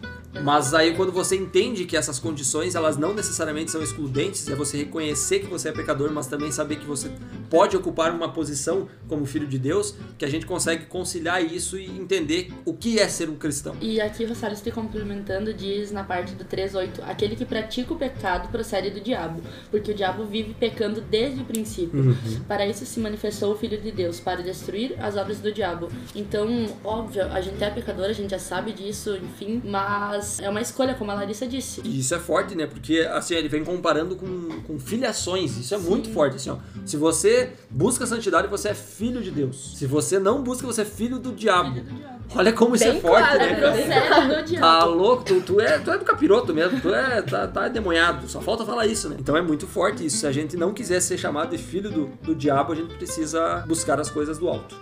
Mas 0.44 0.74
aí 0.74 0.96
quando 0.96 1.12
você 1.12 1.36
entende 1.36 1.86
que 1.86 1.98
essas 1.98 2.20
condições, 2.20 2.76
elas 2.76 2.98
não 2.98 3.14
necessariamente 3.14 3.72
são 3.72 3.82
excludentes, 3.82 4.48
é 4.48 4.56
você 4.56 4.78
reconhecer 4.78 5.40
que 5.40 5.48
você 5.48 5.70
é 5.70 5.72
pecador, 5.72 6.12
mas 6.12 6.28
também 6.28 6.52
saber 6.52 6.78
que 6.78 6.86
você 6.86 7.12
pode 7.50 7.76
ocupar 7.76 8.14
uma 8.14 8.32
posição 8.32 8.88
como 9.08 9.26
filho 9.26 9.48
de 9.48 9.60
Deus, 9.60 9.96
que 10.18 10.26
a 10.26 10.30
gente 10.30 10.46
consegue 10.46 10.86
conciliar 10.86 11.44
isso 11.44 11.78
e 11.78 11.86
entender 11.86 12.52
o 12.66 12.74
que 12.74 13.00
é 13.00 13.08
ser 13.08 13.30
um 13.30 13.36
cristão. 13.36 13.76
E 13.82 14.00
aqui 14.00 14.26
Rosales 14.26 14.62
te 14.62 14.72
complementando 14.72 15.54
diz 15.54 15.92
na 15.92 16.04
parte 16.04 16.34
do 16.34 16.46
3.8 16.46 17.02
Aquele 17.08 17.36
que 17.36 17.46
pratica 17.46 17.94
o 17.94 17.98
pecado 17.98 18.50
procede 18.50 18.90
do 18.90 19.00
diabo 19.02 19.42
Porque 19.70 19.92
o 19.92 19.94
diabo 19.94 20.26
vive 20.26 20.54
pecando 20.54 21.02
desde 21.02 21.42
o 21.42 21.46
princípio 21.46 21.92
Uhum. 21.92 22.16
Para 22.48 22.66
isso 22.66 22.86
se 22.86 23.00
manifestou 23.00 23.54
o 23.54 23.58
Filho 23.58 23.80
de 23.80 23.92
Deus 23.92 24.20
Para 24.20 24.42
destruir 24.42 24.96
as 25.00 25.18
obras 25.18 25.40
do 25.40 25.52
diabo 25.52 25.90
Então, 26.16 26.48
óbvio, 26.84 27.24
a 27.26 27.42
gente 27.42 27.62
é 27.64 27.70
pecador 27.70 28.06
A 28.06 28.14
gente 28.14 28.32
já 28.32 28.40
sabe 28.40 28.72
disso, 28.72 29.16
enfim 29.16 29.62
Mas 29.66 30.21
é 30.42 30.50
uma 30.50 30.62
escolha, 30.62 30.96
como 30.96 31.12
a 31.12 31.14
Larissa 31.14 31.48
disse 31.48 31.82
E 31.84 32.00
isso 32.00 32.14
é 32.14 32.20
forte, 32.20 32.56
né? 32.56 32.68
Porque 32.68 33.00
assim, 33.12 33.36
ele 33.36 33.50
vem 33.50 33.64
comparando 33.64 34.16
com, 34.16 34.62
com 34.62 34.80
filiações. 34.80 35.58
Isso 35.58 35.74
é 35.74 35.78
muito 35.78 36.10
forte, 36.12 36.36
assim, 36.38 36.50
ó. 36.50 36.58
Se 36.86 36.98
você 36.98 37.54
busca 37.70 38.06
santidade, 38.06 38.48
você 38.48 38.70
é 38.70 38.74
filho 38.74 39.22
de 39.22 39.32
Deus. 39.32 39.74
Se 39.78 39.86
você 39.86 40.20
não 40.20 40.42
busca, 40.42 40.66
você 40.66 40.82
é 40.82 40.86
filho 40.86 41.20
do 41.20 41.32
diabo. 41.32 41.82
Olha 42.34 42.54
como 42.54 42.76
isso 42.76 42.86
Bem 42.86 42.98
é 42.98 43.02
forte, 43.02 43.28
claro, 43.28 43.40
né, 43.40 43.52
é 43.52 43.56
cara? 43.56 43.72
procede 43.72 44.36
do 44.36 44.46
diabo. 44.46 44.62
Tá 44.62 44.86
louco? 44.86 45.24
Tu, 45.24 45.42
tu, 45.42 45.60
é, 45.60 45.80
tu 45.80 45.92
é 45.92 45.98
do 45.98 46.06
capiroto 46.06 46.54
mesmo. 46.54 46.80
Tu 46.80 46.94
é, 46.94 47.22
tá, 47.22 47.48
tá 47.48 47.68
endemoniado. 47.68 48.28
Só 48.30 48.40
falta 48.42 48.66
falar 48.66 48.86
isso, 48.88 49.10
né? 49.10 49.18
Então 49.20 49.36
é 49.36 49.42
muito 49.42 49.68
forte 49.68 50.06
isso. 50.06 50.18
Se 50.18 50.28
a 50.28 50.32
gente 50.32 50.56
não 50.56 50.74
quiser 50.74 51.02
ser 51.02 51.18
chamado 51.18 51.50
de 51.50 51.58
filho 51.58 51.90
do, 51.90 52.06
do 52.22 52.34
diabo, 52.34 52.72
a 52.72 52.76
gente 52.76 52.94
precisa 52.96 53.64
buscar 53.68 54.00
as 54.00 54.10
coisas 54.10 54.38
do 54.38 54.48
alto. 54.48 54.76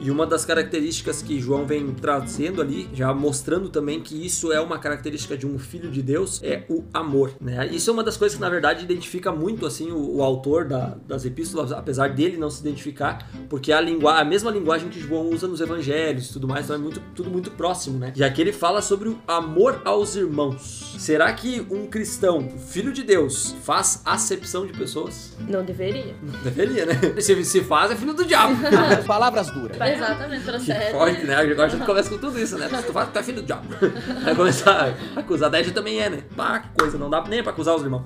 E 0.00 0.10
uma 0.10 0.26
das 0.26 0.44
características 0.44 1.22
que 1.22 1.40
João 1.40 1.66
vem 1.66 1.92
trazendo 1.92 2.60
ali, 2.62 2.88
já 2.94 3.12
mostrando 3.12 3.68
também 3.68 4.00
que 4.00 4.24
isso 4.24 4.52
é 4.52 4.60
uma 4.60 4.78
característica 4.78 5.36
de 5.36 5.46
um 5.46 5.58
filho 5.58 5.90
de 5.90 6.02
Deus, 6.02 6.40
é 6.42 6.62
o 6.68 6.84
amor, 6.94 7.32
né? 7.40 7.66
Isso 7.72 7.90
é 7.90 7.92
uma 7.92 8.02
das 8.04 8.16
coisas 8.16 8.36
que 8.36 8.40
na 8.40 8.48
verdade 8.50 8.84
identifica 8.84 9.32
muito 9.32 9.66
assim 9.66 9.90
o, 9.90 10.16
o 10.16 10.22
autor 10.22 10.64
da- 10.66 10.96
das 11.06 11.24
epístolas, 11.24 11.72
apesar 11.72 12.10
dele 12.14 12.36
não 12.36 12.48
se 12.50 12.60
identificar, 12.60 13.28
porque 13.48 13.72
a, 13.72 13.80
lingua, 13.80 14.18
a 14.20 14.24
mesma 14.24 14.50
linguagem 14.50 14.88
que 14.88 15.00
João 15.00 15.28
usa 15.30 15.46
nos 15.48 15.60
evangelhos 15.60 16.30
e 16.30 16.32
tudo 16.32 16.46
mais, 16.48 16.64
então 16.64 16.76
é 16.76 16.78
muito, 16.78 17.00
tudo 17.14 17.30
muito 17.30 17.50
próximo, 17.50 17.98
né? 17.98 18.12
E 18.14 18.22
aqui 18.22 18.40
ele 18.40 18.52
fala 18.52 18.80
sobre 18.82 19.08
o 19.08 19.18
amor 19.26 19.82
aos 19.84 20.14
irmãos. 20.16 20.94
Será 20.98 21.32
que 21.32 21.66
um 21.70 21.86
cristão, 21.86 22.48
filho 22.58 22.92
de 22.92 23.02
Deus, 23.02 23.54
faz 23.62 24.00
acepção 24.04 24.66
de 24.66 24.72
pessoas? 24.72 25.36
Não 25.48 25.64
deveria. 25.64 26.14
Deveria, 26.44 26.86
né? 26.86 26.94
Se, 27.20 27.44
se 27.44 27.62
faz, 27.62 27.90
é 27.90 27.96
filho 27.96 28.14
do 28.14 28.24
diabo. 28.24 28.54
Palavras 29.06 29.50
duras. 29.50 29.76
Exatamente, 29.94 30.44
procede 30.44 30.90
Forte, 30.90 31.24
né? 31.24 31.36
Agora 31.36 31.66
a 31.66 31.68
gente 31.68 31.84
começa 31.84 32.10
com 32.10 32.18
tudo 32.18 32.38
isso, 32.38 32.58
né? 32.58 32.68
Se 32.68 32.82
tu 32.82 32.92
faz, 32.92 33.08
tu 33.10 33.18
é 33.18 33.22
filho 33.22 33.42
do 33.42 33.46
diabo. 33.46 33.66
Vai 34.24 34.34
começar 34.34 34.94
a 35.16 35.20
acusar. 35.20 35.50
Daí 35.50 35.62
a 35.62 35.64
gente 35.64 35.74
também 35.74 36.00
é, 36.00 36.08
né? 36.10 36.22
Pá, 36.36 36.60
que 36.60 36.68
coisa, 36.78 36.98
não 36.98 37.10
dá 37.10 37.22
nem 37.28 37.42
pra 37.42 37.52
acusar 37.52 37.74
os 37.74 37.82
irmãos. 37.82 38.04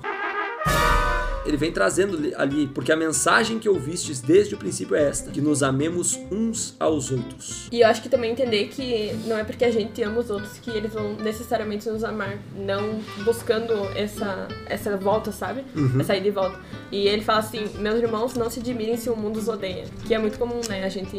Ele 1.45 1.57
vem 1.57 1.71
trazendo 1.71 2.15
li- 2.17 2.33
ali, 2.35 2.67
porque 2.67 2.91
a 2.91 2.95
mensagem 2.95 3.59
que 3.59 3.67
ouvistes 3.67 4.21
desde 4.21 4.55
o 4.55 4.57
princípio 4.57 4.95
é 4.95 5.03
esta: 5.09 5.31
que 5.31 5.41
nos 5.41 5.61
amemos 5.63 6.17
uns 6.31 6.75
aos 6.79 7.11
outros. 7.11 7.67
E 7.71 7.81
eu 7.81 7.87
acho 7.87 8.01
que 8.01 8.09
também 8.09 8.31
entender 8.31 8.67
que 8.67 9.13
não 9.27 9.37
é 9.37 9.43
porque 9.43 9.65
a 9.65 9.71
gente 9.71 10.01
ama 10.03 10.19
os 10.19 10.29
outros 10.29 10.57
que 10.59 10.69
eles 10.71 10.93
vão 10.93 11.15
necessariamente 11.15 11.89
nos 11.89 12.03
amar. 12.03 12.37
Não 12.55 12.99
buscando 13.25 13.73
essa, 13.95 14.47
essa 14.67 14.95
volta, 14.97 15.31
sabe? 15.31 15.63
Uhum. 15.75 15.99
Essa 15.99 16.15
ida 16.15 16.27
e 16.27 16.31
volta. 16.31 16.59
E 16.91 17.07
ele 17.07 17.21
fala 17.21 17.39
assim: 17.39 17.67
Meus 17.79 17.99
irmãos, 18.01 18.33
não 18.35 18.49
se 18.49 18.59
admirem 18.59 18.95
se 18.97 19.09
o 19.09 19.15
mundo 19.15 19.37
os 19.37 19.47
odeia. 19.47 19.85
Que 20.05 20.13
é 20.13 20.19
muito 20.19 20.37
comum, 20.37 20.61
né? 20.69 20.83
A 20.83 20.89
gente. 20.89 21.17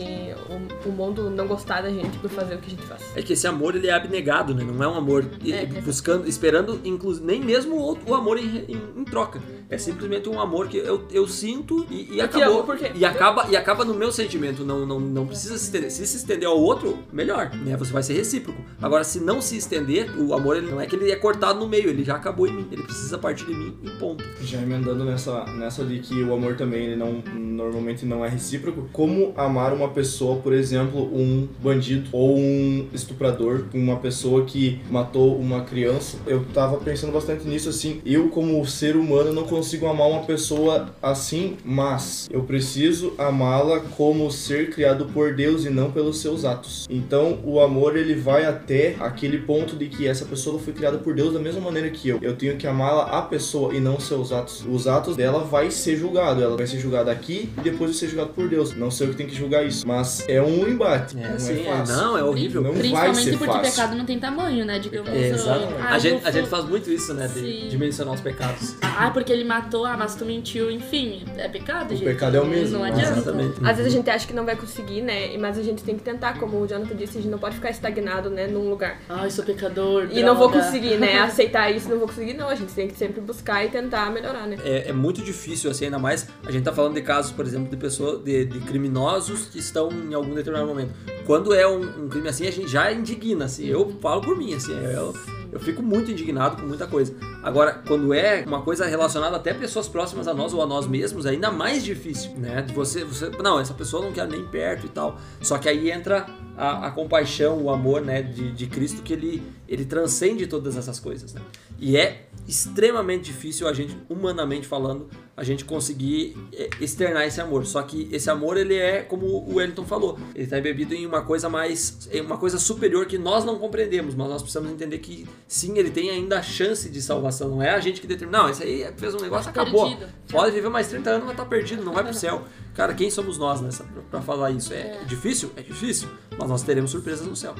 O, 0.49 0.89
o 0.89 0.93
mundo 0.93 1.29
não 1.31 1.47
gostar 1.47 1.83
da 1.83 1.91
gente 1.91 2.17
por 2.19 2.31
fazer 2.31 2.55
o 2.55 2.59
que 2.59 2.67
a 2.67 2.71
gente 2.71 2.83
faz. 2.83 3.03
É 3.17 3.23
que 3.23 3.33
esse 3.33 3.47
amor 3.47 3.75
ele 3.75 3.89
é 3.89 3.93
abnegado, 3.93 4.55
né? 4.55 4.65
Não 4.65 4.83
é 4.83 4.89
um 4.89 4.95
amor 4.95 5.25
É, 5.47 5.67
buscando, 5.67 6.27
esperando, 6.29 6.81
inclu- 6.85 7.21
nem 7.21 7.41
mesmo 7.43 7.77
o, 7.77 7.99
o 8.07 8.15
amor 8.15 8.39
em, 8.39 8.65
em- 8.69 8.81
em 9.01 9.05
troca. 9.05 9.41
É 9.69 9.77
simplesmente 9.79 10.14
um 10.29 10.41
amor 10.41 10.69
que 10.69 10.79
eu, 10.79 11.05
eu 11.11 11.27
sinto 11.27 11.87
e, 11.91 12.17
e 12.17 12.21
acabou. 12.21 12.61
amo 12.61 12.75
E 12.95 13.05
acaba, 13.05 13.47
e 13.51 13.57
acaba 13.57 13.85
no 13.85 13.95
meu 13.95 14.11
sentimento. 14.13 14.65
Não, 14.65 14.87
não, 14.87 15.01
não 15.01 15.27
precisa 15.27 15.57
se 15.59 15.65
estender. 15.65 15.91
Se 15.91 16.07
se 16.07 16.17
estender 16.17 16.49
ao 16.49 16.59
outro, 16.59 16.99
melhor, 17.13 17.51
né? 17.55 17.77
Você 17.77 17.93
vai 17.93 18.03
ser 18.03 18.15
recíproco. 18.15 18.61
Agora, 18.81 19.05
se 19.05 19.21
não 19.21 19.41
se 19.41 19.57
estender, 19.57 20.11
o 20.19 20.35
amor 20.35 20.57
ele 20.57 20.71
não 20.71 20.81
é 20.81 20.87
que 20.87 20.97
ele 20.97 21.11
é 21.11 21.17
cortado 21.17 21.59
no 21.59 21.69
meio, 21.69 21.89
ele 21.89 22.05
já 22.05 22.17
acabou 22.17 22.47
em 22.47 22.53
mim. 22.53 22.67
Ele 22.71 22.83
precisa 22.83 23.19
partir 23.19 23.47
de 23.47 23.55
mim 23.55 23.75
e 23.83 23.91
ponto. 23.91 24.25
Já 24.43 24.61
emendando 24.61 25.05
nessa, 25.05 25.45
nessa 25.45 25.85
de 25.85 25.99
que 26.01 26.23
o 26.23 26.35
amor 26.35 26.57
também 26.57 26.87
ele 26.87 26.97
não 26.97 27.23
normalmente 27.55 28.05
não 28.05 28.25
é 28.25 28.29
recíproco. 28.29 28.89
Como 28.93 29.33
amar 29.37 29.73
uma 29.73 29.89
pessoa, 29.89 30.41
por 30.41 30.53
exemplo, 30.53 31.01
um 31.01 31.49
bandido 31.63 32.09
ou 32.13 32.37
um 32.37 32.89
estuprador, 32.93 33.65
uma 33.73 33.97
pessoa 33.97 34.45
que 34.45 34.81
matou 34.91 35.37
uma 35.37 35.63
criança? 35.63 36.19
Eu 36.27 36.45
tava 36.53 36.79
pensando 36.79 37.13
bastante 37.13 37.47
nisso 37.47 37.69
assim. 37.69 38.01
Eu 38.05 38.29
como 38.29 38.65
ser 38.67 38.97
humano 38.97 39.33
não 39.33 39.45
consigo 39.45 39.87
amar 39.87 40.04
uma 40.07 40.23
pessoa 40.25 40.89
assim, 41.03 41.57
mas 41.65 42.29
eu 42.31 42.43
preciso 42.43 43.15
amá-la 43.19 43.81
como 43.97 44.31
ser 44.31 44.71
criado 44.71 45.07
por 45.07 45.35
Deus 45.35 45.65
e 45.65 45.71
não 45.71 45.91
pelos 45.91 46.19
seus 46.19 46.45
atos. 46.45 46.87
Então, 46.91 47.39
o 47.45 47.61
amor 47.61 47.97
ele 47.97 48.15
vai 48.15 48.45
até 48.45 48.97
aquele 49.01 49.39
ponto 49.39 49.77
de 49.77 49.87
que 49.89 50.07
essa 50.07 50.25
pessoa 50.25 50.59
foi 50.59 50.73
criada 50.73 50.99
por 50.99 51.15
Deus 51.15 51.33
da 51.33 51.41
mesma 51.41 51.61
maneira 51.61 51.89
que 51.91 52.09
eu. 52.09 52.19
Eu 52.23 52.37
tenho 52.37 52.57
que 52.57 52.67
amá-la 52.67 53.05
a 53.19 53.23
pessoa 53.23 53.75
e 53.75 53.81
não 53.81 53.99
seus 54.01 54.33
atos. 54.33 54.65
Os 54.69 54.87
atos 54.87 55.17
dela 55.17 55.41
vai 55.45 55.71
ser 55.71 55.97
julgado, 55.97 56.43
ela 56.43 56.57
vai 56.57 56.67
ser 56.67 56.79
julgada 56.79 57.11
aqui 57.11 57.51
e 57.57 57.61
depois 57.61 57.91
vai 57.91 57.99
ser 58.01 58.09
julgada 58.09 58.31
por 58.31 58.49
Deus. 58.49 58.75
Não 58.77 58.91
sei 58.91 59.07
eu 59.07 59.11
que 59.11 59.17
tem 59.17 59.27
que 59.27 59.35
julgar 59.35 59.65
isso, 59.67 59.87
mas 59.87 60.25
é 60.29 60.41
um 60.41 60.67
embate. 60.69 61.19
É, 61.19 61.29
não 61.31 61.39
sim, 61.39 61.61
é 61.61 61.65
fácil. 61.65 61.97
não, 61.97 62.19
é 62.19 62.25
horrível. 62.25 62.63
Não 62.63 62.71
vai 62.73 62.79
Principalmente 62.81 63.23
ser 63.25 63.39
porque 63.39 63.53
fácil. 63.53 63.71
pecado 63.73 63.97
não 63.97 64.05
tem 64.05 64.19
tamanho, 64.19 64.65
né? 64.65 64.79
Digamos. 64.79 65.09
É, 65.11 65.29
exatamente. 65.29 65.73
ah, 65.81 65.91
a, 65.93 65.97
eu 65.97 66.01
gente, 66.01 66.17
a 66.19 66.21
fui- 66.23 66.33
gente 66.33 66.49
faz 66.49 66.65
muito 66.65 66.91
isso, 66.91 67.15
né? 67.15 67.27
De, 67.29 67.41
Sim. 67.41 67.69
de 67.69 67.79
mencionar 67.79 68.15
os 68.15 68.21
pecados. 68.21 68.75
Ah, 68.83 69.11
porque 69.11 69.33
ele 69.33 69.45
matou, 69.45 69.85
ah, 69.95 69.97
mas 69.97 70.17
tu 70.17 70.25
mentiu, 70.25 70.71
enfim, 70.71 71.23
é 71.37 71.49
pecado, 71.49 71.91
gente. 71.95 72.05
pecado 72.05 72.37
é 72.37 72.41
o 72.41 72.47
mesmo, 72.47 72.79
Não 72.79 72.85
né? 72.85 72.91
adianta. 72.91 73.13
Exatamente. 73.21 73.55
Às 73.65 73.77
vezes 73.77 73.93
a 73.93 73.97
gente 73.97 74.11
acha 74.11 74.27
que 74.27 74.33
não 74.33 74.45
vai 74.45 74.57
conseguir, 74.57 75.03
né? 75.03 75.37
Mas 75.39 75.57
a 75.57 75.63
gente 75.63 75.85
tem 75.85 75.97
que 75.97 76.03
tentar, 76.03 76.39
como 76.39 76.61
o 76.61 76.67
Jonathan 76.67 76.97
disse, 76.97 77.19
a 77.19 77.21
gente 77.21 77.31
não 77.31 77.39
pode 77.39 77.55
ficar 77.55 77.71
estagnado, 77.71 78.29
né, 78.29 78.49
num 78.49 78.69
lugar. 78.69 79.01
Ai, 79.09 79.31
sou 79.31 79.45
pecador. 79.45 80.09
E 80.11 80.21
não 80.23 80.35
vou 80.35 80.49
droga. 80.49 80.65
conseguir, 80.65 80.97
né? 80.97 81.21
Aceitar 81.23 81.71
isso, 81.71 81.89
não 81.89 81.99
vou 81.99 82.09
conseguir, 82.09 82.35
não. 82.35 82.49
A 82.49 82.57
gente 82.57 82.73
tem 82.73 82.89
que 82.89 82.97
sempre 82.97 83.21
buscar 83.21 83.65
e 83.65 83.69
tentar 83.69 84.11
melhorar, 84.11 84.47
né? 84.49 84.57
é, 84.65 84.89
é 84.89 84.93
muito 84.93 85.23
difícil, 85.23 85.71
assim, 85.71 85.85
ainda 85.85 85.99
mais. 85.99 86.27
A 86.45 86.51
gente 86.51 86.65
tá 86.65 86.73
falando 86.73 86.95
de 86.95 87.03
casos, 87.03 87.31
por 87.31 87.47
exemplo, 87.47 87.71
de 87.71 87.77
pessoas, 87.77 88.23
de, 88.25 88.45
de 88.47 88.59
criminosos 88.61 89.47
que 89.47 89.59
estão 89.61 89.89
em 89.91 90.13
algum 90.13 90.35
determinado 90.35 90.69
momento. 90.69 90.93
Quando 91.25 91.55
é 91.55 91.67
um, 91.69 92.05
um 92.05 92.09
crime 92.09 92.29
assim, 92.29 92.49
a 92.49 92.51
gente 92.51 92.69
já 92.69 92.93
indigna, 92.93 93.45
assim. 93.45 93.67
Eu 93.67 93.97
falo 94.01 94.21
por 94.21 94.37
mim, 94.37 94.55
assim. 94.55 94.73
Eu, 94.73 95.15
eu 95.55 95.61
fico 95.61 95.81
muito 95.81 96.11
indignado 96.11 96.61
com 96.61 96.67
muita 96.67 96.85
coisa. 96.85 97.15
Agora, 97.41 97.81
quando 97.87 98.13
é 98.13 98.43
uma 98.45 98.63
coisa 98.63 98.85
relacionada 98.87 99.37
até 99.37 99.55
pessoas 99.55 99.87
próximas 99.87 100.27
a 100.27 100.35
nós 100.35 100.53
ou 100.53 100.61
a 100.61 100.67
nós 100.67 100.85
mesmos, 100.85 101.27
é 101.27 101.31
ainda 101.31 101.49
mais 101.53 101.85
difícil, 101.85 102.33
né? 102.33 102.67
Você, 102.75 103.05
você. 103.05 103.31
Não, 103.41 103.61
essa 103.61 103.73
pessoa 103.73 104.05
não 104.05 104.13
quer 104.13 104.27
nem 104.27 104.45
perto 104.45 104.87
e 104.87 104.89
tal. 104.89 105.17
Só 105.41 105.57
que 105.57 105.69
aí 105.69 105.93
entra 105.93 106.27
a, 106.57 106.89
a 106.89 106.91
compaixão, 106.91 107.63
o 107.63 107.71
amor, 107.71 108.01
né, 108.01 108.21
de, 108.21 108.51
de 108.51 108.67
Cristo, 108.67 109.01
que 109.03 109.13
ele, 109.13 109.43
ele 109.69 109.85
transcende 109.85 110.49
todas 110.49 110.77
essas 110.77 110.99
coisas, 110.99 111.33
né? 111.33 111.41
E 111.79 111.97
é 111.97 112.27
extremamente 112.49 113.27
difícil 113.27 113.69
a 113.69 113.73
gente, 113.73 113.97
humanamente 114.09 114.67
falando, 114.67 115.09
a 115.37 115.43
gente 115.43 115.65
conseguir 115.65 116.37
é, 116.53 116.71
externar 116.81 117.27
esse 117.27 117.41
amor. 117.41 117.67
Só 117.67 117.83
que 117.83 118.09
esse 118.13 118.31
amor, 118.31 118.57
ele 118.57 118.75
é, 118.77 119.03
como 119.03 119.27
o 119.27 119.57
Wellington 119.57 119.85
falou, 119.85 120.19
ele 120.35 120.45
está 120.45 120.59
embebido 120.59 120.95
em 120.95 121.05
uma 121.07 121.23
coisa 121.23 121.49
mais, 121.49 122.09
em 122.13 122.21
uma 122.21 122.39
coisa 122.39 122.59
superior 122.59 123.07
que 123.07 123.19
nós 123.19 123.45
não 123.45 123.59
compreendemos, 123.59 124.15
mas 124.15 124.29
nós 124.29 124.43
precisamos 124.43 124.71
entender 124.71 124.99
que 124.99 125.27
sim, 125.49 125.77
ele 125.77 125.91
tem 125.91 126.11
ainda 126.11 126.39
a 126.39 126.43
chance 126.43 126.89
de 126.89 127.03
salvação. 127.03 127.49
Não 127.51 127.63
é 127.63 127.71
a 127.71 127.81
gente 127.81 128.01
que 128.01 128.07
determina, 128.07 128.43
não, 128.43 128.49
esse 128.49 128.63
aí 128.63 128.87
fez 128.97 129.15
um 129.15 129.21
negócio, 129.21 129.53
Tá 129.53 129.63
acabou. 129.63 129.89
perdido. 129.89 130.13
Pode 130.31 130.53
viver 130.53 130.69
mais 130.69 130.87
30 130.89 131.11
anos, 131.11 131.27
mas 131.27 131.37
tá 131.37 131.45
perdido, 131.45 131.85
não 131.85 131.93
vai 131.93 132.05
pro 132.05 132.15
céu. 132.15 132.45
Cara, 132.75 132.95
quem 132.95 133.11
somos 133.11 133.37
nós 133.39 133.61
nessa 133.61 133.85
pra 134.11 134.21
falar 134.23 134.51
isso? 134.51 134.73
É, 134.73 135.01
difícil? 135.07 135.51
É 135.57 135.63
difícil, 135.63 136.09
mas 136.39 136.49
nós 136.49 136.63
teremos 136.63 136.91
surpresas 136.91 137.27
no 137.27 137.35
céu. 137.37 137.55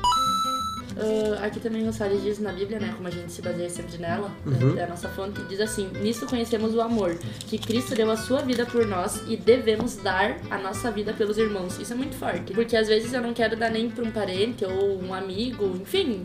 Ah, 0.97 1.47
aqui 1.47 1.61
também 1.61 1.87
o 1.89 1.93
Salles 1.93 2.23
diz 2.23 2.39
na 2.39 2.53
Bíblia, 2.53 2.79
né? 2.79 2.93
Como 2.97 3.07
a 3.09 3.11
gente 3.11 3.31
se 3.33 3.43
baseia 3.43 3.69
sempre 3.71 3.99
nela, 3.99 4.31
Uhum. 4.47 4.77
é 4.79 4.85
a 4.85 4.87
nossa 4.89 5.09
fonte, 5.09 5.41
diz 5.49 5.61
assim: 5.61 5.89
Nisso 6.01 6.27
conhecemos 6.27 6.75
o 6.75 6.81
amor, 6.81 7.17
que 7.47 7.59
Cristo 7.59 7.95
deu 7.95 8.11
a 8.11 8.17
sua 8.17 8.41
vida 8.43 8.65
por 8.67 8.87
nós 8.87 9.23
e 9.29 9.37
devemos 9.37 9.97
dar 9.97 10.37
a 10.51 10.59
nossa 10.59 10.91
vida 10.91 11.13
pelos 11.13 11.39
irmãos. 11.39 11.79
Isso 11.79 11.93
é 11.93 11.97
muito 11.97 12.17
forte, 12.17 12.53
porque 12.53 12.77
às 12.77 12.89
vezes 12.89 13.13
eu 13.13 13.21
não 13.23 13.33
quero 13.35 13.57
dar 13.57 13.71
nem 13.71 13.91
pra 13.91 14.05
um 14.05 14.11
parente 14.11 14.65
ou 14.65 15.03
um 15.03 15.13
amigo, 15.15 15.65
enfim, 15.81 16.25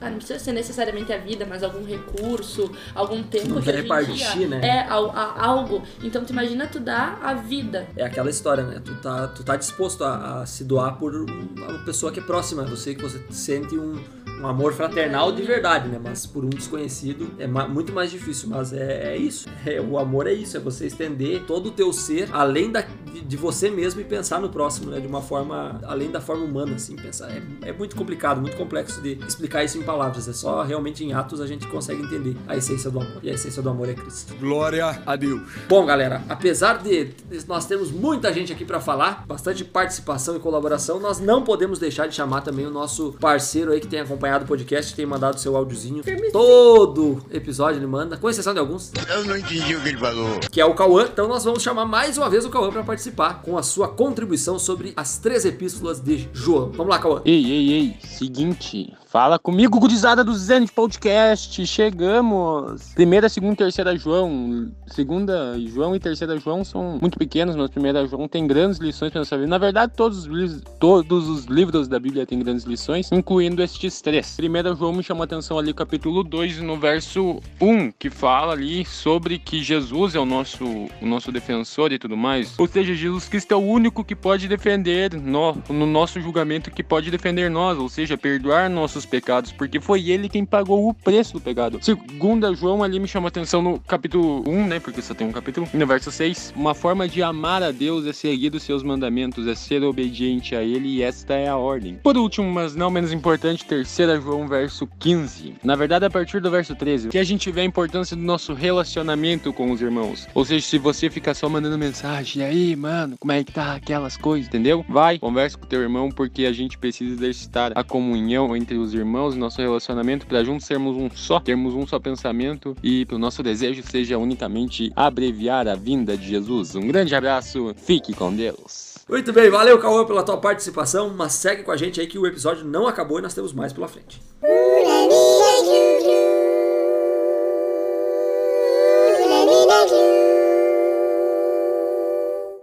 ah, 0.00 0.10
não 0.10 0.16
precisa 0.18 0.38
ser 0.38 0.52
necessariamente 0.52 1.12
a 1.12 1.18
vida, 1.18 1.46
mas 1.48 1.62
algum 1.62 1.84
recurso, 1.84 2.70
algum 2.94 3.22
tempo 3.22 3.48
Não 3.48 3.62
que 3.62 3.70
a 3.70 3.74
repartir, 3.74 4.48
né? 4.48 4.60
É, 4.62 4.88
al- 4.88 5.10
a- 5.10 5.34
algo. 5.44 5.82
Então 6.02 6.24
tu 6.24 6.32
imagina 6.32 6.66
tu 6.66 6.78
dar 6.80 7.18
a 7.22 7.34
vida. 7.34 7.86
É 7.96 8.04
aquela 8.04 8.30
história, 8.30 8.62
né? 8.64 8.80
Tu 8.84 8.94
tá, 8.96 9.28
tu 9.28 9.42
tá 9.44 9.56
disposto 9.56 10.04
a, 10.04 10.42
a 10.42 10.46
se 10.46 10.64
doar 10.64 10.96
por 10.98 11.14
um- 11.14 11.26
uma 11.56 11.78
pessoa 11.84 12.12
que 12.12 12.20
é 12.20 12.22
próxima 12.22 12.62
a 12.62 12.64
você, 12.66 12.94
que 12.94 13.02
você 13.02 13.20
sente 13.30 13.76
um, 13.76 14.01
um 14.42 14.46
amor 14.48 14.72
fraternal 14.72 15.30
de 15.32 15.42
verdade, 15.42 15.88
né? 15.88 16.00
Mas 16.02 16.26
por 16.26 16.44
um 16.44 16.48
desconhecido 16.48 17.30
é 17.38 17.46
ma- 17.46 17.68
muito 17.68 17.92
mais 17.92 18.10
difícil. 18.10 18.48
Mas 18.48 18.72
é, 18.72 19.12
é 19.14 19.16
isso. 19.16 19.48
É, 19.64 19.80
o 19.80 19.98
amor 19.98 20.26
é 20.26 20.32
isso, 20.32 20.56
é 20.56 20.60
você 20.60 20.86
estender 20.86 21.42
todo 21.46 21.66
o 21.66 21.70
teu 21.70 21.92
ser 21.92 22.28
além 22.32 22.70
da, 22.70 22.80
de, 23.12 23.20
de 23.20 23.36
você 23.36 23.70
mesmo 23.70 24.00
e 24.00 24.04
pensar 24.04 24.40
no 24.40 24.48
próximo, 24.48 24.90
né? 24.90 24.98
De 25.00 25.06
uma 25.06 25.22
forma, 25.22 25.80
além 25.84 26.10
da 26.10 26.20
forma 26.20 26.44
humana, 26.44 26.74
assim, 26.74 26.96
pensar. 26.96 27.30
É, 27.30 27.42
é 27.68 27.72
muito 27.72 27.94
complicado, 27.94 28.40
muito 28.40 28.56
complexo 28.56 29.00
de 29.00 29.18
explicar 29.26 29.62
isso 29.62 29.78
em 29.78 29.82
palavras. 29.82 30.26
É 30.26 30.32
só 30.32 30.62
realmente 30.62 31.04
em 31.04 31.12
atos 31.12 31.40
a 31.40 31.46
gente 31.46 31.66
consegue 31.68 32.02
entender 32.02 32.36
a 32.48 32.56
essência 32.56 32.90
do 32.90 33.00
amor. 33.00 33.18
E 33.22 33.30
a 33.30 33.34
essência 33.34 33.62
do 33.62 33.68
amor 33.70 33.88
é 33.88 33.94
Cristo. 33.94 34.34
Glória 34.40 35.00
a 35.06 35.14
Deus. 35.16 35.40
Bom, 35.68 35.86
galera, 35.86 36.22
apesar 36.28 36.78
de 36.82 37.10
nós 37.46 37.64
termos 37.66 37.90
muita 37.92 38.32
gente 38.32 38.52
aqui 38.52 38.64
pra 38.64 38.80
falar, 38.80 39.24
bastante 39.26 39.64
participação 39.64 40.36
e 40.36 40.40
colaboração, 40.40 40.98
nós 40.98 41.20
não 41.20 41.42
podemos 41.44 41.78
deixar 41.78 42.06
de 42.08 42.14
chamar 42.14 42.40
também 42.40 42.66
o 42.66 42.70
nosso 42.70 43.12
parceiro 43.20 43.70
aí 43.72 43.80
que 43.80 43.86
tem 43.86 44.00
acompanhado 44.00 44.31
o 44.40 44.46
podcast, 44.46 44.94
tem 44.94 45.04
mandado 45.04 45.38
seu 45.38 45.54
áudiozinho. 45.56 46.02
Todo 46.32 47.22
episódio 47.30 47.78
ele 47.78 47.86
manda, 47.86 48.16
com 48.16 48.30
exceção 48.30 48.54
de 48.54 48.60
alguns, 48.60 48.90
Eu 49.08 49.24
não 49.24 49.36
entendi 49.36 49.74
o 49.76 49.80
que 49.82 49.88
ele 49.90 49.98
falou. 49.98 50.40
que 50.50 50.60
é 50.60 50.64
o 50.64 50.74
Cauã. 50.74 51.08
Então 51.12 51.28
nós 51.28 51.44
vamos 51.44 51.62
chamar 51.62 51.84
mais 51.84 52.16
uma 52.16 52.30
vez 52.30 52.44
o 52.44 52.50
Cauã 52.50 52.70
pra 52.70 52.82
participar 52.82 53.42
com 53.42 53.58
a 53.58 53.62
sua 53.62 53.88
contribuição 53.88 54.58
sobre 54.58 54.92
as 54.96 55.18
três 55.18 55.44
epístolas 55.44 56.00
de 56.00 56.28
João. 56.32 56.70
Vamos 56.72 56.88
lá, 56.90 56.98
Cauã. 56.98 57.20
Ei, 57.24 57.44
ei, 57.44 57.72
ei, 57.72 57.96
seguinte, 58.06 58.92
fala 59.12 59.38
comigo, 59.38 59.78
gurizada 59.78 60.24
do 60.24 60.34
Zenit 60.34 60.72
Podcast, 60.72 61.66
chegamos! 61.66 62.94
Primeira, 62.94 63.28
segunda 63.28 63.52
e 63.52 63.56
terceira 63.56 63.94
João, 63.94 64.72
segunda 64.86 65.54
João 65.66 65.94
e 65.94 66.00
terceira 66.00 66.38
João 66.38 66.64
são 66.64 66.98
muito 66.98 67.18
pequenos, 67.18 67.54
mas 67.54 67.68
primeira 67.68 68.06
João 68.06 68.26
tem 68.26 68.46
grandes 68.46 68.78
lições 68.78 69.12
para 69.12 69.18
nossa 69.18 69.36
vida. 69.36 69.48
Na 69.48 69.58
verdade, 69.58 69.92
todos 69.94 70.24
os, 70.24 70.62
todos 70.80 71.28
os 71.28 71.44
livros 71.44 71.88
da 71.88 72.00
Bíblia 72.00 72.24
têm 72.24 72.38
grandes 72.38 72.64
lições, 72.64 73.12
incluindo 73.12 73.62
estes 73.62 74.00
três. 74.00 74.34
Primeira 74.34 74.74
João 74.74 74.94
me 74.94 75.02
chamou 75.02 75.20
a 75.20 75.24
atenção 75.26 75.58
ali, 75.58 75.74
capítulo 75.74 76.24
2, 76.24 76.62
no 76.62 76.78
verso 76.78 77.38
1, 77.60 77.92
que 77.98 78.08
fala 78.08 78.54
ali 78.54 78.82
sobre 78.86 79.38
que 79.38 79.62
Jesus 79.62 80.14
é 80.14 80.20
o 80.20 80.24
nosso, 80.24 80.64
o 80.64 81.06
nosso 81.06 81.30
defensor 81.30 81.92
e 81.92 81.98
tudo 81.98 82.16
mais. 82.16 82.58
Ou 82.58 82.66
seja, 82.66 82.94
Jesus 82.94 83.28
Cristo 83.28 83.52
é 83.52 83.56
o 83.58 83.60
único 83.60 84.02
que 84.02 84.16
pode 84.16 84.48
defender 84.48 85.12
no, 85.12 85.54
no 85.68 85.84
nosso 85.84 86.18
julgamento, 86.18 86.70
que 86.70 86.82
pode 86.82 87.10
defender 87.10 87.50
nós, 87.50 87.76
ou 87.76 87.90
seja, 87.90 88.16
perdoar 88.16 88.70
nossos 88.70 89.01
pecados, 89.06 89.52
porque 89.52 89.80
foi 89.80 90.10
ele 90.10 90.28
quem 90.28 90.44
pagou 90.44 90.88
o 90.88 90.94
preço 90.94 91.34
do 91.34 91.40
pecado. 91.40 91.78
Segunda 91.80 92.54
João 92.54 92.82
ali 92.82 92.98
me 92.98 93.08
chamou 93.08 93.26
a 93.26 93.28
atenção 93.28 93.62
no 93.62 93.78
capítulo 93.80 94.44
1, 94.46 94.66
né, 94.66 94.80
porque 94.80 95.02
só 95.02 95.14
tem 95.14 95.26
um 95.26 95.32
capítulo, 95.32 95.68
no 95.72 95.86
verso 95.86 96.10
6, 96.10 96.52
uma 96.56 96.74
forma 96.74 97.08
de 97.08 97.22
amar 97.22 97.62
a 97.62 97.70
Deus 97.70 98.06
é 98.06 98.12
seguir 98.12 98.54
os 98.54 98.62
seus 98.62 98.82
mandamentos, 98.82 99.46
é 99.46 99.54
ser 99.54 99.82
obediente 99.82 100.54
a 100.54 100.62
ele, 100.62 100.88
e 100.88 101.02
esta 101.02 101.34
é 101.34 101.48
a 101.48 101.56
ordem. 101.56 101.98
Por 102.02 102.16
último, 102.16 102.50
mas 102.50 102.74
não 102.74 102.90
menos 102.90 103.12
importante, 103.12 103.64
terceira 103.64 104.20
João, 104.20 104.46
verso 104.46 104.86
15. 104.98 105.54
Na 105.62 105.76
verdade, 105.76 106.04
a 106.04 106.10
partir 106.10 106.40
do 106.40 106.50
verso 106.50 106.74
13, 106.74 107.08
que 107.08 107.18
a 107.18 107.24
gente 107.24 107.50
vê 107.50 107.62
a 107.62 107.64
importância 107.64 108.16
do 108.16 108.22
nosso 108.22 108.54
relacionamento 108.54 109.52
com 109.52 109.70
os 109.70 109.80
irmãos. 109.80 110.28
Ou 110.34 110.44
seja, 110.44 110.66
se 110.66 110.78
você 110.78 111.10
fica 111.10 111.34
só 111.34 111.48
mandando 111.48 111.78
mensagem, 111.78 112.42
aí, 112.42 112.76
mano, 112.76 113.16
como 113.18 113.32
é 113.32 113.42
que 113.42 113.52
tá 113.52 113.74
aquelas 113.74 114.16
coisas, 114.16 114.48
entendeu? 114.48 114.84
Vai, 114.88 115.18
conversa 115.18 115.58
com 115.58 115.66
teu 115.66 115.80
irmão, 115.80 116.10
porque 116.10 116.44
a 116.44 116.52
gente 116.52 116.78
precisa 116.78 117.14
exercitar 117.14 117.72
a 117.74 117.84
comunhão 117.84 118.56
entre 118.56 118.76
os 118.76 118.91
irmãos, 118.94 119.34
nosso 119.36 119.60
relacionamento, 119.60 120.26
para 120.26 120.44
juntos 120.44 120.66
sermos 120.66 120.96
um 120.96 121.10
só, 121.10 121.40
termos 121.40 121.74
um 121.74 121.86
só 121.86 121.98
pensamento 121.98 122.76
e 122.82 123.04
que 123.06 123.14
o 123.14 123.18
nosso 123.18 123.42
desejo 123.42 123.82
seja 123.82 124.18
unicamente 124.18 124.92
abreviar 124.94 125.68
a 125.68 125.74
vinda 125.74 126.16
de 126.16 126.28
Jesus. 126.28 126.74
Um 126.74 126.86
grande 126.86 127.14
abraço, 127.14 127.74
fique 127.76 128.14
com 128.14 128.34
Deus. 128.34 128.92
Muito 129.08 129.32
bem, 129.32 129.50
valeu, 129.50 129.78
Cauã, 129.78 130.04
pela 130.06 130.22
tua 130.22 130.36
participação, 130.36 131.10
mas 131.10 131.32
segue 131.34 131.62
com 131.62 131.72
a 131.72 131.76
gente 131.76 132.00
aí 132.00 132.06
que 132.06 132.18
o 132.18 132.26
episódio 132.26 132.64
não 132.64 132.86
acabou 132.86 133.18
e 133.18 133.22
nós 133.22 133.34
temos 133.34 133.52
mais 133.52 133.72
pela 133.72 133.88
frente. 133.88 134.20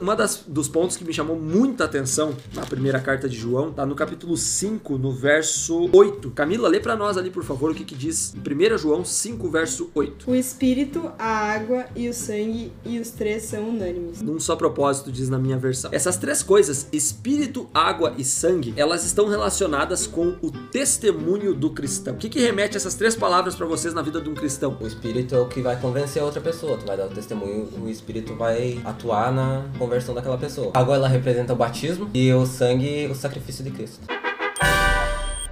Uma 0.10 0.16
das, 0.16 0.44
dos 0.48 0.68
pontos 0.68 0.98
que 0.98 1.06
me 1.06 1.14
chamou 1.14 1.40
muita 1.40 1.84
atenção 1.84 2.36
na 2.56 2.66
primeira 2.66 3.00
carta 3.00 3.30
de 3.30 3.38
João 3.38 3.72
tá 3.72 3.86
no 3.86 3.94
capítulo 3.94 4.36
5, 4.36 4.98
no 4.98 5.12
verso 5.12 5.88
8. 5.94 6.32
Camila, 6.32 6.68
lê 6.68 6.80
pra 6.80 6.96
nós 6.96 7.16
ali, 7.16 7.30
por 7.30 7.44
favor, 7.44 7.70
o 7.70 7.76
que, 7.76 7.86
que 7.86 7.94
diz 7.94 8.34
em 8.34 8.40
1 8.40 8.76
João 8.80 9.06
5, 9.06 9.52
verso 9.52 9.92
8. 9.94 10.32
O 10.32 10.34
espírito, 10.34 11.12
a 11.20 11.28
água 11.28 11.86
e 11.96 12.10
o 12.10 12.14
sangue, 12.16 12.74
e 12.84 12.98
os 12.98 13.12
três 13.12 13.44
são 13.44 13.70
unânimes. 13.70 14.20
Num 14.20 14.40
só 14.40 14.56
propósito, 14.56 15.12
diz 15.12 15.30
na 15.30 15.38
minha 15.38 15.60
versão. 15.60 15.92
Essas 15.94 16.18
três 16.18 16.42
coisas, 16.42 16.88
espírito, 16.92 17.70
água 17.72 18.16
e 18.18 18.24
sangue, 18.24 18.74
elas 18.76 19.06
estão 19.06 19.28
relacionadas 19.28 20.08
com 20.08 20.36
o 20.42 20.50
testemunho 20.72 21.54
do 21.54 21.70
cristão. 21.70 22.16
O 22.16 22.18
que, 22.18 22.30
que 22.30 22.40
remete 22.40 22.76
essas 22.76 22.96
três 22.96 23.16
palavras 23.16 23.54
pra 23.54 23.68
vocês 23.68 23.94
na 23.94 24.02
vida 24.02 24.20
de 24.20 24.28
um 24.28 24.34
cristão? 24.34 24.76
O 24.82 24.88
espírito 24.88 25.36
é 25.36 25.40
o 25.40 25.48
que 25.48 25.62
vai 25.62 25.80
convencer 25.80 26.20
a 26.20 26.26
outra 26.26 26.42
pessoa. 26.42 26.80
Tu 26.80 26.88
vai 26.88 26.98
dar 26.98 27.06
o 27.06 27.10
testemunho, 27.10 27.70
o 27.80 27.88
espírito 27.88 28.34
vai 28.34 28.82
atuar 28.84 29.32
na 29.32 29.70
conversão 29.78 29.99
daquela 30.16 30.38
pessoa. 30.38 30.72
A 30.74 30.80
água 30.80 30.96
ela 30.96 31.08
representa 31.08 31.54
o 31.54 31.56
batismo 31.56 32.10
e 32.14 32.32
o 32.34 32.46
sangue 32.46 33.08
o 33.08 33.16
sacrifício 33.16 33.64
de 33.64 33.72
Cristo. 33.72 34.29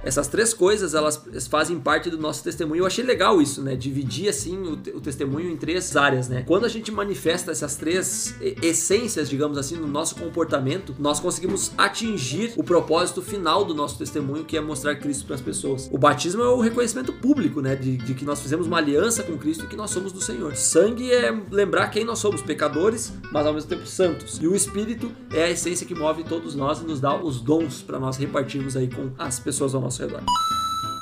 Essas 0.02 0.28
três 0.28 0.54
coisas, 0.54 0.94
elas 0.94 1.22
fazem 1.48 1.78
parte 1.78 2.10
do 2.10 2.18
nosso 2.18 2.42
testemunho. 2.42 2.82
Eu 2.82 2.86
achei 2.86 3.04
legal 3.04 3.40
isso, 3.40 3.62
né? 3.62 3.76
Dividir, 3.76 4.28
assim, 4.28 4.56
o, 4.58 4.72
o 4.96 5.00
testemunho 5.00 5.50
em 5.50 5.56
três 5.56 5.96
áreas, 5.96 6.28
né? 6.28 6.44
Quando 6.46 6.64
a 6.64 6.68
gente 6.68 6.90
manifesta 6.90 7.50
essas 7.50 7.76
três 7.76 8.34
essências, 8.62 9.28
digamos 9.28 9.58
assim, 9.58 9.76
no 9.76 9.86
nosso 9.86 10.16
comportamento, 10.16 10.94
nós 10.98 11.20
conseguimos 11.20 11.72
atingir 11.76 12.52
o 12.56 12.62
propósito 12.62 13.22
final 13.22 13.64
do 13.64 13.74
nosso 13.74 13.98
testemunho, 13.98 14.44
que 14.44 14.56
é 14.56 14.60
mostrar 14.60 14.96
Cristo 14.96 15.26
para 15.26 15.34
as 15.34 15.40
pessoas. 15.40 15.88
O 15.92 15.98
batismo 15.98 16.42
é 16.42 16.48
o 16.48 16.60
reconhecimento 16.60 17.12
público, 17.12 17.60
né? 17.60 17.74
De, 17.74 17.96
de 17.96 18.14
que 18.14 18.24
nós 18.24 18.40
fizemos 18.40 18.66
uma 18.66 18.78
aliança 18.78 19.22
com 19.22 19.36
Cristo 19.36 19.64
e 19.64 19.68
que 19.68 19.76
nós 19.76 19.90
somos 19.90 20.12
do 20.12 20.20
Senhor. 20.20 20.54
Sangue 20.56 21.10
é 21.12 21.36
lembrar 21.50 21.88
quem 21.88 22.04
nós 22.04 22.18
somos, 22.18 22.42
pecadores, 22.42 23.12
mas 23.32 23.46
ao 23.46 23.54
mesmo 23.54 23.68
tempo 23.68 23.86
santos. 23.86 24.38
E 24.40 24.46
o 24.46 24.54
Espírito 24.54 25.10
é 25.32 25.44
a 25.44 25.50
essência 25.50 25.86
que 25.86 25.94
move 25.94 26.24
todos 26.24 26.54
nós 26.54 26.80
e 26.80 26.84
nos 26.84 27.00
dá 27.00 27.16
os 27.16 27.40
dons 27.40 27.82
para 27.82 27.98
nós 27.98 28.16
repartirmos 28.16 28.76
aí 28.76 28.88
com 28.88 29.10
as 29.18 29.38
pessoas 29.40 29.74
ao 29.74 29.80
nosso 29.80 29.87
osv. 29.88 30.12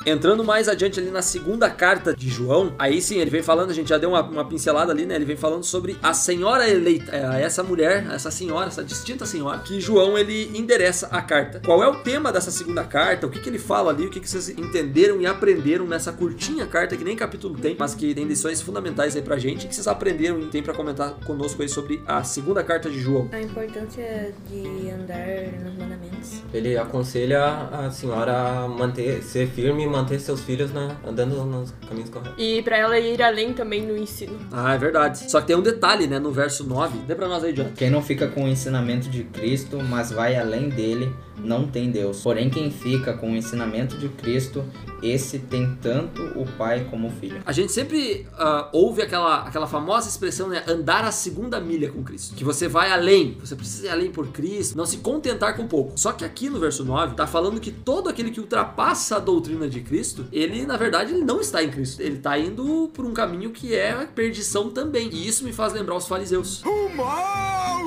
Entrando 0.07 0.45
mais 0.45 0.69
adiante 0.69 1.01
ali 1.01 1.11
na 1.11 1.21
segunda 1.21 1.69
carta 1.69 2.14
de 2.14 2.29
João, 2.29 2.73
aí 2.79 3.03
sim 3.03 3.19
ele 3.19 3.29
vem 3.29 3.42
falando, 3.42 3.71
a 3.71 3.75
gente 3.75 3.88
já 3.88 3.99
deu 3.99 4.11
uma, 4.11 4.23
uma 4.23 4.45
pincelada 4.45 4.92
ali, 4.92 5.05
né? 5.05 5.16
Ele 5.16 5.25
vem 5.25 5.37
falando 5.37 5.64
sobre 5.64 5.97
a 6.01 6.14
senhora 6.14 6.71
eleita, 6.71 7.11
é, 7.11 7.42
essa 7.42 7.61
mulher, 7.64 8.07
essa 8.12 8.31
senhora, 8.31 8.69
essa 8.69 8.85
distinta 8.85 9.27
senhora, 9.27 9.59
que 9.59 9.81
João 9.81 10.16
ele 10.16 10.57
endereça 10.57 11.09
a 11.11 11.21
carta. 11.21 11.61
Qual 11.64 11.83
é 11.83 11.88
o 11.88 12.05
tema 12.05 12.31
dessa 12.31 12.53
segunda 12.53 12.85
carta? 12.85 13.27
O 13.27 13.31
que, 13.31 13.40
que 13.40 13.49
ele 13.49 13.59
fala 13.59 13.90
ali? 13.90 14.07
O 14.07 14.11
que, 14.11 14.21
que 14.21 14.31
vocês 14.31 14.49
entenderam 14.49 15.21
e 15.21 15.27
aprenderam 15.27 15.88
nessa 15.88 16.12
curtinha 16.12 16.66
carta 16.69 16.97
que 16.97 17.03
nem 17.03 17.16
capítulo 17.16 17.59
tem, 17.59 17.75
mas 17.77 17.92
que 17.92 18.14
tem 18.14 18.27
lições 18.27 18.62
fundamentais 18.62 19.16
aí 19.16 19.23
pra 19.23 19.37
gente, 19.37 19.66
que 19.66 19.75
vocês 19.75 19.88
aprenderam 19.88 20.38
e 20.38 20.47
tem 20.47 20.62
pra 20.62 20.73
comentar 20.73 21.14
conosco 21.27 21.62
aí 21.62 21.69
sobre 21.69 22.01
a 22.07 22.23
segunda 22.23 22.62
carta 22.62 22.88
de 22.88 23.01
João. 23.01 23.29
A 23.33 23.40
importância 23.40 24.33
de 24.49 24.88
andar 24.88 25.64
nos 25.64 25.77
mandamentos. 25.77 26.42
Ele 26.55 26.79
aconselha 26.79 27.45
a 27.73 27.90
senhora 27.90 28.37
a 28.37 28.69
manter, 28.69 29.21
ser 29.25 29.49
firme 29.49 29.83
e 29.83 29.95
manter 29.96 30.20
seus 30.20 30.40
filhos 30.40 30.72
na, 30.72 30.96
andando 31.06 31.44
nos 31.44 31.72
caminhos 31.88 32.11
corretos. 32.11 32.35
E 32.38 32.62
pra 32.62 32.76
ela 32.76 32.98
ir 32.98 33.22
além 33.22 33.52
também 33.52 33.82
no 33.82 33.96
ensino. 33.96 34.38
Ah, 34.52 34.74
é 34.74 34.78
verdade. 34.78 35.30
Só 35.30 35.40
que 35.40 35.48
tem 35.48 35.56
um 35.56 35.62
detalhe, 35.62 36.06
né? 36.06 36.18
No 36.18 36.30
verso 36.30 36.64
9. 36.64 36.98
Dê 36.98 37.14
pra 37.14 37.28
nós 37.28 37.42
aí, 37.42 37.54
Jonathan. 37.54 37.74
Quem 37.74 37.90
não 37.90 38.02
fica 38.02 38.28
com 38.28 38.44
o 38.44 38.48
ensinamento 38.48 39.09
de 39.09 39.24
Cristo, 39.24 39.78
mas 39.82 40.11
vai 40.12 40.37
além 40.37 40.68
dele, 40.68 41.12
não 41.38 41.66
tem 41.66 41.90
Deus. 41.90 42.22
Porém, 42.22 42.50
quem 42.50 42.70
fica 42.70 43.14
com 43.14 43.32
o 43.32 43.37
ensinamento 43.37 43.96
de 43.96 44.09
Cristo 44.09 44.64
esse 45.02 45.38
tem 45.38 45.76
tanto 45.80 46.22
o 46.38 46.46
pai 46.56 46.87
como 46.90 47.09
o 47.09 47.11
filho. 47.11 47.40
A 47.44 47.52
gente 47.52 47.72
sempre 47.72 48.26
ah, 48.35 48.68
ouve 48.72 49.02
aquela, 49.02 49.42
aquela 49.42 49.66
famosa 49.66 50.09
expressão, 50.09 50.48
né? 50.48 50.64
Andar 50.66 51.04
a 51.04 51.12
segunda 51.12 51.61
milha 51.61 51.90
com 51.90 52.02
Cristo. 52.02 52.35
Que 52.35 52.44
você 52.44 52.68
vai 52.68 52.90
além, 52.90 53.37
você 53.38 53.54
precisa 53.54 53.87
ir 53.87 53.90
além 53.90 54.11
por 54.11 54.28
Cristo, 54.28 54.76
não 54.76 54.87
se 54.87 54.98
contentar 54.98 55.56
com 55.56 55.66
pouco. 55.66 55.92
Só 55.98 56.12
que 56.12 56.24
aqui 56.24 56.48
no 56.48 56.59
verso 56.59 56.85
9, 56.85 57.14
tá 57.14 57.26
falando 57.26 57.61
que 57.61 57.70
todo 57.70 58.09
aquele 58.09 58.30
que 58.30 58.40
ultrapassa 58.40 59.16
a 59.16 59.18
doutrina 59.18 59.68
de 59.68 59.80
Cristo, 59.87 60.27
ele 60.33 60.66
na 60.66 60.77
verdade 60.77 61.12
ele 61.14 61.25
não 61.25 61.40
está 61.40 61.62
em 61.62 61.70
Cristo. 61.70 62.01
Ele 62.01 62.18
tá 62.18 62.38
indo 62.38 62.90
por 62.92 63.05
um 63.05 63.12
caminho 63.12 63.51
que 63.51 63.75
é 63.75 63.92
a 63.92 64.07
perdição 64.07 64.70
também. 64.70 65.09
E 65.12 65.26
isso 65.26 65.45
me 65.45 65.53
faz 65.53 65.72
lembrar 65.72 65.97
os 65.97 66.07
fariseus. 66.07 66.62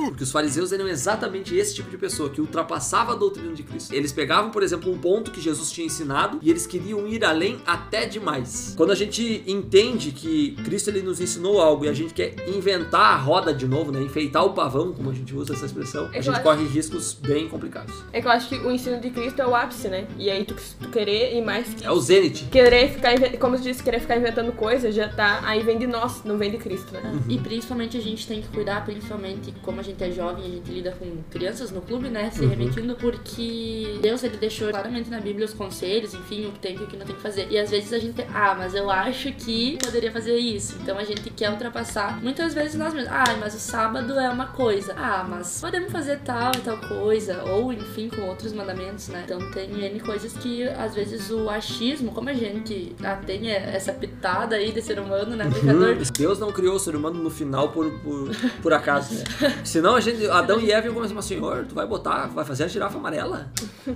Porque 0.08 0.24
os 0.24 0.32
fariseus 0.32 0.72
eram 0.72 0.88
exatamente 0.88 1.54
esse 1.54 1.74
tipo 1.74 1.90
de 1.90 1.98
pessoa 1.98 2.30
que 2.30 2.40
ultrapassava 2.40 3.12
a 3.12 3.16
doutrina 3.16 3.52
de 3.52 3.62
Cristo. 3.62 3.94
Eles 3.94 4.12
pegavam, 4.12 4.50
por 4.50 4.62
exemplo, 4.62 4.90
um 4.92 4.98
ponto 4.98 5.30
que 5.30 5.40
Jesus 5.40 5.70
tinha 5.70 5.86
ensinado 5.86 6.38
e 6.42 6.50
eles 6.50 6.66
queriam 6.66 7.06
ir 7.06 7.24
além 7.24 7.60
até 7.66 8.06
demais. 8.06 8.74
Quando 8.76 8.90
a 8.90 8.94
gente 8.94 9.44
entende 9.46 10.12
que 10.12 10.52
Cristo 10.64 10.88
ele 10.88 11.02
nos 11.02 11.20
ensinou 11.20 11.60
algo 11.60 11.84
e 11.84 11.88
a 11.88 11.92
gente 11.92 12.14
quer 12.14 12.34
inventar 12.48 13.14
a 13.14 13.16
roda 13.16 13.52
de 13.52 13.66
novo, 13.66 13.92
né, 13.92 14.02
enfeitar 14.02 14.44
o 14.44 14.52
pavão, 14.52 14.92
como 14.92 15.10
a 15.10 15.14
gente 15.14 15.34
usa 15.34 15.52
essa 15.52 15.66
expressão, 15.66 16.08
É 16.12 16.18
a 16.18 16.22
gente 16.22 16.40
corre 16.40 16.64
riscos 16.64 17.12
bem 17.12 17.48
complicados. 17.48 17.94
É 18.12 18.20
que 18.20 18.26
eu 18.26 18.32
acho 18.32 18.48
que 18.48 18.56
o 18.56 18.70
ensino 18.70 19.00
de 19.00 19.10
Cristo 19.10 19.42
é 19.42 19.46
o 19.46 19.54
ápice, 19.54 19.88
né? 19.88 20.06
E 20.18 20.30
aí 20.30 20.44
tu, 20.44 20.54
tu 20.80 20.88
querer 20.88 21.36
ir 21.36 21.44
mais 21.44 21.68
que 21.74 21.86
É 21.90 21.92
o 21.92 22.00
Zenit. 22.00 22.44
Querer 22.44 22.88
ficar, 22.90 23.18
como 23.40 23.56
tu 23.56 23.62
disse, 23.62 23.82
querer 23.82 23.98
ficar 23.98 24.16
inventando 24.16 24.52
coisas, 24.52 24.94
já 24.94 25.08
tá. 25.08 25.40
Aí 25.42 25.60
vem 25.64 25.76
de 25.76 25.88
nós, 25.88 26.22
não 26.24 26.38
vem 26.38 26.48
de 26.48 26.56
Cristo, 26.56 26.92
né? 26.92 27.00
Uhum. 27.04 27.20
E 27.28 27.36
principalmente 27.36 27.96
a 27.96 28.00
gente 28.00 28.28
tem 28.28 28.40
que 28.40 28.46
cuidar, 28.46 28.84
principalmente 28.84 29.52
como 29.60 29.80
a 29.80 29.82
gente 29.82 30.02
é 30.04 30.10
jovem, 30.12 30.44
a 30.44 30.48
gente 30.48 30.70
lida 30.70 30.92
com 30.92 31.04
crianças 31.30 31.72
no 31.72 31.80
clube, 31.80 32.08
né? 32.08 32.30
Se 32.30 32.42
Uhum. 32.42 32.48
remetindo, 32.50 32.94
porque 32.94 33.98
Deus 34.00 34.22
ele 34.22 34.36
deixou 34.36 34.70
claramente 34.70 35.10
na 35.10 35.18
Bíblia 35.18 35.44
os 35.44 35.52
conselhos, 35.52 36.14
enfim, 36.14 36.46
o 36.46 36.52
que 36.52 36.60
tem 36.60 36.74
e 36.76 36.78
o 36.78 36.86
que 36.86 36.96
não 36.96 37.04
tem 37.04 37.16
que 37.16 37.22
fazer. 37.22 37.48
E 37.50 37.58
às 37.58 37.70
vezes 37.70 37.92
a 37.92 37.98
gente, 37.98 38.24
ah, 38.32 38.54
mas 38.56 38.72
eu 38.72 38.88
acho 38.88 39.32
que 39.32 39.76
poderia 39.82 40.12
fazer 40.12 40.36
isso. 40.36 40.76
Então 40.80 40.96
a 40.96 41.02
gente 41.02 41.28
quer 41.30 41.50
ultrapassar 41.50 42.22
muitas 42.22 42.54
vezes 42.54 42.76
nós 42.76 42.94
mesmos. 42.94 43.12
Ah, 43.12 43.36
mas 43.40 43.52
o 43.54 43.58
sábado 43.58 44.12
é 44.16 44.30
uma 44.30 44.46
coisa. 44.46 44.94
Ah, 44.96 45.26
mas 45.28 45.60
podemos 45.60 45.90
fazer 45.90 46.20
tal 46.20 46.52
e 46.56 46.60
tal 46.60 46.78
coisa. 46.78 47.42
Ou 47.50 47.72
enfim, 47.72 48.08
com 48.08 48.22
outros 48.28 48.52
mandamentos, 48.52 49.08
né? 49.08 49.22
Então 49.24 49.50
tem 49.50 49.68
N 49.84 49.98
coisas 49.98 50.32
que 50.34 50.62
às 50.68 50.94
vezes 50.94 51.30
o 51.30 51.50
achismo, 51.70 52.12
como 52.12 52.28
a 52.28 52.34
gente 52.34 52.94
ah, 53.02 53.16
tem 53.16 53.50
essa 53.50 53.92
pitada 53.92 54.56
aí 54.56 54.72
de 54.72 54.82
ser 54.82 54.98
humano, 54.98 55.36
né? 55.36 55.48
Pecador, 55.52 55.90
Uhum. 55.90 56.02
Deus 56.16 56.38
não 56.38 56.52
criou 56.52 56.76
o 56.76 56.78
ser 56.78 56.94
humano 56.96 57.22
no 57.22 57.30
final 57.30 57.70
por, 57.70 57.90
por, 58.00 58.30
por 58.62 58.72
acaso, 58.72 59.14
né? 59.14 59.24
Senão 59.64 59.94
a 59.94 60.00
gente, 60.00 60.26
Adão 60.28 60.60
e 60.60 60.70
Eva 60.70 60.86
iam 60.86 60.94
começar 60.94 61.20
senhor, 61.22 61.66
tu 61.68 61.74
vai 61.74 61.86
botar, 61.86 62.26
vai 62.26 62.44
fazer 62.44 62.64
a 62.64 62.68
girafa 62.68 62.98
amarela? 62.98 63.50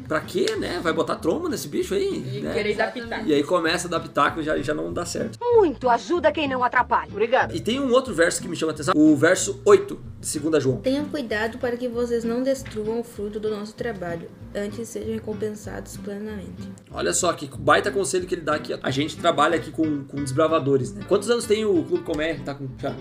Pra 0.06 0.20
quê, 0.20 0.56
né? 0.58 0.80
Vai 0.82 0.92
botar 0.92 1.16
tromba 1.16 1.48
nesse 1.48 1.68
bicho 1.68 1.94
aí? 1.94 2.38
E 2.38 2.40
né? 2.40 2.52
querer 2.54 2.74
dar 2.74 2.92
pitaco. 2.92 3.26
E 3.26 3.34
aí 3.34 3.42
começa 3.42 3.88
a 3.88 3.90
dar 3.90 4.00
pitaco 4.00 4.40
e 4.40 4.44
já, 4.44 4.56
já 4.58 4.74
não 4.74 4.92
dá 4.92 5.04
certo. 5.04 5.38
Muito 5.40 5.88
ajuda 5.88 6.30
quem 6.32 6.48
não 6.48 6.62
atrapalha. 6.62 7.10
Obrigado. 7.10 7.54
E 7.54 7.60
tem 7.60 7.80
um 7.80 7.92
outro 7.92 8.14
verso 8.14 8.40
que 8.40 8.48
me 8.48 8.56
chama 8.56 8.72
a 8.72 8.74
atenção, 8.74 8.94
o 8.96 9.16
verso 9.16 9.60
8 9.64 9.98
de 10.20 10.38
2 10.38 10.62
João. 10.62 10.76
Tenham 10.78 11.04
cuidado 11.06 11.58
para 11.58 11.76
que 11.76 11.88
vocês 11.88 12.24
não 12.24 12.42
destruam 12.42 13.00
o 13.00 13.04
fruto 13.04 13.38
do 13.40 13.50
nosso 13.50 13.74
trabalho, 13.74 14.28
antes 14.54 14.88
sejam 14.88 15.14
recompensados 15.14 15.96
plenamente. 15.96 16.70
Olha 16.92 17.12
só 17.12 17.32
que 17.32 17.48
baita 17.64 17.90
conselho 17.90 18.26
que 18.26 18.34
ele 18.34 18.42
dá 18.42 18.56
aqui. 18.56 18.78
A 18.82 18.90
gente 18.90 19.16
trabalha 19.16 19.56
aqui 19.56 19.70
com, 19.70 20.04
com 20.04 20.18
desbravadores, 20.18 20.92
né? 20.92 21.02
Quantos 21.08 21.30
anos 21.30 21.46
tem 21.46 21.64
o 21.64 21.82
Clube 21.82 22.04
Comé? 22.04 22.34
Tá 22.44 22.54
com 22.54 22.68
já? 22.78 22.94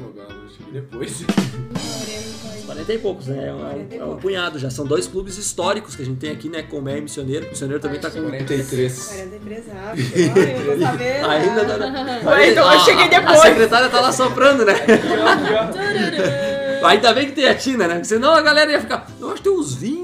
Depois. 0.71 1.25
40 2.65 2.93
e 2.93 2.97
poucos, 2.97 3.27
né? 3.27 3.49
É 3.49 3.53
um, 3.53 4.01
é 4.01 4.05
um 4.05 4.15
punhado 4.15 4.57
já. 4.57 4.69
São 4.69 4.85
dois 4.85 5.05
clubes 5.05 5.37
históricos 5.37 5.97
que 5.97 6.01
a 6.01 6.05
gente 6.05 6.17
tem 6.17 6.31
aqui, 6.31 6.47
né? 6.47 6.63
Comé 6.63 6.97
e 6.97 7.01
Missioneiro. 7.01 7.45
Missioneiro 7.49 7.81
também 7.81 7.99
tá 7.99 8.09
com 8.09 8.21
43. 8.21 9.07
43 9.07 9.65
rápido. 9.67 10.13
Olha, 10.33 10.49
eu 10.49 10.65
tô 10.65 10.79
sabendo. 10.81 11.29
Ainda 11.29 11.63
não. 12.23 12.31
Ué, 12.31 12.51
então 12.51 12.73
eu 12.73 12.79
cheguei 12.79 13.03
A 13.03 13.07
depois. 13.19 13.39
secretária 13.41 13.89
tá 13.89 13.99
lá 13.99 14.13
soprando, 14.13 14.63
né? 14.63 14.73
Ainda 16.83 17.13
bem 17.13 17.27
que 17.27 17.31
tem 17.33 17.47
a 17.47 17.55
Tina, 17.55 17.87
né? 17.87 17.93
Porque 17.95 18.07
senão 18.07 18.33
a 18.33 18.41
galera 18.41 18.71
ia 18.71 18.79
ficar. 18.79 19.07
Eu 19.19 19.27
acho 19.27 19.37
que 19.37 19.43
tem 19.43 19.53
uns 19.53 19.73
20, 19.73 20.02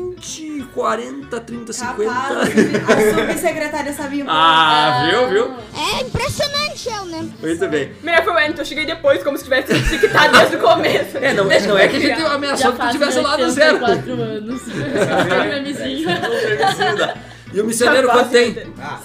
40, 0.74 1.39
30, 1.41 1.74
50. 1.74 2.11
Rapaz, 2.11 2.49
a 2.49 3.28
subsecretária 3.28 3.93
sabia 3.93 4.24
um 4.24 4.28
pouco. 4.28 4.39
Ah, 4.41 5.07
viu, 5.09 5.30
viu? 5.30 5.53
É 5.76 6.01
impressionante, 6.01 6.89
eu, 6.89 7.05
né? 7.05 7.30
Muito 7.41 7.67
bem. 7.67 7.91
Melhor 8.01 8.24
foi 8.24 8.34
o 8.34 8.36
Wellington, 8.36 8.61
eu 8.61 8.65
cheguei 8.65 8.86
depois, 8.86 9.24
como 9.24 9.38
se 9.38 9.43
tivesse 9.43 9.74
etiquetado 9.74 10.38
desde 10.38 10.55
o 10.55 10.59
começo. 10.59 11.17
É, 11.17 11.34
não, 11.34 11.45
não 11.45 11.78
é 11.78 11.88
que 11.88 11.97
a 11.97 11.99
gente 11.99 12.22
ameaçou 12.22 12.74
que 12.74 12.80
tu 12.80 12.91
tivesse 12.91 13.20
lá 13.20 13.36
do 13.36 13.49
zero. 13.49 13.84
84 13.84 14.22
anos. 14.22 14.61
Memezinho. 15.47 16.09
E 17.54 17.62
o 17.62 17.66
missioneiro 17.66 18.08
quanto 18.10 18.30
tem? 18.30 18.56
Ah, 18.80 19.00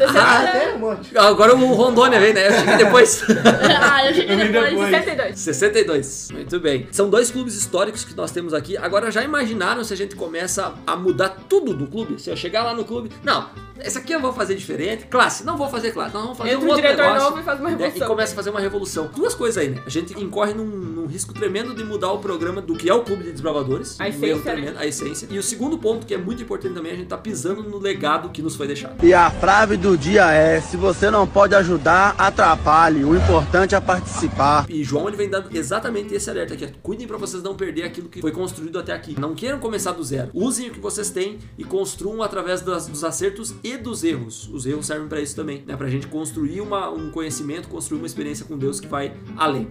tem 0.53 0.75
um 0.75 0.79
monte. 0.79 1.17
Agora 1.17 1.55
o 1.55 1.75
Rondônia 1.75 2.21
vem, 2.21 2.33
né? 2.35 2.49
Eu 2.49 2.53
cheguei 2.53 2.77
depois. 2.77 3.25
ah, 3.81 4.07
eu 4.07 4.15
cheguei 4.15 4.37
depois. 4.37 4.91
62. 4.91 5.39
62. 5.39 6.29
Muito 6.33 6.61
bem. 6.61 6.89
São 6.91 7.09
dois 7.09 7.31
clubes 7.31 7.55
históricos 7.55 8.05
que 8.05 8.15
nós 8.15 8.31
temos 8.31 8.53
aqui. 8.55 8.77
Agora, 8.77 9.11
já 9.11 9.23
imaginaram 9.23 9.83
se 9.85 9.93
a 9.93 9.97
gente 9.97 10.15
começa 10.17 10.75
a 10.87 10.97
mudar 10.97 11.31
tudo 11.49 11.75
do 11.75 11.87
clube? 11.87 12.21
Se 12.21 12.31
eu 12.31 12.37
chegar 12.37 12.63
lá 12.65 12.75
no 12.75 12.85
clube. 12.85 13.11
Não, 13.23 13.49
esse 13.81 13.99
aqui 13.99 14.13
eu 14.13 14.21
vou 14.21 14.33
fazer 14.33 14.55
diferente. 14.55 15.07
Classe, 15.07 15.45
não 15.45 15.57
vou 15.57 15.69
fazer 15.69 15.91
classe. 15.93 16.15
Nós 16.15 16.23
vamos 16.23 16.39
fazer 16.39 16.51
Entra 16.51 16.61
um 16.61 16.67
um 16.67 16.69
outro 16.71 16.83
diretor 16.83 17.03
negócio. 17.03 17.25
novo 17.29 17.41
e 17.41 17.43
faz 17.43 17.61
uma 17.61 17.71
né? 17.71 17.77
revolução. 17.77 18.07
E 18.07 18.11
começa 18.11 18.33
a 18.33 18.37
fazer 18.37 18.51
uma 18.51 18.61
revolução. 18.61 19.11
Duas 19.15 19.35
coisas 19.35 19.59
aí, 19.59 19.71
né? 19.71 19.83
A 19.85 19.91
gente 19.91 20.19
incorre 20.21 20.55
num, 20.55 20.65
num 20.65 21.07
risco 21.07 21.35
tremendo 21.35 21.75
de 21.75 21.85
mudar 21.85 22.13
o 22.13 22.19
programa 22.19 22.61
do 22.61 22.75
que 22.75 22.89
é 22.89 22.95
o 22.95 23.03
Clube 23.03 23.25
de 23.25 23.33
Desbravadores. 23.33 24.01
A 24.01 24.05
Um 24.05 24.07
essência, 24.09 24.27
erro 24.27 24.39
né? 24.45 24.53
tremendo, 24.53 24.79
a 24.79 24.87
essência. 24.87 25.29
E 25.31 25.39
o 25.39 25.43
segundo 25.43 25.77
ponto, 25.79 26.07
que 26.07 26.15
é 26.15 26.19
muito 26.19 26.43
importante 26.43 26.75
também, 26.75 26.93
a 26.93 26.97
gente 26.97 27.09
tá 27.09 27.17
pisando 27.19 27.63
no 27.63 27.79
legado 27.79 28.29
que 28.35 28.43
nos 28.43 28.55
foi 28.57 28.67
deixado. 28.67 29.03
E 29.05 29.15
a 29.15 29.31
frase 29.31 29.77
do 29.77 29.97
dia 29.97 30.31
é: 30.33 30.61
se 30.61 30.77
você 30.77 31.11
não 31.11 31.27
pode 31.27 31.55
ajudar, 31.55 32.15
atrapalhe. 32.19 33.05
O 33.05 33.17
importante 33.17 33.75
é 33.75 33.81
participar. 33.81 34.67
E 34.69 34.83
João 34.85 35.09
ele 35.09 35.17
vem 35.17 35.31
dando 35.31 35.49
exatamente 35.57 36.13
esse 36.15 36.29
alerta 36.29 36.53
aqui. 36.55 36.69
Cuidem 36.83 37.07
pra 37.07 37.17
vocês 37.17 37.43
não 37.43 37.55
perder 37.55 37.85
aquilo 37.85 38.09
que 38.09 38.21
foi 38.21 38.33
construído 38.33 38.79
até 38.79 38.93
aqui. 38.93 39.19
Não 39.19 39.35
queiram 39.35 39.59
começar 39.59 39.93
do 39.93 40.03
zero. 40.05 40.31
Usem 40.35 40.69
o 40.69 40.73
que 40.73 40.81
vocês 40.81 41.09
têm 41.11 41.39
e 41.57 41.65
construam 41.65 42.23
através 42.23 42.61
das- 42.61 42.87
dos 42.87 43.05
acertos 43.05 43.55
e 43.63 43.77
dos 43.77 44.03
erros. 44.05 44.49
Os 44.53 44.67
erros 44.67 44.87
servem 44.87 45.09
pra 45.09 45.21
isso 45.21 45.37
também, 45.37 45.63
né? 45.67 45.77
Pra 45.77 45.89
gente 45.89 46.07
construir 46.09 46.61
uma- 46.61 46.91
um 46.91 47.11
conhecimento, 47.11 47.69
construir 47.69 47.99
uma 47.99 48.07
experiência 48.07 48.45
com 48.45 48.59
Deus 48.59 48.81
que 48.81 48.87
vai 48.89 49.13
além. 49.37 49.69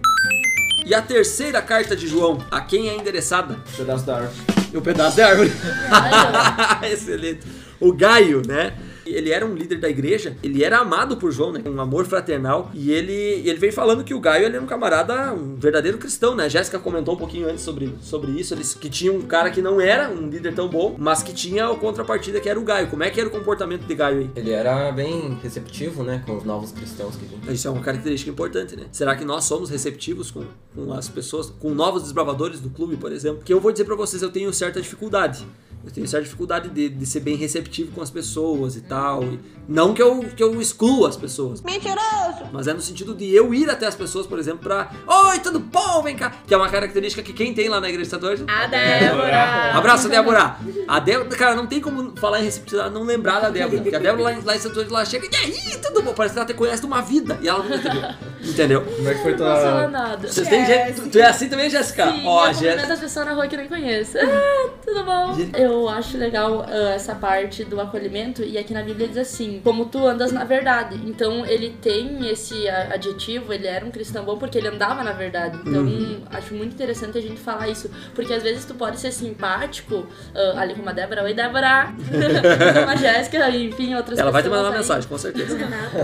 E 0.86 0.94
a 0.94 1.00
terceira 1.02 1.62
carta 1.62 1.94
de 1.96 2.06
João, 2.06 2.38
a 2.50 2.60
quem 2.60 2.88
é 2.88 2.94
endereçada? 2.96 3.58
Pedaço 3.76 4.04
da 4.04 4.16
árvore. 4.16 4.34
O 4.74 4.80
pedaço 4.82 5.16
da 5.16 5.26
árvore. 5.28 5.52
Excelente. 6.90 7.40
O 7.80 7.92
Gaio, 7.92 8.42
né? 8.46 8.76
Ele 9.06 9.30
era 9.30 9.44
um 9.44 9.54
líder 9.54 9.78
da 9.78 9.88
igreja, 9.88 10.36
ele 10.42 10.64
era 10.64 10.78
amado 10.78 11.16
por 11.16 11.30
João, 11.30 11.52
né? 11.52 11.62
Um 11.66 11.80
amor 11.80 12.06
fraternal. 12.06 12.70
E 12.72 12.90
ele, 12.90 13.12
ele 13.12 13.58
veio 13.58 13.72
falando 13.72 14.02
que 14.02 14.14
o 14.14 14.20
Gaio 14.20 14.46
ele 14.46 14.56
era 14.56 14.64
um 14.64 14.66
camarada, 14.66 15.32
um 15.34 15.56
verdadeiro 15.56 15.98
cristão, 15.98 16.34
né? 16.34 16.48
Jéssica 16.48 16.78
comentou 16.78 17.14
um 17.14 17.16
pouquinho 17.16 17.48
antes 17.48 17.62
sobre, 17.62 17.94
sobre 18.00 18.32
isso. 18.32 18.54
Eles, 18.54 18.74
que 18.74 18.88
tinha 18.88 19.12
um 19.12 19.22
cara 19.22 19.50
que 19.50 19.60
não 19.60 19.80
era 19.80 20.10
um 20.10 20.28
líder 20.28 20.54
tão 20.54 20.68
bom, 20.68 20.96
mas 20.98 21.22
que 21.22 21.34
tinha 21.34 21.68
a 21.68 21.74
contrapartida 21.74 22.40
que 22.40 22.48
era 22.48 22.58
o 22.58 22.64
Gaio. 22.64 22.88
Como 22.88 23.02
é 23.02 23.10
que 23.10 23.20
era 23.20 23.28
o 23.28 23.32
comportamento 23.32 23.84
de 23.86 23.94
Gaio 23.94 24.20
aí? 24.20 24.30
Ele 24.36 24.50
era 24.50 24.90
bem 24.90 25.38
receptivo, 25.42 26.02
né, 26.02 26.22
com 26.24 26.36
os 26.36 26.44
novos 26.44 26.72
cristãos 26.72 27.16
que 27.16 27.26
vinham. 27.26 27.52
Isso 27.52 27.68
é 27.68 27.70
uma 27.70 27.82
característica 27.82 28.30
importante, 28.30 28.74
né? 28.76 28.84
Será 28.90 29.14
que 29.14 29.24
nós 29.24 29.44
somos 29.44 29.68
receptivos 29.68 30.30
com, 30.30 30.44
com 30.74 30.92
as 30.92 31.08
pessoas, 31.08 31.50
com 31.50 31.74
novos 31.74 32.02
desbravadores 32.04 32.60
do 32.60 32.70
clube, 32.70 32.96
por 32.96 33.12
exemplo? 33.12 33.42
Que 33.44 33.52
eu 33.52 33.60
vou 33.60 33.70
dizer 33.70 33.84
pra 33.84 33.96
vocês, 33.96 34.22
eu 34.22 34.30
tenho 34.30 34.52
certa 34.52 34.80
dificuldade. 34.80 35.46
Eu 35.84 35.90
tenho 35.90 36.08
certa 36.08 36.24
dificuldade 36.24 36.70
de, 36.70 36.88
de 36.88 37.06
ser 37.06 37.20
bem 37.20 37.36
receptivo 37.36 37.92
com 37.92 38.00
as 38.00 38.10
pessoas 38.10 38.76
e 38.76 38.80
tal. 38.80 39.22
E 39.24 39.38
não 39.68 39.94
que 39.94 40.02
eu, 40.02 40.20
que 40.36 40.42
eu 40.42 40.60
exclua 40.60 41.08
as 41.08 41.16
pessoas. 41.16 41.60
Mentiroso! 41.62 42.48
Mas 42.52 42.66
é 42.66 42.72
no 42.74 42.80
sentido 42.80 43.14
de 43.14 43.34
eu 43.34 43.52
ir 43.54 43.68
até 43.70 43.86
as 43.86 43.94
pessoas, 43.94 44.26
por 44.26 44.38
exemplo, 44.38 44.60
pra. 44.60 44.90
Oi, 45.06 45.38
tudo 45.40 45.58
bom? 45.60 46.02
Vem 46.02 46.16
cá! 46.16 46.32
Que 46.46 46.54
é 46.54 46.56
uma 46.56 46.68
característica 46.68 47.22
que 47.22 47.32
quem 47.32 47.54
tem 47.54 47.68
lá 47.68 47.80
na 47.80 47.88
igreja 47.88 48.16
Ângelo. 48.16 48.46
A 48.48 48.66
Débora! 48.66 49.72
Abraço, 49.74 50.08
Débora! 50.08 50.56
A 50.86 50.98
Débora, 51.00 51.28
cara, 51.36 51.54
não 51.54 51.66
tem 51.66 51.80
como 51.80 52.14
falar 52.16 52.40
em 52.40 52.44
receptividade 52.44 52.92
não 52.94 53.02
lembrar 53.02 53.40
da 53.40 53.50
Débora. 53.50 53.80
Porque 53.82 53.96
a 53.96 53.98
Débora 53.98 54.22
lá, 54.24 54.32
em- 54.32 54.42
lá 54.42 54.54
em 54.54 54.58
Ângelo, 54.58 54.82
ela 54.82 55.04
chega, 55.04 55.26
e 55.26 55.36
aí, 55.36 55.78
tudo 55.82 56.02
bom? 56.02 56.12
Parece 56.14 56.34
que 56.34 56.38
ela 56.38 56.46
te 56.46 56.54
conhece 56.54 56.80
de 56.80 56.86
uma 56.86 57.00
vida. 57.02 57.38
E 57.42 57.48
ela 57.48 57.62
nunca 57.62 57.78
te 57.78 57.88
viu. 57.90 58.02
Entendeu? 58.50 58.82
Como 58.82 59.08
é 59.08 59.14
que 59.14 59.22
foi 59.22 59.30
Não 59.32 59.38
tua. 59.38 59.88
nada. 59.88 60.28
Vocês 60.28 60.48
têm 60.48 60.66
gente. 60.66 61.00
Tu, 61.00 61.08
tu 61.10 61.18
é 61.18 61.24
assim 61.26 61.48
também, 61.48 61.70
Jéssica? 61.70 62.12
Ó, 62.24 62.46
eu 62.48 62.54
Jéssica. 62.54 62.92
as 62.92 63.00
pessoas 63.00 63.26
na 63.26 63.32
rua 63.32 63.46
que 63.46 63.56
nem 63.56 63.68
conheço. 63.68 64.18
Ah, 64.18 64.68
tudo 64.84 65.04
bom? 65.04 65.34
Eu 65.58 65.88
acho 65.88 66.16
legal 66.18 66.64
ah, 66.68 66.94
essa 66.94 67.14
parte 67.14 67.64
do 67.64 67.80
acolhimento 67.80 68.42
e 68.42 68.58
aqui 68.58 68.72
na 68.74 68.82
Bíblia 68.82 69.08
diz 69.08 69.16
assim, 69.16 69.53
como 69.62 69.86
tu 69.86 70.06
andas 70.06 70.32
na 70.32 70.44
verdade. 70.44 71.00
Então 71.06 71.44
ele 71.46 71.70
tem 71.80 72.28
esse 72.28 72.68
adjetivo, 72.68 73.52
ele 73.52 73.66
era 73.66 73.84
um 73.84 73.90
cristão 73.90 74.24
bom 74.24 74.36
porque 74.38 74.58
ele 74.58 74.68
andava 74.68 75.02
na 75.02 75.12
verdade. 75.12 75.58
Então 75.64 75.82
Uhum. 75.84 76.22
acho 76.30 76.54
muito 76.54 76.72
interessante 76.74 77.18
a 77.18 77.20
gente 77.20 77.40
falar 77.40 77.68
isso, 77.68 77.90
porque 78.14 78.32
às 78.32 78.42
vezes 78.42 78.64
tu 78.64 78.74
pode 78.74 78.98
ser 78.98 79.12
simpático, 79.12 80.06
ah, 80.34 80.60
ali 80.60 80.74
como 80.74 80.88
a 80.88 80.92
Débora, 80.92 81.22
oi 81.22 81.34
Débora, 81.34 81.92
como 82.74 82.88
a 82.90 82.96
Jéssica, 82.96 83.48
enfim, 83.50 83.94
outras 83.94 84.18
Ela 84.18 84.30
vai 84.30 84.42
te 84.42 84.44
pessoas 84.46 84.62
mandar 84.62 84.70
uma 84.70 84.78
mensagem, 84.78 85.08
com 85.08 85.18
certeza. 85.18 85.58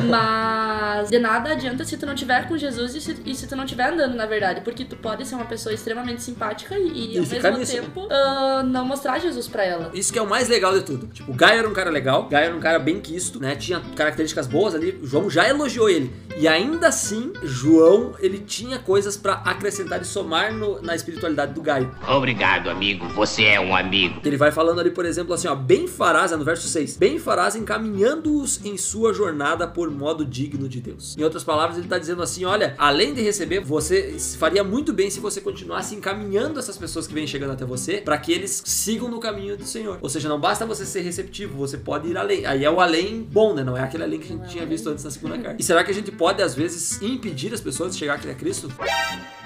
Mas 0.09 1.09
de 1.09 1.19
nada 1.19 1.53
adianta 1.53 1.85
se 1.85 1.97
tu 1.97 2.07
não 2.07 2.15
tiver 2.15 2.47
com 2.49 2.57
Jesus 2.57 2.95
e 2.95 3.01
se, 3.01 3.17
e 3.25 3.35
se 3.35 3.47
tu 3.47 3.57
não 3.57 3.65
tiver 3.67 3.93
andando, 3.93 4.15
na 4.15 4.27
verdade. 4.27 4.61
Porque 4.61 4.85
tu 4.85 4.97
pode 4.97 5.27
ser 5.27 5.35
uma 5.35 5.45
pessoa 5.45 5.73
extremamente 5.73 6.23
simpática 6.23 6.77
e, 6.77 7.15
E 7.15 7.19
ao 7.19 7.27
mesmo 7.27 7.59
nisso, 7.59 7.73
tempo 7.73 8.09
ah, 8.11 8.63
não 8.65 8.85
mostrar 8.85 9.19
Jesus 9.19 9.49
pra 9.49 9.65
ela. 9.65 9.91
Isso 9.95 10.13
que 10.13 10.19
é 10.19 10.23
o 10.23 10.29
mais 10.29 10.49
legal 10.49 10.73
de 10.75 10.83
tudo. 10.85 11.07
Tipo, 11.09 11.33
o 11.33 11.35
Gaio 11.35 11.61
era 11.61 11.69
um 11.69 11.73
cara 11.73 11.91
legal, 11.91 12.29
Gaio 12.29 12.47
era 12.47 12.57
um 12.57 12.61
cara 12.61 12.79
bem 12.79 13.01
quisto, 13.01 13.40
né? 13.41 13.57
Tinha 13.57 13.81
características 13.97 14.47
boas 14.47 14.75
ali. 14.75 14.99
O 15.03 15.07
João 15.07 15.29
já 15.31 15.49
elogiou 15.49 15.89
ele. 15.89 16.13
E 16.37 16.47
ainda 16.47 16.89
assim, 16.89 17.33
João, 17.43 18.15
ele 18.21 18.39
tinha 18.39 18.79
coisas 18.79 19.17
pra 19.17 19.33
acrescentar 19.45 20.01
e 20.01 20.05
somar 20.05 20.53
no- 20.55 20.81
na 20.81 20.95
espiritualidade 20.95 21.53
do 21.55 21.61
Gaio. 21.63 21.91
Obrigado, 22.09 22.71
amigo. 22.71 23.09
Você 23.09 23.43
é 23.45 23.61
um 23.61 23.75
amigo. 23.75 24.21
Ele 24.25 24.37
vai 24.37 24.53
falando 24.53 24.79
ali, 24.81 24.91
por 24.91 25.05
exemplo, 25.05 25.35
assim, 25.35 25.49
ó, 25.49 25.55
bem 25.55 25.89
farás, 25.89 26.31
é 26.33 26.37
no 26.37 26.45
verso 26.45 26.69
6, 26.69 26.97
bem 26.97 27.19
farás 27.19 27.57
encaminhando-os 27.57 28.65
em 28.65 28.77
sua 28.77 29.13
jornada 29.13 29.67
por 29.67 29.91
modo 29.91 30.25
digno 30.25 30.69
de 30.69 30.81
Deus. 30.81 31.17
Em 31.19 31.23
outras 31.25 31.43
palavras, 31.43 31.79
ele 31.79 31.89
tá 31.89 31.99
dizendo 31.99 32.23
assim, 32.23 32.45
olha, 32.45 32.75
além 32.79 33.13
de 33.15 33.23
receber, 33.23 33.61
você 33.61 34.17
faria 34.39 34.63
muito 34.63 34.93
bem 34.93 35.11
se 35.11 35.19
você 35.21 35.41
continuasse 35.41 35.95
encaminhando 35.95 36.59
essas 36.59 36.77
pessoas 36.77 37.07
que 37.07 37.15
vêm 37.15 37.27
chegando 37.27 37.53
até 37.53 37.65
você 37.65 37.99
para 37.99 38.17
que 38.19 38.33
eles 38.33 38.63
sigam 38.65 39.09
no 39.11 39.19
caminho 39.19 39.57
do 39.57 39.65
Senhor. 39.65 39.99
Ou 40.01 40.09
seja, 40.09 40.29
não 40.29 40.39
basta 40.39 40.65
você 40.67 40.85
ser 40.85 41.01
receptivo, 41.01 41.57
você 41.57 41.77
pode 41.79 42.09
ir 42.09 42.17
além. 42.17 42.47
Aí 42.47 42.65
é 42.65 42.71
o 42.71 42.81
além 42.81 43.23
bom, 43.31 43.55
né? 43.55 43.63
Não 43.63 43.77
é 43.77 43.83
aquele 43.83 44.03
além 44.03 44.19
que 44.19 44.33
a 44.33 44.37
gente 44.37 44.49
tinha 44.49 44.67
visto 44.67 44.89
antes 44.89 45.05
na 45.05 45.11
segunda 45.11 45.39
carta. 45.39 45.57
E 45.61 45.65
será 45.65 45.85
que 45.85 45.91
a 45.91 45.95
gente 45.95 46.11
pode, 46.11 46.43
às 46.43 46.55
vezes, 46.55 47.01
impedir 47.01 47.55
as 47.55 47.61
pessoas 47.61 47.93
de 47.93 47.99
chegar 47.99 48.15
até 48.15 48.35
Cristo? 48.35 48.69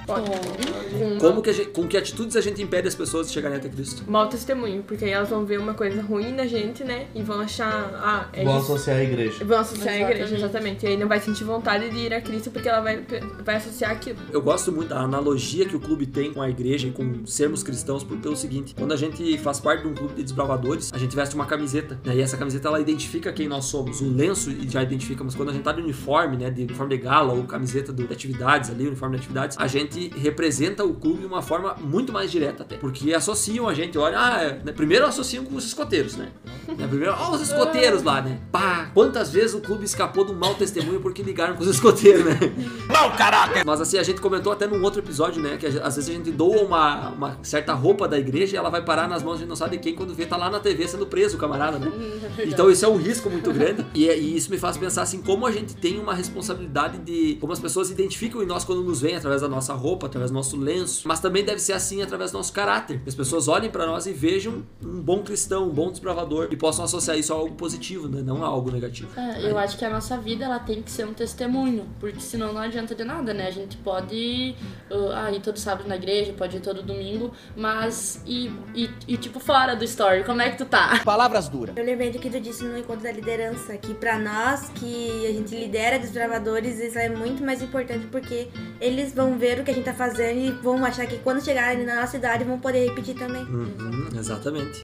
Pode. 0.07 0.25
Com 0.99 1.19
Como 1.19 1.43
que 1.43 1.51
a 1.51 1.53
gente- 1.53 1.71
com 1.71 1.89
que 1.89 1.97
atitudes 1.97 2.37
a 2.37 2.41
gente 2.41 2.63
impede 2.63 2.87
as 2.87 2.95
pessoas 2.95 3.27
de 3.29 3.33
chegarem 3.33 3.57
até 3.59 3.69
Cristo? 3.69 4.05
mau 4.07 4.29
testemunho, 4.29 4.83
porque 4.83 5.05
aí 5.05 5.11
elas 5.11 5.29
vão 5.31 5.45
ver 5.45 5.59
uma 5.59 5.75
coisa 5.75 6.01
ruim 6.03 6.33
na 6.33 6.47
gente, 6.47 6.85
né? 6.85 7.07
E 7.15 7.23
vão 7.23 7.41
achar, 7.41 7.91
ah, 7.97 8.29
é 8.33 8.45
Vão 8.45 8.59
isso. 8.59 8.73
associar 8.73 8.99
a 8.99 9.03
igreja. 9.03 9.45
Vão 9.45 9.59
associar 9.59 9.95
a 9.95 10.01
igreja, 10.01 10.23
Exatamente. 10.35 10.43
exatamente. 10.45 10.87
E 10.87 10.89
aí 10.89 10.97
não 10.97 11.09
vai 11.09 11.21
sentir 11.21 11.45
vontade 11.45 11.89
de 11.91 11.97
ir 11.99 12.13
a 12.15 12.21
Cristo 12.21 12.51
porque 12.51 12.69
ela 12.69 12.81
vai, 12.81 13.03
vai 13.45 13.57
associar 13.57 13.91
aquilo. 13.93 14.19
Eu 14.31 14.43
gosto 14.43 14.71
muito 14.71 14.91
da 14.91 15.01
analogia 15.01 15.65
que 15.67 15.75
o 15.75 15.81
clube 15.81 16.07
tem 16.07 16.33
com 16.33 16.41
a 16.43 16.49
igreja 16.51 16.87
e 16.89 16.91
com 16.93 17.25
sermos 17.27 17.63
cristãos 17.63 18.05
por- 18.05 18.19
pelo 18.19 18.37
seguinte: 18.37 18.75
quando 18.75 18.93
a 18.93 18.97
gente 18.97 19.37
faz 19.39 19.59
parte 19.59 19.83
de 19.83 19.89
um 19.89 19.95
clube 19.95 20.15
de 20.15 20.23
desbravadores, 20.23 20.93
a 20.93 20.99
gente 20.99 21.17
veste 21.17 21.35
uma 21.35 21.47
camiseta, 21.47 21.99
né? 22.05 22.15
E 22.15 22.21
essa 22.21 22.37
camiseta 22.37 22.69
ela 22.69 22.81
identifica 22.81 23.33
quem 23.33 23.49
nós 23.49 23.65
somos. 23.67 24.01
O 24.01 24.09
lenço 24.11 24.51
já 24.69 24.83
identifica, 24.83 25.25
mas 25.25 25.35
quando 25.35 25.49
a 25.49 25.53
gente 25.53 25.63
tá 25.63 25.73
de 25.73 25.81
uniforme, 25.81 26.37
né? 26.37 26.51
De 26.51 26.63
uniforme 26.63 26.97
de 26.97 27.03
gala 27.03 27.33
ou 27.33 27.45
camiseta 27.45 27.93
do- 27.93 28.07
de 28.07 28.13
atividades 28.13 28.71
ali, 28.71 28.87
uniforme 28.87 29.17
de 29.17 29.23
atividades, 29.23 29.57
a 29.59 29.67
gente 29.67 29.94
representa 30.17 30.85
o 30.85 30.95
clube 30.95 31.21
de 31.21 31.27
uma 31.27 31.43
forma 31.43 31.75
muito 31.81 32.13
mais 32.13 32.31
direta 32.31 32.63
até. 32.63 32.77
Porque 32.77 33.13
associam 33.13 33.69
a 33.69 33.75
gente, 33.75 33.97
olha, 33.99 34.19
ah, 34.19 34.43
é, 34.43 34.61
né? 34.65 34.73
primeiro 34.73 35.07
associam 35.07 35.45
com 35.45 35.57
os 35.57 35.65
escoteiros, 35.65 36.17
né? 36.17 36.29
Né, 36.77 36.87
Primeiro, 36.87 37.15
ó, 37.19 37.33
os 37.33 37.41
escoteiros 37.41 38.03
lá, 38.03 38.23
né? 38.23 38.41
Pá, 38.51 38.91
quantas 38.95 39.31
vezes 39.31 39.55
o 39.55 39.61
clube 39.61 39.85
escapou 39.85 40.25
do 40.25 40.35
mau 40.35 40.55
testemunho 40.55 41.01
porque 41.01 41.23
ligaram 41.23 41.55
com 41.55 41.63
os 41.63 41.69
escoteiros, 41.69 42.25
né? 42.25 42.39
Mau 42.89 43.15
caráter! 43.17 43.65
Mas 43.65 43.81
assim, 43.81 43.99
a 43.99 44.03
gente 44.03 44.21
comentou 44.21 44.53
até 44.53 44.67
num 44.67 44.83
outro 44.83 45.01
episódio, 45.01 45.43
né? 45.43 45.57
Que 45.57 45.67
às 45.67 45.97
vezes 45.97 46.09
a 46.09 46.13
gente 46.13 46.31
doa 46.31 46.63
uma, 46.63 47.09
uma 47.11 47.39
certa 47.43 47.73
roupa 47.75 48.09
da 48.09 48.19
igreja 48.19 48.57
e 48.57 48.59
ela 48.59 48.71
vai 48.71 48.83
parar 48.83 49.09
nas 49.09 49.23
mãos, 49.23 49.39
gente 49.39 49.49
não 49.49 49.57
sabe 49.57 49.77
de 49.77 49.83
quem, 49.83 49.95
quando 49.95 50.15
vê, 50.15 50.27
tá 50.27 50.37
lá 50.37 50.51
na 50.51 50.61
TV 50.61 50.87
sendo 50.89 51.07
preso 51.07 51.37
o 51.37 51.41
camarada, 51.41 51.79
né? 51.79 51.91
Então 52.47 52.71
isso 52.71 52.85
é 52.85 52.89
um 52.89 52.97
risco 52.97 53.29
muito 53.31 53.53
grande. 53.53 53.85
E, 53.95 54.09
é- 54.09 54.19
e 54.19 54.37
isso 54.37 54.51
me 54.51 54.59
faz 54.59 54.77
pensar 54.77 55.03
assim, 55.03 55.21
como 55.21 55.47
a 55.47 55.53
gente 55.53 55.75
tem 55.77 55.99
uma 55.99 56.15
responsabilidade 56.15 56.99
de. 56.99 57.37
Como 57.41 57.53
as 57.53 57.61
pessoas 57.61 57.91
identificam 57.91 58.43
em 58.43 58.47
nós 58.47 58.65
quando 58.65 58.83
nos 58.83 59.01
veem 59.01 59.17
através 59.17 59.43
da 59.43 59.49
nossa 59.49 59.75
roupa, 59.75 59.84
através 59.93 60.31
do 60.31 60.35
nosso 60.35 60.57
lenço. 60.57 61.07
Mas 61.07 61.21
também 61.21 61.45
deve 61.45 61.61
ser 61.61 61.73
assim 61.73 62.03
através 62.03 62.31
do 62.31 62.39
nosso 62.39 62.53
caráter. 62.53 63.01
Que 63.01 63.09
as 63.09 63.15
pessoas 63.15 63.49
olhem 63.49 63.71
pra 63.71 63.87
nós 63.87 64.07
e 64.07 64.13
vejam 64.13 64.63
um 64.83 65.01
bom 65.01 65.23
cristão, 65.23 65.69
um 65.69 65.71
bom 65.71 65.91
desbravador 65.91 66.49
e 66.51 66.57
possam 66.57 66.85
associar 66.85 67.19
isso 67.19 67.33
a 67.33 67.37
algo 67.37 67.55
positivo, 67.55 68.09
né? 68.09 68.23
Não 68.23 68.43
a 68.45 68.47
algo 68.47 68.71
negativo. 68.71 69.09
É, 69.19 69.51
eu 69.51 69.59
acho 69.59 69.77
que 69.77 69.85
a 69.85 69.91
nossa 69.91 70.17
vida 70.19 70.45
ela 70.45 70.59
tem 70.59 70.83
que 70.83 70.91
ser 70.91 71.07
um 71.07 71.13
testemunho, 71.13 71.87
porque 72.01 72.21
senão 72.21 72.53
não 72.53 72.61
adianta 72.61 72.95
de 72.95 73.05
nada, 73.05 73.35
né? 73.35 73.47
A 73.47 73.51
gente 73.51 73.77
pode 73.77 74.55
uh, 74.91 75.11
ah, 75.13 75.31
ir 75.33 75.41
todo 75.41 75.59
sábado 75.59 75.89
na 75.89 75.97
igreja, 75.97 76.33
pode 76.33 76.57
ir 76.57 76.61
todo 76.61 76.83
domingo, 76.83 77.33
mas 77.57 78.23
e, 78.27 78.51
e, 78.75 78.91
e, 79.07 79.17
tipo 79.17 79.41
fora 79.41 79.75
do 79.75 79.85
story, 79.85 80.25
como 80.25 80.41
é 80.43 80.51
que 80.51 80.59
tu 80.59 80.67
tá? 80.67 81.01
Palavras 81.05 81.49
duras. 81.49 81.77
Eu 81.77 81.85
lembrei 81.85 82.11
do 82.11 82.19
que 82.19 82.31
tu 82.31 82.41
disse 82.41 82.65
no 82.65 82.77
encontro 82.79 83.03
da 83.03 83.13
liderança, 83.13 83.77
que 83.77 83.95
pra 83.95 84.19
nós 84.19 84.71
que 84.71 85.27
a 85.27 85.33
gente 85.33 85.55
lidera 85.55 85.99
desbravadores, 85.99 86.79
isso 86.79 86.99
é 86.99 87.09
muito 87.09 87.43
mais 87.43 87.63
importante 87.63 88.07
porque 88.11 88.49
eles 88.81 89.13
vão 89.13 89.37
ver 89.39 89.61
o 89.61 89.65
que 89.65 89.71
a 89.71 89.74
gente 89.75 89.85
tá 89.85 89.95
fazendo 89.95 90.39
e 90.39 90.51
vão 90.51 90.85
achar 90.85 91.07
que 91.07 91.19
quando 91.19 91.45
chegarem 91.45 91.85
na 91.85 92.01
nossa 92.01 92.17
idade 92.17 92.45
vão 92.45 92.59
poder 92.59 92.89
repetir 92.89 93.15
também. 93.15 93.43
Uhum, 93.43 94.09
exatamente. 94.17 94.81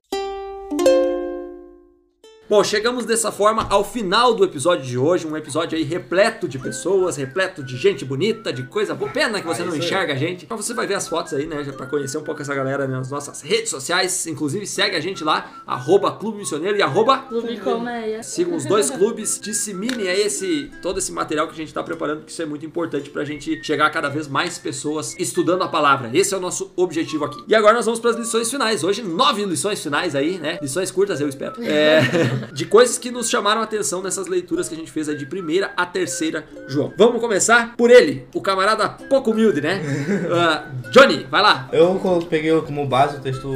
Bom, 2.50 2.64
chegamos 2.64 3.04
dessa 3.04 3.30
forma 3.30 3.64
ao 3.70 3.84
final 3.84 4.34
do 4.34 4.42
episódio 4.42 4.84
de 4.84 4.98
hoje, 4.98 5.24
um 5.24 5.36
episódio 5.36 5.78
aí 5.78 5.84
repleto 5.84 6.48
de 6.48 6.58
pessoas, 6.58 7.16
repleto 7.16 7.62
de 7.62 7.76
gente 7.76 8.04
bonita, 8.04 8.52
de 8.52 8.64
coisa 8.64 8.92
boa. 8.92 9.08
Pena 9.08 9.40
que 9.40 9.46
você 9.46 9.62
Ah, 9.62 9.66
não 9.66 9.76
enxerga 9.76 10.14
a 10.14 10.16
gente. 10.16 10.48
Mas 10.50 10.66
você 10.66 10.74
vai 10.74 10.84
ver 10.84 10.94
as 10.94 11.06
fotos 11.06 11.32
aí, 11.32 11.46
né, 11.46 11.62
já 11.62 11.72
pra 11.72 11.86
conhecer 11.86 12.18
um 12.18 12.24
pouco 12.24 12.42
essa 12.42 12.52
galera 12.52 12.88
nas 12.88 13.08
nossas 13.08 13.40
redes 13.40 13.70
sociais. 13.70 14.26
Inclusive, 14.26 14.66
segue 14.66 14.96
a 14.96 15.00
gente 15.00 15.22
lá, 15.22 15.62
arroba 15.64 16.10
Clube 16.10 16.38
Missioneiro 16.38 16.76
e 16.76 16.82
arroba 16.82 17.18
Clube 17.18 17.56
Colmeia. 17.60 18.20
Sigam 18.24 18.56
os 18.56 18.64
dois 18.64 18.90
clubes, 18.90 19.38
disseminem 19.40 20.08
aí 20.08 20.22
esse, 20.22 20.72
todo 20.82 20.98
esse 20.98 21.12
material 21.12 21.46
que 21.46 21.52
a 21.52 21.56
gente 21.56 21.72
tá 21.72 21.84
preparando, 21.84 22.18
porque 22.22 22.32
isso 22.32 22.42
é 22.42 22.46
muito 22.46 22.66
importante 22.66 23.10
pra 23.10 23.24
gente 23.24 23.62
chegar 23.62 23.86
a 23.86 23.90
cada 23.90 24.08
vez 24.08 24.26
mais 24.26 24.58
pessoas 24.58 25.14
estudando 25.20 25.62
a 25.62 25.68
palavra. 25.68 26.10
Esse 26.12 26.34
é 26.34 26.36
o 26.36 26.40
nosso 26.40 26.72
objetivo 26.74 27.24
aqui. 27.26 27.44
E 27.46 27.54
agora 27.54 27.74
nós 27.74 27.84
vamos 27.84 28.00
pras 28.00 28.16
lições 28.16 28.50
finais. 28.50 28.82
Hoje, 28.82 29.02
nove 29.04 29.44
lições 29.44 29.80
finais 29.80 30.16
aí, 30.16 30.36
né? 30.36 30.58
Lições 30.60 30.90
curtas, 30.90 31.20
eu 31.20 31.28
espero. 31.28 31.54
É, 31.62 32.00
de 32.52 32.64
coisas 32.64 32.98
que 32.98 33.10
nos 33.10 33.28
chamaram 33.28 33.60
a 33.60 33.64
atenção 33.64 34.02
nessas 34.02 34.26
leituras 34.26 34.68
que 34.68 34.74
a 34.74 34.78
gente 34.78 34.90
fez 34.90 35.08
aí 35.08 35.16
de 35.16 35.26
primeira 35.26 35.72
a 35.76 35.86
terceira 35.86 36.44
João. 36.68 36.92
Vamos 36.96 37.20
começar 37.20 37.74
por 37.76 37.90
ele, 37.90 38.26
o 38.34 38.40
camarada 38.40 38.88
pouco 38.88 39.30
humilde, 39.30 39.60
né? 39.60 39.80
Ah, 40.32 40.70
Johnny, 40.92 41.26
vai 41.30 41.42
lá. 41.42 41.68
Eu 41.72 42.00
peguei 42.28 42.58
como 42.62 42.86
base 42.86 43.16
o 43.16 43.20
texto 43.20 43.48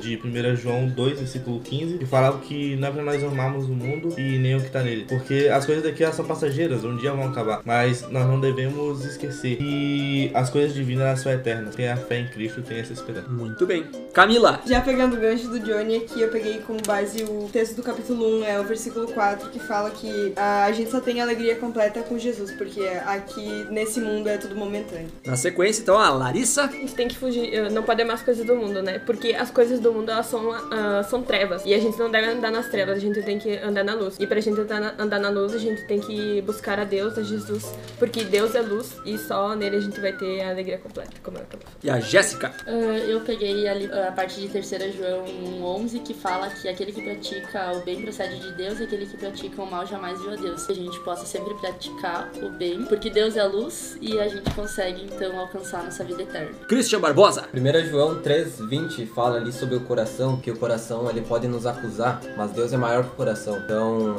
de 0.00 0.16
1 0.16 0.56
João 0.56 0.88
2, 0.88 1.18
versículo 1.18 1.60
15, 1.60 1.98
que 1.98 2.06
falava 2.06 2.38
que 2.38 2.76
não 2.76 2.88
é 2.88 2.90
pra 2.90 3.02
nós 3.02 3.22
amarmos 3.22 3.66
o 3.66 3.72
mundo 3.72 4.14
e 4.18 4.38
nem 4.38 4.56
o 4.56 4.60
que 4.60 4.70
tá 4.70 4.82
nele. 4.82 5.04
Porque 5.08 5.48
as 5.52 5.64
coisas 5.66 5.84
daqui 5.84 6.02
elas 6.02 6.16
são 6.16 6.24
passageiras, 6.24 6.84
um 6.84 6.96
dia 6.96 7.12
vão 7.12 7.28
acabar. 7.28 7.60
Mas 7.64 8.02
nós 8.10 8.26
não 8.26 8.40
devemos 8.40 9.04
esquecer 9.04 9.56
que 9.56 10.30
as 10.34 10.50
coisas 10.50 10.74
divinas 10.74 11.06
elas 11.06 11.20
são 11.20 11.32
eternas. 11.32 11.74
Tenha 11.74 11.96
fé 11.96 12.20
em 12.20 12.28
Cristo, 12.28 12.62
tenha 12.62 12.80
essa 12.80 12.92
esperança. 12.92 13.28
Muito 13.28 13.66
bem. 13.66 13.84
Camila. 14.12 14.60
Já 14.66 14.80
pegando 14.80 15.16
o 15.16 15.20
gancho 15.20 15.48
do 15.48 15.60
Johnny 15.60 15.96
aqui, 15.96 16.20
eu 16.20 16.28
peguei 16.28 16.58
como 16.58 16.80
base 16.86 17.22
o 17.24 17.48
texto 17.52 17.76
do 17.76 17.82
capítulo 17.82 18.15
1, 18.24 18.44
é 18.44 18.60
o 18.60 18.64
versículo 18.64 19.06
4, 19.08 19.50
que 19.50 19.58
fala 19.58 19.90
que 19.90 20.32
a 20.36 20.70
gente 20.72 20.90
só 20.90 21.00
tem 21.00 21.20
alegria 21.20 21.56
completa 21.56 22.02
com 22.02 22.18
Jesus, 22.18 22.52
porque 22.52 22.80
aqui 23.06 23.66
nesse 23.70 24.00
mundo 24.00 24.28
é 24.28 24.38
tudo 24.38 24.54
momentâneo. 24.56 25.10
Na 25.24 25.36
sequência, 25.36 25.82
então, 25.82 25.98
a 25.98 26.10
Larissa. 26.10 26.64
A 26.64 26.68
gente 26.68 26.94
tem 26.94 27.08
que 27.08 27.16
fugir, 27.16 27.52
eh, 27.52 27.68
não 27.70 27.82
pode 27.82 28.02
amar 28.02 28.16
as 28.16 28.22
coisas 28.22 28.44
do 28.44 28.54
mundo, 28.56 28.82
né? 28.82 28.98
Porque 28.98 29.34
as 29.34 29.50
coisas 29.50 29.80
do 29.80 29.92
mundo, 29.92 30.10
elas 30.10 30.26
são, 30.26 30.52
ah, 30.52 31.02
são 31.08 31.22
trevas. 31.22 31.62
E 31.64 31.74
a 31.74 31.78
gente 31.78 31.98
não 31.98 32.10
deve 32.10 32.28
andar 32.28 32.50
nas 32.50 32.68
trevas, 32.68 32.96
a 32.96 33.00
gente 33.00 33.22
tem 33.22 33.38
que 33.38 33.56
andar 33.58 33.84
na 33.84 33.94
luz. 33.94 34.16
E 34.18 34.26
pra 34.26 34.40
gente 34.40 34.60
andar 34.60 34.80
na, 34.80 34.94
andar 34.98 35.18
na 35.18 35.28
luz, 35.28 35.54
a 35.54 35.58
gente 35.58 35.84
tem 35.86 36.00
que 36.00 36.40
buscar 36.42 36.78
a 36.78 36.84
Deus, 36.84 37.18
a 37.18 37.22
Jesus. 37.22 37.72
Porque 37.98 38.24
Deus 38.24 38.54
é 38.54 38.60
luz 38.60 38.96
e 39.04 39.18
só 39.18 39.54
nele 39.54 39.76
a 39.76 39.80
gente 39.80 40.00
vai 40.00 40.12
ter 40.12 40.42
a 40.42 40.50
alegria 40.50 40.78
completa, 40.78 41.12
como 41.22 41.38
eu 41.38 41.42
acabei. 41.42 41.66
E 41.82 41.90
a 41.90 42.00
Jéssica. 42.00 42.52
Ah, 42.66 42.70
eu 42.70 43.20
peguei 43.20 43.68
ali 43.68 43.90
a 43.92 44.12
parte 44.12 44.40
de 44.40 44.48
3 44.48 44.94
João 44.94 45.64
11 45.64 46.00
que 46.00 46.14
fala 46.14 46.48
que 46.50 46.68
aquele 46.68 46.92
que 46.92 47.02
pratica 47.02 47.72
o 47.72 47.80
bem 47.84 47.95
procede 48.02 48.38
de 48.40 48.52
Deus 48.52 48.80
e 48.80 48.84
aquele 48.84 49.06
que 49.06 49.16
pratica 49.16 49.62
o 49.62 49.70
mal 49.70 49.86
jamais 49.86 50.20
viu 50.20 50.32
a 50.32 50.36
Deus. 50.36 50.66
Que 50.66 50.72
a 50.72 50.76
gente 50.76 50.98
possa 51.00 51.26
sempre 51.26 51.54
praticar 51.54 52.30
o 52.42 52.50
bem, 52.50 52.84
porque 52.84 53.10
Deus 53.10 53.36
é 53.36 53.40
a 53.40 53.46
luz 53.46 53.96
e 54.00 54.18
a 54.18 54.28
gente 54.28 54.50
consegue 54.54 55.04
então 55.04 55.38
alcançar 55.38 55.84
nossa 55.84 56.04
vida 56.04 56.22
eterna. 56.22 56.50
Christian 56.68 57.00
Barbosa. 57.00 57.48
1 57.52 57.86
João 57.88 58.20
3:20 58.22 59.06
fala 59.06 59.36
ali 59.36 59.52
sobre 59.52 59.76
o 59.76 59.80
coração, 59.80 60.36
que 60.36 60.50
o 60.50 60.56
coração 60.56 61.08
ele 61.10 61.22
pode 61.22 61.46
nos 61.48 61.66
acusar, 61.66 62.20
mas 62.36 62.50
Deus 62.52 62.72
é 62.72 62.76
maior 62.76 63.04
que 63.04 63.10
o 63.10 63.16
coração. 63.16 63.58
Então, 63.58 64.16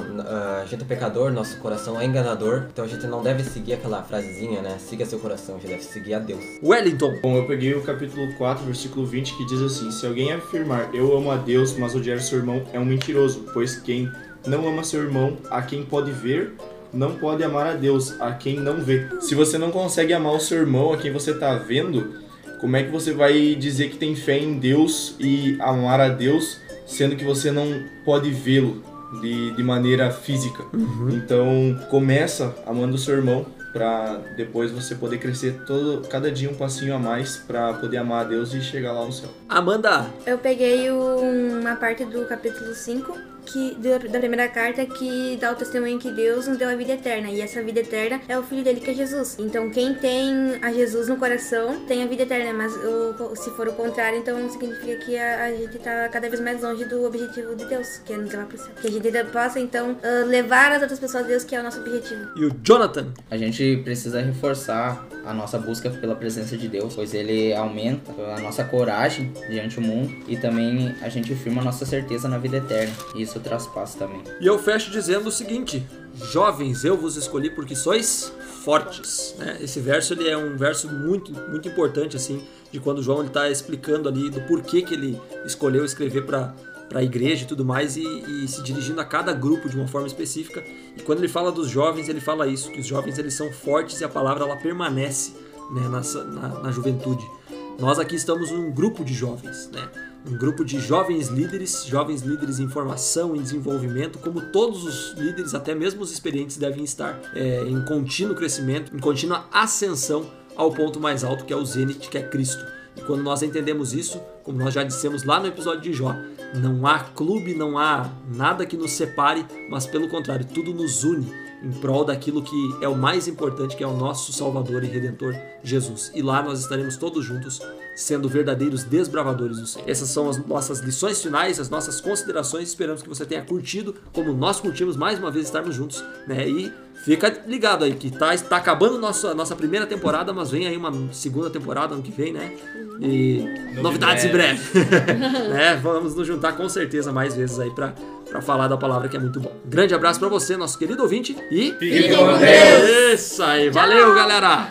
a 0.62 0.66
gente 0.66 0.84
é 0.84 0.86
pecador, 0.86 1.32
nosso 1.32 1.58
coração 1.58 2.00
é 2.00 2.06
enganador, 2.06 2.66
então 2.72 2.86
a 2.86 2.88
gente 2.88 3.06
não 3.08 3.22
deve 3.22 3.44
seguir 3.44 3.74
aquela 3.74 4.04
frasezinha, 4.04 4.62
né? 4.62 4.78
Siga 4.80 5.06
seu 5.06 5.20
coração, 5.20 5.56
a 5.56 5.60
gente 5.60 5.70
deve 5.70 5.84
seguir 5.84 6.14
a 6.14 6.20
Deus. 6.20 6.44
Wellington. 6.64 7.20
Bom, 7.22 7.38
eu 7.38 7.48
peguei 7.48 7.74
o 7.74 7.82
capítulo 7.82 8.34
4, 8.38 8.66
versículo 8.66 9.06
20, 9.06 9.36
que 9.38 9.46
diz 9.46 9.62
assim: 9.62 9.92
Se 9.92 10.06
alguém 10.06 10.32
afirmar 10.34 10.94
eu 10.94 11.16
amo 11.16 11.32
a 11.32 11.38
Deus, 11.38 11.78
mas 11.78 11.96
odiar 11.96 12.20
seu 12.20 12.40
irmão, 12.40 12.64
é 12.74 12.80
um 12.80 12.86
mentiroso, 12.86 13.46
pois 13.54 13.67
quem 13.76 14.12
não 14.46 14.68
ama 14.68 14.84
seu 14.84 15.04
irmão, 15.04 15.38
a 15.50 15.62
quem 15.62 15.84
pode 15.84 16.12
ver, 16.12 16.54
não 16.94 17.16
pode 17.16 17.44
amar 17.44 17.68
a 17.68 17.74
Deus, 17.74 18.20
a 18.22 18.32
quem 18.32 18.60
não 18.60 18.78
vê. 18.78 19.08
Se 19.20 19.36
você 19.36 19.58
não 19.58 19.72
consegue 19.72 20.14
amar 20.14 20.34
o 20.34 20.40
seu 20.40 20.60
irmão, 20.60 20.94
a 20.94 20.98
quem 20.98 21.12
você 21.12 21.34
tá 21.34 21.56
vendo, 21.56 22.22
como 22.60 22.76
é 22.76 22.84
que 22.84 22.92
você 22.92 23.14
vai 23.14 23.56
dizer 23.56 23.90
que 23.90 23.98
tem 23.98 24.16
fé 24.16 24.38
em 24.38 24.58
Deus 24.58 25.16
e 25.20 25.58
amar 25.60 26.00
a 26.00 26.10
Deus, 26.10 26.60
sendo 26.86 27.16
que 27.16 27.24
você 27.24 27.52
não 27.52 27.84
pode 28.06 28.32
vê-lo 28.32 28.82
de, 29.22 29.56
de 29.56 29.64
maneira 29.64 30.10
física? 30.12 30.64
Então, 31.12 31.80
começa 31.90 32.56
amando 32.66 32.96
o 32.96 32.98
seu 32.98 33.16
irmão 33.16 33.46
para 33.74 34.22
depois 34.36 34.72
você 34.72 34.96
poder 34.96 35.20
crescer 35.20 35.62
todo 35.68 36.08
cada 36.08 36.32
dia 36.32 36.50
um 36.50 36.56
passinho 36.56 36.96
a 36.96 37.00
mais 37.00 37.38
para 37.38 37.74
poder 37.76 37.98
amar 37.98 38.26
a 38.26 38.30
Deus 38.30 38.54
e 38.54 38.62
chegar 38.62 38.92
lá 38.92 39.06
no 39.06 39.12
céu. 39.12 39.30
Amanda. 39.48 40.08
Eu 40.26 40.40
peguei 40.40 40.90
uma 40.90 41.76
parte 41.76 42.04
do 42.06 42.26
capítulo 42.26 42.74
5, 42.74 43.16
que 43.52 43.76
da 44.10 44.20
primeira 44.20 44.48
carta 44.48 44.86
que 44.86 45.38
dá 45.40 45.52
o 45.52 45.56
testemunho 45.56 45.98
que 46.00 46.12
Deus 46.12 46.48
nos 46.48 46.58
deu 46.58 46.70
a 46.70 46.76
vida 46.76 46.94
eterna. 46.94 47.30
E 47.30 47.42
essa 47.42 47.62
vida 47.62 47.80
eterna 47.80 48.22
é 48.28 48.38
o 48.38 48.44
filho 48.44 48.64
dele 48.64 48.80
que 48.80 48.92
é 48.92 48.94
Jesus. 48.94 49.38
Então 49.40 49.70
quem 49.70 49.94
tem 49.94 50.58
a 50.62 50.72
Jesus 50.72 51.08
no 51.08 51.18
coração 51.18 51.80
tem 51.88 52.04
a 52.04 52.08
vida 52.08 52.24
eterna. 52.24 52.54
Mas 52.54 52.74
o- 52.76 53.36
se 53.36 53.50
for 53.52 53.68
o 53.68 53.74
contrário, 53.74 54.20
então 54.20 54.50
significa 54.50 54.96
que 54.98 55.18
a, 55.18 55.46
a 55.46 55.52
gente 55.52 55.78
tá 55.80 56.10
cada 56.10 56.30
vez 56.30 56.42
mais 56.42 56.62
longe 56.62 56.86
do 56.86 57.06
objetivo 57.06 57.56
de 57.56 57.66
Deus, 57.66 58.00
que 58.06 58.14
é 58.14 58.18
nos 58.18 58.32
levar 58.32 58.46
pro 58.46 58.58
céu. 58.58 58.68
Que 58.82 58.88
a 58.88 58.92
gente 58.92 59.12
possa 59.32 59.60
então 59.60 59.98
ah, 60.04 60.26
levar 60.26 60.72
as 60.74 60.82
outras 60.82 61.00
pessoas 61.00 61.24
a 61.24 61.28
Deus, 61.28 61.44
que 61.44 61.56
é 61.56 61.60
o 61.60 61.64
nosso 61.64 61.80
objetivo. 61.80 62.22
E 62.36 62.46
o 62.46 62.52
Jonathan? 62.64 63.08
A 63.32 63.38
gente 63.38 63.78
precisa 63.84 64.22
reforçar 64.22 65.06
a 65.26 65.34
nossa 65.34 65.58
busca 65.58 65.90
pela 65.90 66.16
presença 66.16 66.56
de 66.58 66.68
Deus, 66.68 66.96
pois 66.96 67.14
ele 67.14 67.54
aumenta 67.54 68.12
a 68.36 68.40
nossa 68.40 68.64
coragem 68.64 69.32
diante 69.50 69.76
do 69.76 69.82
mundo 69.82 70.14
e 70.28 70.38
também 70.38 70.96
a 71.02 71.10
gente 71.10 71.34
firma 71.36 71.62
a 71.62 71.66
nossa 71.66 71.86
certeza 71.86 72.28
na 72.30 72.38
vida 72.38 72.58
eterna. 72.58 72.94
Isso 73.16 73.37
traz 73.40 73.66
paz 73.68 73.96
também. 73.96 74.24
E 74.40 74.46
eu 74.48 74.58
fecho 74.60 74.92
dizendo 74.92 75.28
o 75.28 75.32
seguinte: 75.32 75.86
Jovens, 76.32 76.84
eu 76.84 76.98
vos 76.98 77.16
escolhi 77.16 77.50
porque 77.50 77.76
sois 77.76 78.32
fortes. 78.64 79.36
Né? 79.38 79.58
Esse 79.62 79.80
verso 79.80 80.14
ele 80.14 80.28
é 80.28 80.38
um 80.38 80.58
verso 80.58 80.90
muito, 80.90 81.32
muito 81.50 81.68
importante 81.68 82.16
assim, 82.18 82.44
de 82.72 82.80
quando 82.80 83.02
João 83.02 83.24
está 83.26 83.50
explicando 83.50 84.10
ali 84.10 84.30
do 84.30 84.42
porquê 84.42 84.82
que 84.82 84.94
ele 84.94 85.20
escolheu 85.46 85.86
escrever 85.86 86.26
para 86.26 86.54
para 86.88 87.00
a 87.00 87.04
igreja 87.04 87.44
e 87.44 87.46
tudo 87.46 87.66
mais 87.66 87.98
e, 87.98 88.02
e 88.02 88.48
se 88.48 88.64
dirigindo 88.64 89.02
a 89.02 89.04
cada 89.04 89.34
grupo 89.34 89.68
de 89.68 89.76
uma 89.76 89.90
forma 89.90 90.08
específica. 90.08 90.64
E 90.96 91.02
quando 91.02 91.20
ele 91.20 91.28
fala 91.28 91.52
dos 91.52 91.68
jovens, 91.70 92.08
ele 92.08 92.22
fala 92.22 92.48
isso, 92.48 92.72
que 92.72 92.80
os 92.80 92.88
jovens 92.88 93.18
eles 93.18 93.34
são 93.34 93.52
fortes 93.52 94.00
e 94.00 94.06
a 94.06 94.08
palavra 94.08 94.46
ela 94.46 94.56
permanece 94.56 95.34
né, 95.70 95.86
nessa- 95.90 96.24
na, 96.24 96.48
na 96.62 96.72
juventude. 96.72 97.30
Nós 97.78 98.00
aqui 98.00 98.16
estamos 98.16 98.52
um 98.52 98.72
grupo 98.72 99.04
de 99.04 99.14
jovens, 99.14 99.70
né? 99.74 99.86
Um 100.26 100.38
grupo 100.38 100.66
de 100.66 100.80
jovens 100.80 101.28
líderes, 101.30 101.86
jovens 101.86 102.22
líderes 102.22 102.60
em 102.60 102.68
formação, 102.68 103.36
em 103.36 103.42
desenvolvimento, 103.42 104.20
como 104.20 104.42
todos 104.52 104.84
os 104.84 105.18
líderes, 105.18 105.54
até 105.54 105.74
mesmo 105.74 106.02
os 106.02 106.12
experientes, 106.12 106.58
devem 106.58 106.84
estar 106.84 107.20
é, 107.34 107.64
em 107.64 107.84
contínuo 107.86 108.36
crescimento, 108.36 108.96
em 108.96 109.00
contínua 109.00 109.46
ascensão 109.52 110.30
ao 110.56 110.72
ponto 110.72 111.00
mais 111.00 111.24
alto 111.24 111.46
que 111.46 111.54
é 111.54 111.56
o 111.56 111.66
Zenit, 111.66 112.10
que 112.10 112.18
é 112.18 112.24
Cristo. 112.24 112.66
E 112.96 113.02
quando 113.02 113.22
nós 113.22 113.44
entendemos 113.44 113.94
isso, 113.94 114.20
como 114.44 114.58
nós 114.58 114.74
já 114.74 114.84
dissemos 114.84 115.24
lá 115.24 115.40
no 115.40 115.48
episódio 115.48 115.82
de 115.82 115.94
Jó, 115.94 116.16
não 116.56 116.86
há 116.88 117.00
clube, 117.00 117.54
não 117.54 117.78
há 117.78 118.10
nada 118.34 118.66
que 118.66 118.76
nos 118.76 118.92
separe, 118.92 119.46
mas 119.70 119.86
pelo 119.86 120.10
contrário, 120.10 120.46
tudo 120.46 120.74
nos 120.74 121.04
une 121.04 121.47
em 121.62 121.72
prol 121.72 122.06
daquilo 122.06 122.42
que 122.42 122.76
é 122.82 122.88
o 122.88 122.96
mais 122.96 123.28
importante, 123.28 123.76
que 123.76 123.84
é 123.84 123.88
o 123.88 123.96
nosso 123.96 124.32
Salvador 124.32 124.84
e 124.84 124.88
Redentor, 124.88 125.36
Jesus. 125.64 126.12
E 126.14 126.22
lá 126.22 126.42
nós 126.42 126.60
estaremos 126.60 126.98
todos 126.98 127.26
juntos, 127.26 127.60
sendo 127.96 128.30
verdadeiros 128.30 128.84
desbravadores 128.84 129.60
do 129.60 129.66
Senhor. 129.66 129.90
Essas 129.90 130.10
são 130.10 130.30
as 130.30 130.38
nossas 130.46 130.80
lições 130.80 131.22
finais, 131.22 131.60
as 131.60 131.70
nossas 131.70 132.00
considerações. 132.00 132.70
Esperamos 132.70 133.02
que 133.02 133.10
você 133.10 133.26
tenha 133.26 133.42
curtido, 133.42 133.96
como 134.14 134.34
nós 134.34 134.60
curtimos 134.60 134.96
mais 134.96 135.18
uma 135.18 135.32
vez 135.32 135.46
estarmos 135.46 135.76
juntos, 135.76 136.04
né? 136.28 136.48
E 136.48 136.72
fica 137.04 137.42
ligado 137.48 137.84
aí 137.84 137.96
que 137.96 138.12
tá, 138.12 138.38
tá 138.38 138.58
acabando 138.58 139.00
nossa, 139.00 139.34
nossa 139.34 139.56
primeira 139.56 139.88
temporada, 139.88 140.32
mas 140.32 140.52
vem 140.52 140.68
aí 140.68 140.78
uma 140.78 141.12
segunda 141.12 141.50
temporada 141.50 141.96
ano 141.96 142.04
que 142.04 142.12
vem, 142.12 142.32
né? 142.32 142.56
E 143.00 143.44
novidades 143.82 144.26
em 144.26 144.32
breve. 144.32 144.62
né? 145.50 145.80
Vamos 145.82 146.14
nos 146.16 146.28
juntar 146.28 146.54
com 146.54 146.68
certeza 146.70 147.12
mais 147.12 147.36
vezes 147.36 147.60
aí 147.60 147.72
pra, 147.72 147.94
pra 148.30 148.42
falar 148.42 148.68
da 148.68 148.78
palavra 148.78 149.08
que 149.08 149.18
é 149.18 149.20
muito 149.20 149.40
bom. 149.40 149.52
Grande 149.66 149.94
abraço 149.94 150.20
pra 150.20 150.30
você, 150.30 150.58
nosso 150.58 150.78
querido 150.78 151.04
ouvinte, 151.04 151.36
e 151.52 151.72
Fique 151.74 152.16
com 152.16 152.38
Deus. 152.38 153.14
Isso 153.14 153.44
aí, 153.44 153.70
valeu, 153.70 154.14
galera! 154.14 154.70